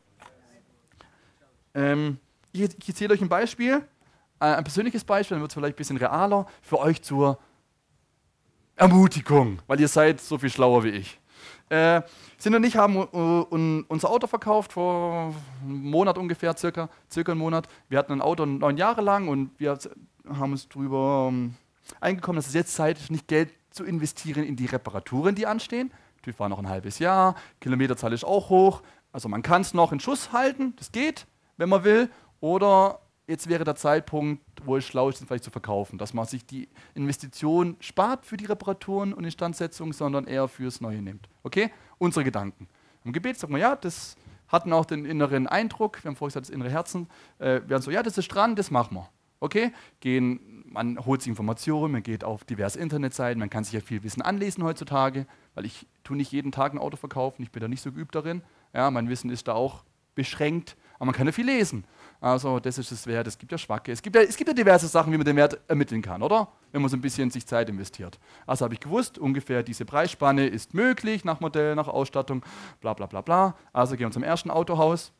Ähm, 1.73 2.17
ich, 2.51 2.61
ich 2.61 2.89
erzähle 2.89 3.13
euch 3.13 3.21
ein 3.21 3.29
Beispiel. 3.29 3.85
Äh, 4.39 4.45
ein 4.45 4.63
persönliches 4.63 5.03
Beispiel, 5.03 5.35
dann 5.35 5.41
wird 5.41 5.51
es 5.51 5.55
vielleicht 5.55 5.75
ein 5.75 5.77
bisschen 5.77 5.97
realer, 5.97 6.45
für 6.61 6.79
euch 6.79 7.01
zur 7.01 7.39
Ermutigung, 8.75 9.59
weil 9.67 9.79
ihr 9.79 9.87
seid 9.87 10.19
so 10.19 10.37
viel 10.37 10.49
schlauer 10.49 10.83
wie 10.83 10.89
ich. 10.89 11.19
Äh, 11.69 12.01
Sind 12.37 12.55
und 12.55 12.63
ich 12.63 12.75
haben 12.75 12.97
uh, 12.97 13.83
unser 13.87 14.09
Auto 14.09 14.27
verkauft 14.27 14.73
vor 14.73 15.33
einem 15.63 15.89
Monat 15.89 16.17
ungefähr, 16.17 16.55
circa, 16.57 16.89
circa 17.09 17.31
einen 17.31 17.39
Monat. 17.39 17.67
Wir 17.89 17.97
hatten 17.97 18.11
ein 18.11 18.21
Auto 18.21 18.45
neun 18.45 18.77
Jahre 18.77 19.01
lang 19.01 19.27
und 19.27 19.51
wir 19.59 19.77
haben 20.27 20.51
uns 20.51 20.67
darüber 20.67 21.27
um, 21.27 21.55
eingekommen, 21.99 22.35
dass 22.37 22.47
es 22.47 22.53
jetzt 22.53 22.75
Zeit 22.75 22.99
ist, 22.99 23.11
nicht 23.11 23.27
Geld 23.27 23.51
zu 23.69 23.83
investieren 23.83 24.43
in 24.43 24.55
die 24.55 24.65
Reparaturen, 24.65 25.35
die 25.35 25.47
anstehen. 25.47 25.91
TÜV 26.21 26.39
war 26.39 26.49
noch 26.49 26.59
ein 26.59 26.69
halbes 26.69 26.99
Jahr, 26.99 27.35
Kilometerzahl 27.59 28.13
ist 28.13 28.23
auch 28.23 28.49
hoch. 28.49 28.81
Also 29.11 29.29
man 29.29 29.41
kann 29.41 29.61
es 29.61 29.73
noch 29.73 29.91
in 29.91 29.99
Schuss 29.99 30.31
halten, 30.31 30.75
das 30.77 30.91
geht, 30.91 31.27
wenn 31.57 31.69
man 31.69 31.83
will. 31.83 32.09
Oder 32.39 32.99
jetzt 33.27 33.47
wäre 33.47 33.63
der 33.63 33.75
Zeitpunkt, 33.75 34.43
wo 34.65 34.77
es 34.77 34.85
schlau 34.85 35.09
ist, 35.09 35.23
vielleicht 35.25 35.43
zu 35.43 35.51
verkaufen, 35.51 35.97
dass 35.97 36.13
man 36.13 36.25
sich 36.25 36.45
die 36.45 36.69
Investition 36.93 37.77
spart 37.79 38.25
für 38.25 38.37
die 38.37 38.45
Reparaturen 38.45 39.13
und 39.13 39.23
Instandsetzung, 39.23 39.93
sondern 39.93 40.25
eher 40.25 40.47
fürs 40.47 40.81
Neue 40.81 41.01
nimmt. 41.01 41.29
Okay? 41.43 41.71
Unsere 41.97 42.23
Gedanken. 42.23 42.67
Im 43.03 43.13
Gebet 43.13 43.37
sagt 43.37 43.51
man, 43.51 43.61
ja, 43.61 43.75
das 43.75 44.15
hatten 44.47 44.71
auch 44.71 44.85
den 44.85 45.05
inneren 45.05 45.47
Eindruck, 45.47 46.03
wir 46.03 46.09
haben 46.09 46.15
vorhin 46.15 46.29
gesagt, 46.29 46.47
das 46.47 46.53
innere 46.53 46.69
Herzen, 46.69 47.07
äh, 47.39 47.61
wir 47.65 47.75
haben 47.75 47.81
so, 47.81 47.91
ja, 47.91 48.03
das 48.03 48.17
ist 48.17 48.27
dran, 48.27 48.55
das 48.55 48.71
machen 48.71 48.95
wir. 48.95 49.09
Okay? 49.39 49.73
Gehen, 49.99 50.63
man 50.65 51.03
holt 51.05 51.21
sich 51.21 51.29
Informationen, 51.29 51.91
man 51.91 52.03
geht 52.03 52.23
auf 52.23 52.45
diverse 52.45 52.79
Internetseiten, 52.79 53.39
man 53.39 53.49
kann 53.49 53.63
sich 53.63 53.73
ja 53.73 53.81
viel 53.81 54.03
Wissen 54.03 54.21
anlesen 54.21 54.63
heutzutage, 54.63 55.27
weil 55.55 55.65
ich 55.65 55.87
tue 56.03 56.17
nicht 56.17 56.31
jeden 56.31 56.51
Tag 56.51 56.73
ein 56.73 56.79
Auto 56.79 56.97
verkaufen, 56.97 57.43
ich 57.43 57.51
bin 57.51 57.61
da 57.61 57.67
nicht 57.67 57.81
so 57.81 57.91
geübt 57.91 58.15
darin. 58.15 58.41
Ja, 58.73 58.89
mein 58.91 59.09
Wissen 59.09 59.29
ist 59.29 59.47
da 59.47 59.53
auch 59.53 59.83
beschränkt, 60.15 60.75
aber 61.03 61.07
man 61.07 61.15
kann 61.15 61.25
ja 61.25 61.33
viel 61.33 61.45
lesen. 61.45 61.83
Also 62.21 62.61
das 62.61 62.77
ist 62.77 62.89
das 62.89 63.05
Wert, 63.05 63.27
es 63.27 63.37
gibt 63.37 63.51
ja 63.51 63.57
Schwacke. 63.57 63.91
Es 63.91 64.01
gibt 64.01 64.15
ja, 64.15 64.21
es 64.21 64.37
gibt 64.37 64.47
ja 64.47 64.53
diverse 64.53 64.87
Sachen, 64.87 65.11
wie 65.11 65.17
man 65.17 65.25
den 65.25 65.35
Wert 65.35 65.59
ermitteln 65.67 66.01
kann, 66.01 66.23
oder? 66.23 66.47
Wenn 66.71 66.81
man 66.81 66.89
so 66.89 66.95
ein 66.95 67.01
bisschen 67.01 67.29
sich 67.29 67.45
Zeit 67.45 67.67
investiert. 67.67 68.17
Also 68.47 68.63
habe 68.63 68.73
ich 68.73 68.79
gewusst, 68.79 69.17
ungefähr 69.17 69.63
diese 69.63 69.83
Preisspanne 69.83 70.47
ist 70.47 70.73
möglich, 70.73 71.25
nach 71.25 71.41
Modell, 71.41 71.75
nach 71.75 71.89
Ausstattung, 71.89 72.41
bla 72.79 72.93
bla 72.93 73.07
bla 73.07 73.19
bla. 73.19 73.57
Also 73.73 73.97
gehen 73.97 74.07
wir 74.07 74.11
zum 74.11 74.23
ersten 74.23 74.49
Autohaus. 74.49 75.11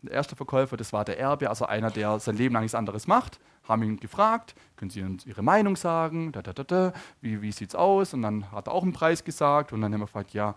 Der 0.00 0.12
erste 0.12 0.36
Verkäufer, 0.36 0.78
das 0.78 0.94
war 0.94 1.04
der 1.04 1.18
Erbe, 1.18 1.50
also 1.50 1.66
einer, 1.66 1.90
der 1.90 2.18
sein 2.18 2.38
Leben 2.38 2.54
lang 2.54 2.62
nichts 2.62 2.74
anderes 2.74 3.06
macht, 3.06 3.40
haben 3.64 3.82
ihn 3.82 4.00
gefragt, 4.00 4.54
können 4.76 4.90
Sie 4.90 5.02
uns 5.02 5.26
Ihre 5.26 5.42
Meinung 5.42 5.76
sagen, 5.76 6.32
da, 6.32 6.40
da, 6.40 6.54
da, 6.54 6.64
da. 6.64 6.92
wie, 7.20 7.42
wie 7.42 7.52
sieht 7.52 7.68
es 7.68 7.74
aus? 7.74 8.14
Und 8.14 8.22
dann 8.22 8.50
hat 8.52 8.68
er 8.68 8.72
auch 8.72 8.84
einen 8.84 8.94
Preis 8.94 9.22
gesagt 9.22 9.74
und 9.74 9.82
dann 9.82 9.92
haben 9.92 10.00
wir 10.00 10.06
gefragt, 10.06 10.32
ja, 10.32 10.54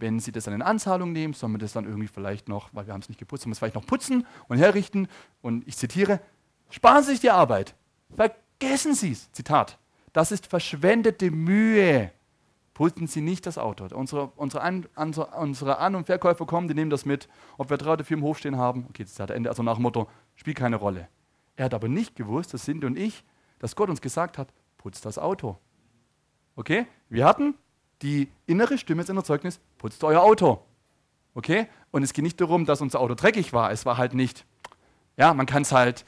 wenn 0.00 0.20
Sie 0.20 0.32
das 0.32 0.44
dann 0.44 0.54
in 0.54 0.62
Anzahlung 0.62 1.12
nehmen, 1.12 1.34
sollen 1.34 1.52
wir 1.52 1.58
das 1.58 1.72
dann 1.72 1.84
irgendwie 1.84 2.08
vielleicht 2.08 2.48
noch, 2.48 2.70
weil 2.72 2.86
wir 2.86 2.92
haben 2.92 3.00
es 3.00 3.08
nicht 3.08 3.18
geputzt, 3.18 3.42
sollen 3.42 3.50
wir 3.50 3.54
es 3.54 3.58
vielleicht 3.58 3.74
noch 3.74 3.86
putzen 3.86 4.26
und 4.48 4.58
herrichten. 4.58 5.08
Und 5.42 5.66
ich 5.68 5.76
zitiere, 5.76 6.20
sparen 6.70 7.02
Sie 7.02 7.12
sich 7.12 7.20
die 7.20 7.30
Arbeit. 7.30 7.74
Vergessen 8.16 8.94
Sie 8.94 9.12
es. 9.12 9.30
Zitat. 9.32 9.78
Das 10.12 10.32
ist 10.32 10.46
verschwendete 10.46 11.30
Mühe. 11.30 12.10
Putzen 12.74 13.06
Sie 13.06 13.20
nicht 13.20 13.46
das 13.46 13.58
Auto. 13.58 13.86
Unsere, 13.94 14.32
unsere, 14.36 14.62
An, 14.62 14.86
unsere 14.96 15.78
An- 15.78 15.94
und 15.94 16.06
Verkäufer 16.06 16.46
kommen, 16.46 16.66
die 16.66 16.74
nehmen 16.74 16.90
das 16.90 17.04
mit. 17.04 17.28
Ob 17.58 17.68
wir 17.68 17.76
drei 17.76 17.92
oder 17.92 18.04
vier 18.04 18.16
im 18.16 18.22
Hof 18.22 18.38
stehen 18.38 18.56
haben, 18.56 18.86
okay, 18.88 19.04
Zitat 19.04 19.30
Ende, 19.30 19.50
also 19.50 19.62
nach 19.62 19.74
dem 19.74 19.82
Motto, 19.82 20.08
spielt 20.34 20.56
keine 20.56 20.76
Rolle. 20.76 21.08
Er 21.56 21.66
hat 21.66 21.74
aber 21.74 21.88
nicht 21.88 22.16
gewusst, 22.16 22.54
das 22.54 22.64
sind 22.64 22.84
und 22.84 22.98
ich, 22.98 23.22
dass 23.58 23.76
Gott 23.76 23.90
uns 23.90 24.00
gesagt 24.00 24.38
hat, 24.38 24.48
putzt 24.78 25.04
das 25.04 25.18
Auto. 25.18 25.58
Okay? 26.56 26.86
Wir 27.10 27.26
hatten 27.26 27.54
die 28.02 28.28
innere 28.46 28.78
Stimme 28.78 29.02
ist 29.02 29.10
ein 29.10 29.16
Erzeugnis, 29.16 29.60
putzt 29.78 30.02
euer 30.04 30.22
Auto. 30.22 30.64
Okay? 31.34 31.68
Und 31.90 32.02
es 32.02 32.12
geht 32.12 32.22
nicht 32.22 32.40
darum, 32.40 32.64
dass 32.64 32.80
unser 32.80 33.00
Auto 33.00 33.14
dreckig 33.14 33.52
war. 33.52 33.70
Es 33.70 33.86
war 33.86 33.96
halt 33.96 34.14
nicht, 34.14 34.44
ja, 35.16 35.34
man 35.34 35.46
kann 35.46 35.62
es 35.62 35.72
halt 35.72 36.04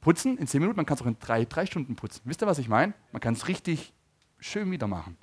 putzen 0.00 0.36
in 0.36 0.46
zehn 0.46 0.60
Minuten, 0.60 0.76
man 0.76 0.86
kann 0.86 0.96
es 0.96 1.02
auch 1.02 1.06
in 1.06 1.18
drei, 1.18 1.44
drei 1.44 1.66
Stunden 1.66 1.96
putzen. 1.96 2.22
Wisst 2.24 2.42
ihr, 2.42 2.46
was 2.46 2.58
ich 2.58 2.68
meine? 2.68 2.92
Man 3.12 3.20
kann 3.20 3.34
es 3.34 3.48
richtig 3.48 3.92
schön 4.38 4.70
wieder 4.70 4.86
machen. 4.86 5.16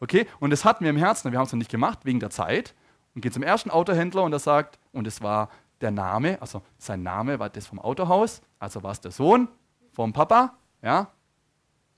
Okay? 0.00 0.26
Und 0.40 0.50
das 0.50 0.64
hatten 0.64 0.84
wir 0.84 0.90
im 0.90 0.96
Herzen, 0.96 1.30
wir 1.32 1.38
haben 1.38 1.46
es 1.46 1.52
noch 1.52 1.58
nicht 1.58 1.70
gemacht, 1.70 2.00
wegen 2.04 2.20
der 2.20 2.30
Zeit. 2.30 2.74
Und 3.14 3.20
gehen 3.20 3.32
zum 3.32 3.44
ersten 3.44 3.70
Autohändler 3.70 4.24
und 4.24 4.32
er 4.32 4.40
sagt, 4.40 4.78
und 4.92 5.06
es 5.06 5.22
war 5.22 5.48
der 5.80 5.92
Name, 5.92 6.40
also 6.40 6.62
sein 6.78 7.02
Name 7.02 7.38
war 7.38 7.48
das 7.48 7.66
vom 7.66 7.78
Autohaus, 7.78 8.42
also 8.58 8.82
war 8.82 8.90
es 8.90 9.00
der 9.00 9.12
Sohn 9.12 9.48
vom 9.92 10.12
Papa, 10.12 10.56
ja, 10.82 11.08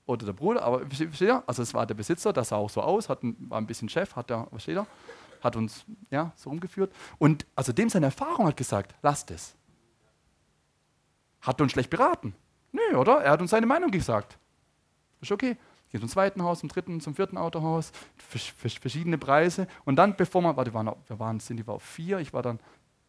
oder 0.07 0.25
der 0.25 0.33
Bruder, 0.33 0.63
aber 0.63 0.79
versteht 0.79 1.21
ihr? 1.21 1.43
Also 1.45 1.61
es 1.61 1.73
war 1.73 1.85
der 1.85 1.93
Besitzer, 1.93 2.33
das 2.33 2.49
sah 2.49 2.55
auch 2.55 2.69
so 2.69 2.81
aus, 2.81 3.09
hat 3.09 3.23
ein, 3.23 3.35
war 3.49 3.59
ein 3.59 3.67
bisschen 3.67 3.89
Chef, 3.89 4.15
hat 4.15 4.29
der, 4.29 4.47
versteht 4.49 4.77
ihr? 4.77 4.87
Hat 5.43 5.55
uns 5.55 5.85
ja, 6.09 6.31
so 6.35 6.49
rumgeführt. 6.49 6.91
Und 7.19 7.45
also 7.55 7.71
dem 7.71 7.89
seine 7.89 8.07
Erfahrung 8.07 8.47
hat 8.47 8.57
gesagt, 8.57 8.95
lasst 9.03 9.29
es. 9.29 9.55
Hat 11.41 11.61
uns 11.61 11.73
schlecht 11.73 11.91
beraten. 11.91 12.33
Nö, 12.71 12.97
oder? 12.97 13.21
Er 13.21 13.31
hat 13.31 13.41
uns 13.41 13.51
seine 13.51 13.67
Meinung 13.67 13.91
gesagt. 13.91 14.39
Ist 15.21 15.31
okay. 15.31 15.57
Geht 15.89 16.01
zum 16.01 16.09
zweiten 16.09 16.43
Haus, 16.43 16.59
zum 16.59 16.69
dritten, 16.69 16.99
zum 16.99 17.15
vierten 17.15 17.37
Autohaus, 17.37 17.91
verschiedene 18.17 19.17
Preise. 19.17 19.67
Und 19.85 19.95
dann, 19.95 20.17
bevor 20.17 20.41
man, 20.41 20.57
warte, 20.57 20.71
wir 20.71 20.73
waren, 20.73 20.95
wir 21.07 21.19
waren, 21.19 21.39
sind 21.39 21.57
die 21.57 21.67
war 21.67 21.75
auf 21.75 21.83
vier, 21.83 22.19
ich 22.19 22.33
war 22.33 22.41
dann, 22.41 22.59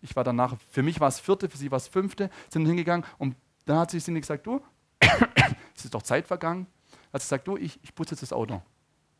ich 0.01 0.15
war 0.15 0.23
danach, 0.23 0.57
für 0.71 0.85
mich 0.85 1.01
war 1.01 1.09
es 1.09 1.19
vierte, 1.19 1.49
für 1.49 1.59
sie 1.59 1.73
war 1.73 1.79
es 1.79 1.89
fünfte, 1.89 2.31
sind 2.51 2.67
hingegangen 2.67 3.05
und 3.19 3.35
dann 3.65 3.79
hat 3.79 3.91
sie 3.91 3.99
Cindy 3.99 4.21
gesagt, 4.21 4.47
du, 4.47 4.61
es 5.75 5.85
ist 5.85 5.95
doch 5.95 6.03
Zeit 6.03 6.29
vergangen, 6.29 6.69
hat 7.13 7.21
gesagt, 7.21 7.47
du, 7.49 7.57
ich, 7.57 7.79
ich 7.83 7.95
putze 7.95 8.15
jetzt 8.15 8.23
das 8.23 8.33
Auto. 8.33 8.63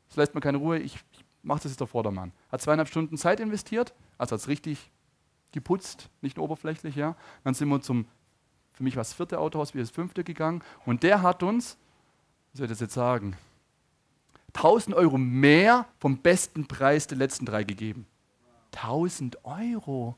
Das 0.09 0.17
lässt 0.17 0.35
mir 0.35 0.41
keine 0.41 0.59
Ruhe, 0.59 0.79
ich, 0.79 0.97
ich 1.13 1.25
mache 1.43 1.63
das 1.63 1.73
jetzt 1.73 1.83
auf 1.83 1.91
Vordermann. 1.91 2.33
Hat 2.51 2.61
zweieinhalb 2.61 2.89
Stunden 2.89 3.17
Zeit 3.17 3.41
investiert, 3.41 3.95
also 4.17 4.33
hat 4.35 4.41
es 4.41 4.49
richtig 4.49 4.91
geputzt, 5.53 6.11
nicht 6.21 6.39
oberflächlich, 6.39 6.97
ja. 6.97 7.17
Dann 7.45 7.55
sind 7.55 7.69
wir 7.69 7.81
zum, 7.81 8.07
für 8.73 8.83
mich 8.83 8.97
war 8.97 9.01
das 9.01 9.15
vierte 9.15 9.39
Autohaus, 9.39 9.75
wie 9.75 9.79
das 9.79 9.91
fünfte 9.91 10.25
gegangen 10.25 10.63
und 10.87 11.03
der 11.03 11.23
hat 11.23 11.43
uns, 11.43 11.79
wie 12.53 12.59
soll 12.59 12.67
ich 12.67 12.73
das 12.73 12.81
jetzt 12.81 12.95
sagen, 12.95 13.37
1000 14.55 14.97
Euro 14.97 15.19
mehr 15.19 15.87
vom 15.99 16.19
besten 16.19 16.67
Preis 16.67 17.07
der 17.07 17.19
letzten 17.19 17.45
drei 17.45 17.65
gegeben. 17.65 18.07
1000 18.75 19.45
Euro. 19.45 20.17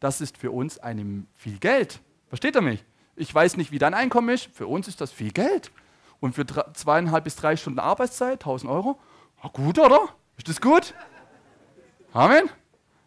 Das 0.00 0.20
ist 0.20 0.38
für 0.38 0.50
uns 0.50 0.78
einem 0.78 1.26
viel 1.34 1.58
Geld. 1.58 2.00
Versteht 2.28 2.56
ihr 2.56 2.62
mich? 2.62 2.84
Ich 3.14 3.32
weiß 3.34 3.56
nicht, 3.56 3.70
wie 3.72 3.78
dein 3.78 3.94
Einkommen 3.94 4.30
ist. 4.30 4.48
Für 4.52 4.66
uns 4.66 4.88
ist 4.88 5.00
das 5.00 5.12
viel 5.12 5.32
Geld. 5.32 5.70
Und 6.22 6.36
für 6.36 6.44
drei, 6.44 6.62
zweieinhalb 6.72 7.24
bis 7.24 7.34
drei 7.34 7.56
Stunden 7.56 7.80
Arbeitszeit, 7.80 8.34
1000 8.34 8.70
Euro, 8.70 8.96
ja, 9.42 9.50
gut, 9.52 9.76
oder? 9.80 10.08
Ist 10.36 10.48
das 10.48 10.60
gut? 10.60 10.94
Amen. 12.12 12.48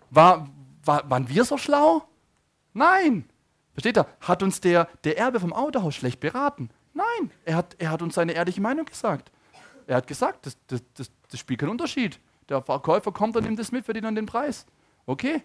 War, 0.09 0.49
war, 0.83 1.09
waren 1.09 1.29
wir 1.29 1.45
so 1.45 1.57
schlau? 1.57 2.03
Nein. 2.73 3.23
Versteht 3.71 3.97
ihr? 3.97 4.05
Hat 4.19 4.43
uns 4.43 4.59
der, 4.59 4.89
der 5.05 5.17
Erbe 5.17 5.39
vom 5.39 5.53
Autohaus 5.53 5.95
schlecht 5.95 6.19
beraten? 6.19 6.69
Nein. 6.93 7.31
Er 7.45 7.55
hat, 7.55 7.77
er 7.79 7.89
hat 7.89 8.01
uns 8.01 8.15
seine 8.15 8.33
ehrliche 8.33 8.59
Meinung 8.59 8.83
gesagt. 8.83 9.31
Er 9.87 9.95
hat 9.95 10.07
gesagt, 10.07 10.45
das, 10.45 10.57
das, 10.67 10.83
das, 10.95 11.09
das 11.31 11.39
spielt 11.39 11.61
keinen 11.61 11.69
Unterschied. 11.69 12.19
Der 12.49 12.61
Verkäufer 12.61 13.13
kommt 13.13 13.37
und 13.37 13.45
nimmt 13.45 13.59
das 13.59 13.71
mit, 13.71 13.85
verdient 13.85 14.07
dann 14.07 14.15
den 14.15 14.25
Preis. 14.25 14.65
Okay. 15.05 15.41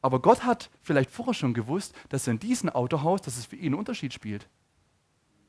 Aber 0.00 0.22
Gott 0.22 0.44
hat 0.44 0.70
vielleicht 0.80 1.10
vorher 1.10 1.34
schon 1.34 1.52
gewusst, 1.52 1.94
dass 2.08 2.26
in 2.26 2.38
diesem 2.38 2.70
Autohaus, 2.70 3.20
dass 3.20 3.36
es 3.36 3.44
für 3.44 3.56
ihn 3.56 3.66
einen 3.66 3.74
Unterschied 3.74 4.14
spielt. 4.14 4.48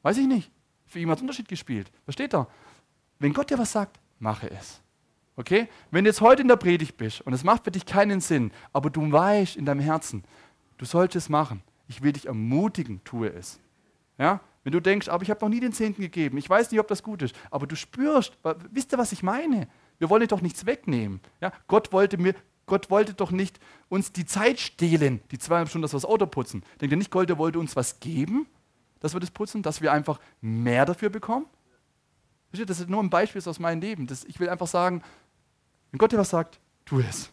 Weiß 0.01 0.17
ich 0.17 0.27
nicht. 0.27 0.51
Für 0.91 0.99
ihn 0.99 1.09
hat 1.09 1.19
es 1.19 1.21
Unterschied 1.21 1.47
gespielt. 1.47 1.89
Versteht 2.03 2.33
er? 2.33 2.47
Wenn 3.17 3.31
Gott 3.31 3.49
dir 3.49 3.57
was 3.57 3.71
sagt, 3.71 3.97
mache 4.19 4.51
es. 4.51 4.81
Okay? 5.37 5.69
Wenn 5.89 6.03
du 6.03 6.09
jetzt 6.09 6.19
heute 6.19 6.41
in 6.41 6.49
der 6.49 6.57
Predigt 6.57 6.97
bist 6.97 7.21
und 7.21 7.31
es 7.31 7.45
macht 7.45 7.63
für 7.63 7.71
dich 7.71 7.85
keinen 7.85 8.19
Sinn, 8.19 8.51
aber 8.73 8.89
du 8.89 9.09
weißt 9.09 9.55
in 9.55 9.65
deinem 9.65 9.79
Herzen, 9.79 10.25
du 10.77 10.83
solltest 10.83 11.27
es 11.27 11.29
machen. 11.29 11.63
Ich 11.87 12.01
will 12.03 12.11
dich 12.11 12.27
ermutigen, 12.27 13.01
tue 13.05 13.29
es. 13.29 13.57
Ja? 14.17 14.41
Wenn 14.65 14.73
du 14.73 14.81
denkst, 14.81 15.07
aber 15.07 15.23
ich 15.23 15.29
habe 15.29 15.39
noch 15.39 15.49
nie 15.49 15.61
den 15.61 15.71
Zehnten 15.71 16.01
gegeben, 16.01 16.37
ich 16.37 16.49
weiß 16.49 16.69
nicht, 16.69 16.79
ob 16.81 16.89
das 16.89 17.03
gut 17.03 17.21
ist, 17.21 17.35
aber 17.51 17.67
du 17.67 17.77
spürst, 17.77 18.37
wisst 18.69 18.91
ihr, 18.91 18.97
was 18.97 19.13
ich 19.13 19.23
meine? 19.23 19.69
Wir 19.97 20.09
wollen 20.09 20.21
dir 20.21 20.27
doch 20.27 20.41
nichts 20.41 20.65
wegnehmen. 20.65 21.21
Ja? 21.39 21.53
Gott, 21.67 21.93
wollte 21.93 22.17
mir, 22.17 22.35
Gott 22.65 22.89
wollte 22.89 23.13
doch 23.13 23.31
nicht 23.31 23.61
uns 23.87 24.11
die 24.11 24.25
Zeit 24.25 24.59
stehlen, 24.59 25.21
die 25.31 25.39
zweieinhalb 25.39 25.69
Stunden, 25.69 25.83
dass 25.83 25.93
wir 25.93 26.01
das 26.01 26.05
Auto 26.05 26.25
putzen. 26.25 26.63
Denkt 26.81 26.91
ihr 26.91 26.97
nicht, 26.97 27.11
Gott 27.11 27.37
wollte 27.37 27.59
uns 27.59 27.77
was 27.77 28.01
geben? 28.01 28.45
Dass 29.01 29.13
wir 29.13 29.19
das 29.19 29.31
putzen, 29.31 29.61
dass 29.61 29.81
wir 29.81 29.91
einfach 29.91 30.19
mehr 30.39 30.85
dafür 30.85 31.09
bekommen? 31.09 31.47
Das 32.53 32.79
ist 32.79 32.89
nur 32.89 33.03
ein 33.03 33.09
Beispiel 33.09 33.41
aus 33.45 33.59
meinem 33.59 33.81
Leben. 33.81 34.07
Das, 34.07 34.23
ich 34.23 34.39
will 34.39 34.49
einfach 34.49 34.67
sagen, 34.67 35.03
wenn 35.91 35.97
Gott 35.97 36.13
dir 36.13 36.17
was 36.17 36.29
sagt, 36.29 36.59
tu 36.85 36.99
es. 36.99 37.29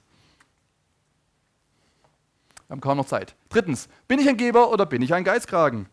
Wir 2.67 2.75
haben 2.75 2.81
kaum 2.81 2.97
noch 2.97 3.07
Zeit. 3.07 3.35
Drittens, 3.49 3.89
bin 4.09 4.19
ich 4.19 4.29
ein 4.29 4.37
Geber 4.37 4.71
oder 4.71 4.87
bin 4.87 5.03
ich 5.03 5.15
ein 5.15 5.25
Geizkragen? 5.25 5.89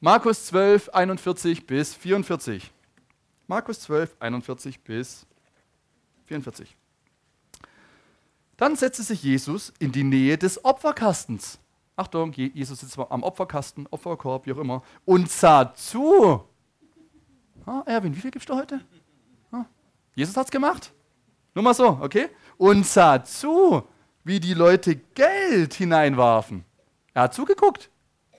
Markus 0.00 0.46
12, 0.46 0.90
41 0.90 1.66
bis 1.66 1.94
44. 1.94 2.70
Markus 3.46 3.80
12, 3.80 4.16
41 4.20 4.80
bis 4.80 5.26
44. 6.26 6.76
Dann 8.56 8.76
setzte 8.76 9.02
sich 9.02 9.22
Jesus 9.22 9.72
in 9.78 9.92
die 9.92 10.04
Nähe 10.04 10.36
des 10.36 10.64
Opferkastens. 10.64 11.58
Achtung, 11.98 12.32
Jesus 12.32 12.78
sitzt 12.78 12.96
am 12.96 13.24
Opferkasten, 13.24 13.88
Opferkorb, 13.90 14.46
wie 14.46 14.52
auch 14.52 14.58
immer, 14.58 14.82
und 15.04 15.28
sah 15.28 15.74
zu. 15.74 16.44
Ah, 17.66 17.82
Erwin, 17.86 18.14
wie 18.14 18.20
viel 18.20 18.30
gibst 18.30 18.48
du 18.48 18.54
heute? 18.54 18.80
Ah, 19.50 19.64
Jesus 20.14 20.36
es 20.36 20.50
gemacht. 20.50 20.92
Nur 21.54 21.64
mal 21.64 21.74
so, 21.74 21.98
okay? 22.00 22.28
Und 22.56 22.86
sah 22.86 23.24
zu, 23.24 23.82
wie 24.22 24.38
die 24.38 24.54
Leute 24.54 24.94
Geld 24.94 25.74
hineinwarfen. 25.74 26.64
Er 27.14 27.22
hat 27.22 27.34
zugeguckt. 27.34 27.90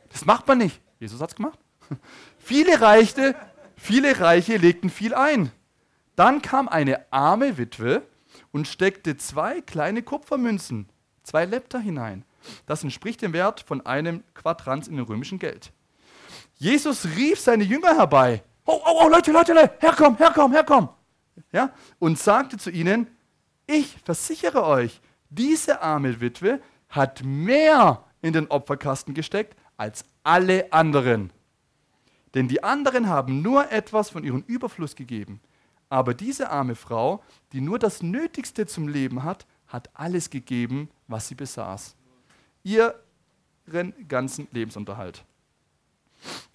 Das 0.09 0.23
macht 0.23 0.47
man 0.47 0.59
nicht. 0.59 0.81
Jesus 0.97 1.19
hat 1.19 1.31
es 1.31 1.35
gemacht. 1.35 1.59
Viele 2.37 2.79
Reiche, 2.79 3.35
viele 3.75 4.21
Reiche 4.21 4.55
legten 4.55 4.89
viel 4.89 5.13
ein. 5.13 5.51
Dann 6.15 6.41
kam 6.41 6.69
eine 6.69 7.11
arme 7.11 7.57
Witwe 7.57 8.03
und 8.53 8.69
steckte 8.69 9.17
zwei 9.17 9.59
kleine 9.59 10.01
Kupfermünzen, 10.01 10.87
zwei 11.23 11.43
Lepter 11.43 11.79
hinein. 11.79 12.23
Das 12.65 12.83
entspricht 12.83 13.21
dem 13.21 13.33
Wert 13.33 13.61
von 13.61 13.85
einem 13.85 14.23
Quadranz 14.33 14.87
in 14.87 14.97
dem 14.97 15.05
römischen 15.05 15.39
Geld. 15.39 15.71
Jesus 16.55 17.05
rief 17.15 17.39
seine 17.39 17.63
Jünger 17.63 17.95
herbei. 17.95 18.43
Oh, 18.65 18.81
oh, 18.85 19.01
oh, 19.03 19.09
Leute, 19.09 19.31
Leute, 19.31 19.53
Leute, 19.53 19.73
herkomm, 19.79 20.17
herkomm, 20.17 20.51
herkomm. 20.51 20.89
Ja, 21.51 21.71
und 21.99 22.19
sagte 22.19 22.57
zu 22.57 22.69
ihnen, 22.69 23.07
ich 23.65 23.97
versichere 24.03 24.63
euch, 24.65 25.01
diese 25.29 25.81
arme 25.81 26.19
Witwe 26.21 26.59
hat 26.89 27.23
mehr 27.23 28.03
in 28.21 28.33
den 28.33 28.47
Opferkasten 28.47 29.13
gesteckt 29.13 29.55
als 29.77 30.03
alle 30.23 30.71
anderen. 30.73 31.31
Denn 32.33 32.47
die 32.47 32.63
anderen 32.63 33.07
haben 33.07 33.41
nur 33.41 33.71
etwas 33.71 34.09
von 34.09 34.23
ihrem 34.23 34.43
Überfluss 34.47 34.95
gegeben. 34.95 35.39
Aber 35.89 36.13
diese 36.13 36.51
arme 36.51 36.75
Frau, 36.75 37.23
die 37.51 37.61
nur 37.61 37.79
das 37.79 38.03
Nötigste 38.03 38.67
zum 38.67 38.87
Leben 38.87 39.23
hat, 39.23 39.47
hat 39.67 39.89
alles 39.93 40.29
gegeben, 40.29 40.89
was 41.07 41.27
sie 41.27 41.35
besaß. 41.35 41.95
Ihren 42.63 44.07
ganzen 44.07 44.47
Lebensunterhalt. 44.51 45.23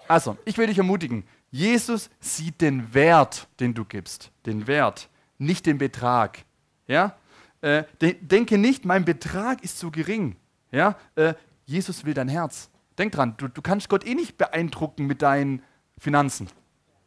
Also, 0.09 0.37
ich 0.45 0.59
will 0.59 0.67
dich 0.67 0.79
ermutigen, 0.79 1.25
Jesus 1.51 2.11
sieht 2.21 2.61
den 2.61 2.93
Wert, 2.93 3.49
den 3.61 3.75
du 3.75 3.85
gibst. 3.85 4.31
Den 4.45 4.67
Wert, 4.67 5.09
nicht 5.39 5.67
den 5.67 5.79
Betrag. 5.79 6.45
Ja? 6.87 7.17
Äh, 7.61 7.85
de 8.01 8.15
denke 8.21 8.59
nicht, 8.59 8.85
mein 8.85 9.05
Betrag 9.05 9.63
ist 9.63 9.79
zu 9.79 9.91
gering. 9.91 10.37
Ja? 10.71 10.97
Äh, 11.15 11.35
Jesus 11.65 12.05
will 12.05 12.15
dein 12.15 12.29
Herz. 12.29 12.69
Denk 12.99 13.13
dran, 13.13 13.35
du, 13.37 13.49
du 13.49 13.63
kannst 13.63 13.89
Gott 13.89 14.07
eh 14.07 14.15
nicht 14.15 14.37
beeindrucken 14.37 15.07
mit 15.07 15.23
deinen 15.23 15.63
Finanzen. 15.99 16.49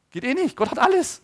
Geht 0.10 0.24
eh 0.24 0.34
nicht. 0.34 0.56
Gott 0.56 0.72
hat 0.72 0.80
alles. 0.80 1.22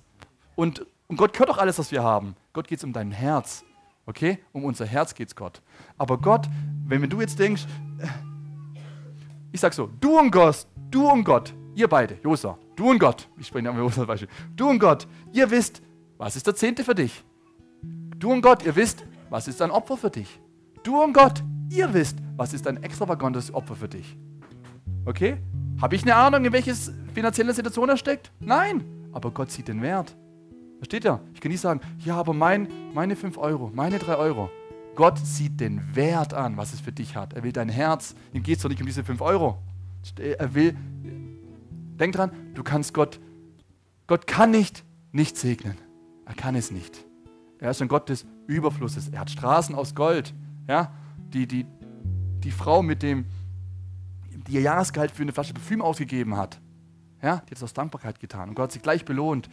Und 0.55 0.85
und 1.13 1.17
Gott 1.17 1.33
gehört 1.33 1.49
doch 1.49 1.57
alles, 1.57 1.77
was 1.77 1.91
wir 1.91 2.01
haben. 2.03 2.35
Gott 2.53 2.67
geht 2.67 2.79
es 2.79 2.83
um 2.83 2.91
dein 2.91 3.11
Herz. 3.11 3.63
Okay? 4.05 4.39
Um 4.51 4.65
unser 4.65 4.85
Herz 4.85 5.13
geht 5.13 5.29
es 5.29 5.35
Gott. 5.35 5.61
Aber 5.97 6.17
Gott, 6.17 6.47
wenn, 6.85 7.09
du 7.09 7.21
jetzt 7.21 7.39
denkst, 7.39 7.65
ich 9.51 9.59
sag 9.59 9.73
so, 9.73 9.89
du 9.99 10.19
und 10.19 10.31
Gott, 10.31 10.65
du 10.91 11.09
und 11.09 11.23
Gott, 11.23 11.53
ihr 11.75 11.87
beide, 11.87 12.17
Josa, 12.23 12.57
du 12.75 12.89
und 12.89 12.99
Gott, 12.99 13.29
ich 13.37 13.47
spreche 13.47 13.67
nicht 13.67 13.77
Josa 13.77 14.05
Beispiel, 14.05 14.29
du 14.55 14.69
und 14.69 14.79
Gott, 14.79 15.07
ihr 15.31 15.49
wisst, 15.49 15.81
was 16.17 16.35
ist 16.35 16.45
der 16.47 16.55
Zehnte 16.55 16.83
für 16.83 16.95
dich? 16.95 17.23
Du 18.17 18.31
und 18.31 18.41
Gott, 18.41 18.65
ihr 18.65 18.75
wisst, 18.75 19.05
was 19.29 19.47
ist 19.47 19.61
ein 19.61 19.71
Opfer 19.71 19.97
für 19.97 20.09
dich? 20.09 20.39
Du 20.83 21.01
und 21.01 21.13
Gott, 21.13 21.43
ihr 21.69 21.93
wisst, 21.93 22.17
was 22.35 22.53
ist 22.53 22.67
ein 22.67 22.81
extravagantes 22.83 23.53
Opfer 23.53 23.75
für 23.75 23.87
dich? 23.87 24.17
Okay? 25.05 25.37
Habe 25.81 25.95
ich 25.95 26.03
eine 26.03 26.15
Ahnung, 26.15 26.45
in 26.45 26.53
welches 26.53 26.91
finanzielle 27.13 27.53
Situation 27.53 27.89
er 27.89 27.97
steckt? 27.97 28.31
Nein, 28.39 28.83
aber 29.11 29.31
Gott 29.31 29.51
sieht 29.51 29.67
den 29.67 29.81
Wert. 29.81 30.15
Versteht 30.83 31.05
ihr? 31.05 31.21
Ich 31.33 31.39
kann 31.39 31.49
nicht 31.49 31.61
sagen, 31.61 31.79
ja, 31.99 32.17
aber 32.17 32.33
mein, 32.33 32.67
meine 32.93 33.15
5 33.15 33.37
Euro, 33.37 33.71
meine 33.73 33.99
3 33.99 34.17
Euro. 34.17 34.49
Gott 34.95 35.17
sieht 35.17 35.61
den 35.61 35.95
Wert 35.95 36.33
an, 36.33 36.57
was 36.57 36.73
es 36.73 36.81
für 36.81 36.91
dich 36.91 37.15
hat. 37.15 37.31
Er 37.31 37.43
will 37.43 37.53
dein 37.53 37.69
Herz. 37.69 38.15
Ihm 38.33 38.43
geht 38.43 38.57
es 38.57 38.63
doch 38.63 38.69
nicht 38.69 38.81
um 38.81 38.85
diese 38.85 39.01
5 39.01 39.21
Euro. 39.21 39.59
Er 40.19 40.53
will, 40.53 40.75
denk 41.97 42.15
dran, 42.15 42.31
du 42.53 42.63
kannst 42.63 42.93
Gott, 42.93 43.21
Gott 44.07 44.27
kann 44.27 44.51
nicht 44.51 44.83
nicht 45.13 45.37
segnen. 45.37 45.77
Er 46.25 46.33
kann 46.33 46.53
es 46.53 46.69
nicht. 46.69 47.05
Er 47.59 47.71
ist 47.71 47.81
ein 47.81 47.87
Gott 47.87 48.09
des 48.09 48.25
Überflusses. 48.47 49.07
Er 49.07 49.21
hat 49.21 49.29
Straßen 49.29 49.75
aus 49.75 49.95
Gold. 49.95 50.33
Ja? 50.67 50.91
Die, 51.29 51.47
die, 51.47 51.65
die 52.43 52.51
Frau 52.51 52.83
mit 52.83 53.03
dem, 53.03 53.23
die 54.47 54.55
ihr 54.55 54.61
Jahresgehalt 54.61 55.11
für 55.11 55.21
eine 55.21 55.31
Flasche 55.31 55.53
Parfüm 55.53 55.81
ausgegeben 55.81 56.35
hat, 56.35 56.59
ja, 57.23 57.37
die 57.37 57.51
hat 57.51 57.57
es 57.57 57.63
aus 57.63 57.73
Dankbarkeit 57.73 58.19
getan 58.19 58.49
und 58.49 58.55
Gott 58.55 58.65
hat 58.65 58.73
sie 58.73 58.79
gleich 58.79 59.05
belohnt. 59.05 59.49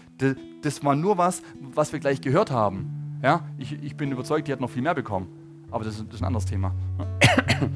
Das 0.62 0.84
war 0.84 0.96
nur 0.96 1.16
was, 1.18 1.40
was 1.60 1.92
wir 1.92 2.00
gleich 2.00 2.20
gehört 2.20 2.50
haben. 2.50 3.20
Ja, 3.22 3.44
ich, 3.58 3.80
ich 3.82 3.96
bin 3.96 4.10
überzeugt, 4.10 4.48
die 4.48 4.52
hat 4.52 4.60
noch 4.60 4.70
viel 4.70 4.82
mehr 4.82 4.94
bekommen. 4.94 5.28
Aber 5.70 5.84
das 5.84 6.04
das 6.04 6.14
ist 6.14 6.20
ein 6.20 6.26
anderes 6.26 6.46
Thema. 6.46 6.74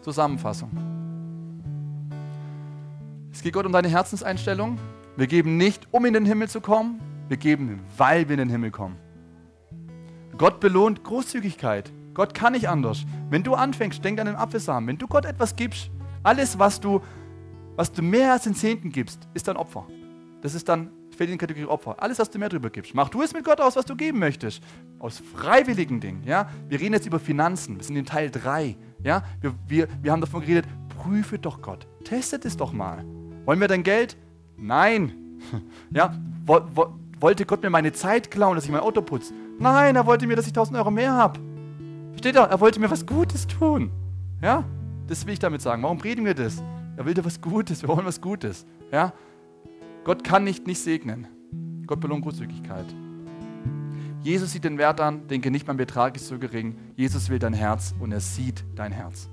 Zusammenfassung. 0.00 0.70
Es 3.30 3.42
geht 3.42 3.52
Gott 3.52 3.66
um 3.66 3.72
deine 3.72 3.88
Herzenseinstellung. 3.88 4.78
Wir 5.16 5.26
geben 5.26 5.58
nicht, 5.58 5.86
um 5.90 6.06
in 6.06 6.14
den 6.14 6.24
Himmel 6.24 6.48
zu 6.48 6.62
kommen. 6.62 7.00
Wir 7.28 7.36
geben, 7.36 7.80
weil 7.98 8.26
wir 8.28 8.34
in 8.34 8.38
den 8.38 8.48
Himmel 8.48 8.70
kommen. 8.70 8.96
Gott 10.38 10.60
belohnt 10.60 11.04
Großzügigkeit. 11.04 11.92
Gott 12.14 12.32
kann 12.32 12.54
nicht 12.54 12.70
anders. 12.70 13.04
Wenn 13.28 13.42
du 13.42 13.54
anfängst, 13.54 14.04
denk 14.04 14.20
an 14.20 14.26
den 14.26 14.36
Apfelsamen. 14.36 14.88
Wenn 14.88 14.98
du 14.98 15.06
Gott 15.06 15.24
etwas 15.24 15.56
gibst, 15.56 15.90
alles, 16.22 16.58
was 16.58 16.80
du, 16.80 17.00
was 17.74 17.92
du 17.92 18.02
mehr 18.02 18.32
als 18.32 18.44
den 18.44 18.54
Zehnten 18.54 18.90
gibst, 18.90 19.28
ist 19.34 19.48
dann 19.48 19.56
Opfer. 19.56 19.86
Das 20.42 20.54
ist 20.54 20.68
dann, 20.68 20.90
fällt 21.16 21.30
in 21.30 21.34
die 21.34 21.38
Kategorie 21.38 21.66
Opfer. 21.66 22.00
Alles, 22.00 22.18
was 22.18 22.30
du 22.30 22.38
mehr 22.38 22.48
drüber 22.48 22.70
gibst. 22.70 22.94
Mach 22.94 23.08
du 23.08 23.22
es 23.22 23.32
mit 23.32 23.44
Gott 23.44 23.60
aus, 23.60 23.74
was 23.74 23.84
du 23.84 23.96
geben 23.96 24.18
möchtest. 24.18 24.62
Aus 24.98 25.18
freiwilligen 25.18 26.00
Dingen. 26.00 26.22
Ja? 26.24 26.48
Wir 26.68 26.80
reden 26.80 26.94
jetzt 26.94 27.06
über 27.06 27.18
Finanzen. 27.18 27.76
Wir 27.76 27.84
sind 27.84 27.96
in 27.96 28.06
Teil 28.06 28.30
3. 28.30 28.76
Ja? 29.02 29.22
Wir, 29.40 29.54
wir, 29.66 29.88
wir 30.02 30.12
haben 30.12 30.20
davon 30.20 30.40
geredet, 30.40 30.66
prüfe 31.02 31.38
doch 31.38 31.60
Gott. 31.62 31.86
Testet 32.04 32.44
es 32.44 32.56
doch 32.56 32.72
mal. 32.72 33.04
Wollen 33.44 33.60
wir 33.60 33.68
dein 33.68 33.82
Geld? 33.82 34.16
Nein. 34.56 35.12
Ja? 35.92 36.14
Wo, 36.44 36.60
wo, 36.74 36.94
wollte 37.20 37.46
Gott 37.46 37.62
mir 37.62 37.70
meine 37.70 37.92
Zeit 37.92 38.30
klauen, 38.30 38.54
dass 38.56 38.64
ich 38.64 38.70
mein 38.70 38.80
Auto 38.80 39.02
putze? 39.02 39.32
Nein, 39.58 39.96
er 39.96 40.06
wollte 40.06 40.26
mir, 40.26 40.36
dass 40.36 40.46
ich 40.46 40.52
1000 40.52 40.76
Euro 40.78 40.90
mehr 40.90 41.12
habe. 41.12 41.40
Versteht 42.16 42.34
ihr? 42.34 42.40
Er 42.40 42.60
wollte 42.60 42.80
mir 42.80 42.90
was 42.90 43.04
Gutes 43.04 43.46
tun. 43.46 43.90
Ja? 44.40 44.64
Das 45.06 45.26
will 45.26 45.34
ich 45.34 45.38
damit 45.38 45.60
sagen. 45.60 45.82
Warum 45.82 46.00
reden 46.00 46.24
wir 46.24 46.32
das? 46.32 46.62
Er 46.96 47.04
will 47.04 47.12
dir 47.12 47.26
was 47.26 47.42
Gutes. 47.42 47.82
Wir 47.82 47.90
wollen 47.90 48.06
was 48.06 48.22
Gutes. 48.22 48.64
Ja? 48.90 49.12
Gott 50.02 50.24
kann 50.24 50.42
nicht 50.42 50.66
nicht 50.66 50.80
segnen. 50.80 51.26
Gott 51.86 52.00
belohnt 52.00 52.24
Großzügigkeit. 52.24 52.86
Jesus 54.22 54.52
sieht 54.52 54.64
den 54.64 54.78
Wert 54.78 54.98
an, 54.98 55.28
denke 55.28 55.50
nicht, 55.50 55.66
mein 55.66 55.76
Betrag 55.76 56.16
ist 56.16 56.26
so 56.26 56.38
gering. 56.38 56.78
Jesus 56.96 57.28
will 57.28 57.38
dein 57.38 57.52
Herz 57.52 57.94
und 58.00 58.12
er 58.12 58.20
sieht 58.20 58.64
dein 58.74 58.92
Herz. 58.92 59.28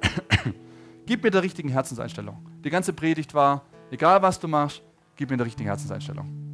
gib 1.04 1.24
mir 1.24 1.32
der 1.32 1.42
richtigen 1.42 1.68
Herzenseinstellung. 1.68 2.38
Die 2.64 2.70
ganze 2.70 2.92
Predigt 2.92 3.34
war, 3.34 3.64
egal 3.90 4.22
was 4.22 4.38
du 4.38 4.46
machst, 4.46 4.82
gib 5.16 5.30
mir 5.30 5.36
der 5.36 5.46
richtigen 5.46 5.66
Herzenseinstellung. 5.68 6.49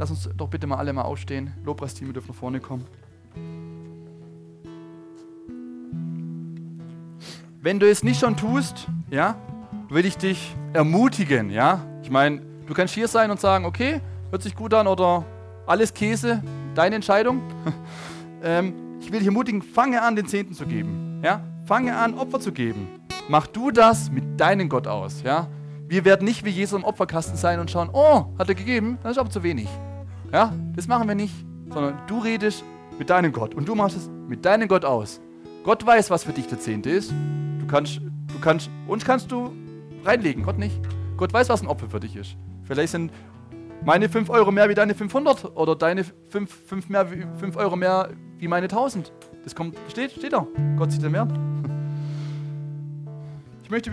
Lass 0.00 0.08
uns 0.08 0.30
doch 0.34 0.48
bitte 0.48 0.66
mal 0.66 0.78
alle 0.78 0.94
mal 0.94 1.02
aufstehen. 1.02 1.52
Lobpreisteam, 1.62 2.08
wir 2.08 2.14
dürfen 2.14 2.28
nach 2.28 2.34
vorne 2.34 2.58
kommen. 2.58 2.86
Wenn 7.60 7.78
du 7.78 7.86
es 7.86 8.02
nicht 8.02 8.18
schon 8.18 8.34
tust, 8.34 8.88
ja, 9.10 9.36
will 9.90 10.06
ich 10.06 10.16
dich 10.16 10.56
ermutigen, 10.72 11.50
ja. 11.50 11.84
Ich 12.02 12.10
meine, 12.10 12.40
du 12.66 12.72
kannst 12.72 12.94
hier 12.94 13.08
sein 13.08 13.30
und 13.30 13.40
sagen, 13.40 13.66
okay, 13.66 14.00
hört 14.30 14.42
sich 14.42 14.56
gut 14.56 14.72
an 14.72 14.86
oder 14.86 15.26
alles 15.66 15.92
Käse, 15.92 16.42
deine 16.74 16.96
Entscheidung. 16.96 17.42
ähm, 18.42 18.72
ich 19.02 19.12
will 19.12 19.18
dich 19.18 19.26
ermutigen, 19.26 19.60
fange 19.60 20.00
an, 20.00 20.16
den 20.16 20.26
Zehnten 20.26 20.54
zu 20.54 20.64
geben, 20.64 21.20
ja. 21.22 21.44
Fange 21.66 21.94
an, 21.94 22.14
Opfer 22.14 22.40
zu 22.40 22.52
geben. 22.52 22.88
Mach 23.28 23.46
du 23.46 23.70
das 23.70 24.10
mit 24.10 24.40
deinem 24.40 24.70
Gott 24.70 24.86
aus, 24.86 25.20
ja. 25.22 25.46
Wir 25.88 26.06
werden 26.06 26.24
nicht 26.24 26.42
wie 26.46 26.50
Jesus 26.50 26.78
im 26.78 26.84
Opferkasten 26.84 27.36
sein 27.36 27.60
und 27.60 27.70
schauen, 27.70 27.90
oh, 27.92 28.24
hat 28.38 28.48
er 28.48 28.54
gegeben, 28.54 28.96
das 29.02 29.12
ist 29.12 29.18
aber 29.18 29.28
zu 29.28 29.42
wenig. 29.42 29.68
Ja, 30.32 30.54
das 30.76 30.86
machen 30.86 31.08
wir 31.08 31.14
nicht, 31.14 31.34
sondern 31.72 31.98
du 32.06 32.18
redest 32.18 32.64
mit 32.98 33.10
deinem 33.10 33.32
Gott 33.32 33.54
und 33.54 33.68
du 33.68 33.74
machst 33.74 33.96
es 33.96 34.08
mit 34.28 34.44
deinem 34.44 34.68
Gott 34.68 34.84
aus. 34.84 35.20
Gott 35.64 35.84
weiß, 35.84 36.10
was 36.10 36.24
für 36.24 36.32
dich 36.32 36.46
der 36.46 36.60
Zehnte 36.60 36.90
ist. 36.90 37.12
Du 37.58 37.66
kannst, 37.66 37.96
du 37.98 38.40
kannst, 38.40 38.70
uns 38.86 39.04
kannst 39.04 39.32
du 39.32 39.52
reinlegen, 40.04 40.44
Gott 40.44 40.58
nicht. 40.58 40.80
Gott 41.16 41.32
weiß, 41.32 41.48
was 41.48 41.62
ein 41.62 41.66
Opfer 41.66 41.90
für 41.90 42.00
dich 42.00 42.16
ist. 42.16 42.36
Vielleicht 42.64 42.92
sind 42.92 43.12
meine 43.84 44.08
5 44.08 44.30
Euro 44.30 44.52
mehr 44.52 44.68
wie 44.68 44.74
deine 44.74 44.94
500 44.94 45.56
oder 45.56 45.74
deine 45.74 46.04
5, 46.04 46.48
5, 46.66 46.88
mehr, 46.88 47.06
5 47.06 47.56
Euro 47.56 47.76
mehr 47.76 48.10
wie 48.38 48.48
meine 48.48 48.64
1000. 48.64 49.12
Das 49.44 49.54
kommt, 49.54 49.76
steht, 49.88 50.12
steht 50.12 50.32
da. 50.32 50.46
Gott 50.76 50.92
sieht 50.92 51.02
den 51.02 51.12
Wert. 51.12 51.32
Ich 53.64 53.70
möchte, 53.70 53.92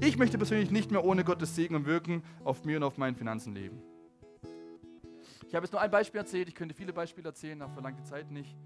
Ich 0.00 0.18
möchte 0.18 0.38
persönlich 0.38 0.70
nicht 0.70 0.90
mehr 0.90 1.04
ohne 1.04 1.24
Gottes 1.24 1.54
Segen 1.54 1.74
und 1.74 1.86
Wirken 1.86 2.22
auf 2.44 2.64
mir 2.64 2.76
und 2.76 2.82
auf 2.82 2.98
meinen 2.98 3.16
Finanzen 3.16 3.54
leben. 3.54 3.78
Ich 5.54 5.56
habe 5.56 5.66
jetzt 5.66 5.72
nur 5.72 5.82
ein 5.82 5.90
Beispiel 5.92 6.18
erzählt, 6.18 6.48
ich 6.48 6.54
könnte 6.56 6.74
viele 6.74 6.92
Beispiele 6.92 7.28
erzählen, 7.28 7.62
aber 7.62 7.72
verlangt 7.74 8.00
die 8.00 8.02
Zeit 8.02 8.28
nicht. 8.28 8.56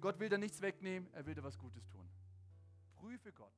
Gott 0.00 0.18
will 0.20 0.30
da 0.30 0.38
nichts 0.38 0.62
wegnehmen, 0.62 1.06
er 1.12 1.26
will 1.26 1.34
da 1.34 1.42
was 1.42 1.58
Gutes 1.58 1.86
tun. 1.86 2.08
Prüfe 2.94 3.30
Gott, 3.30 3.52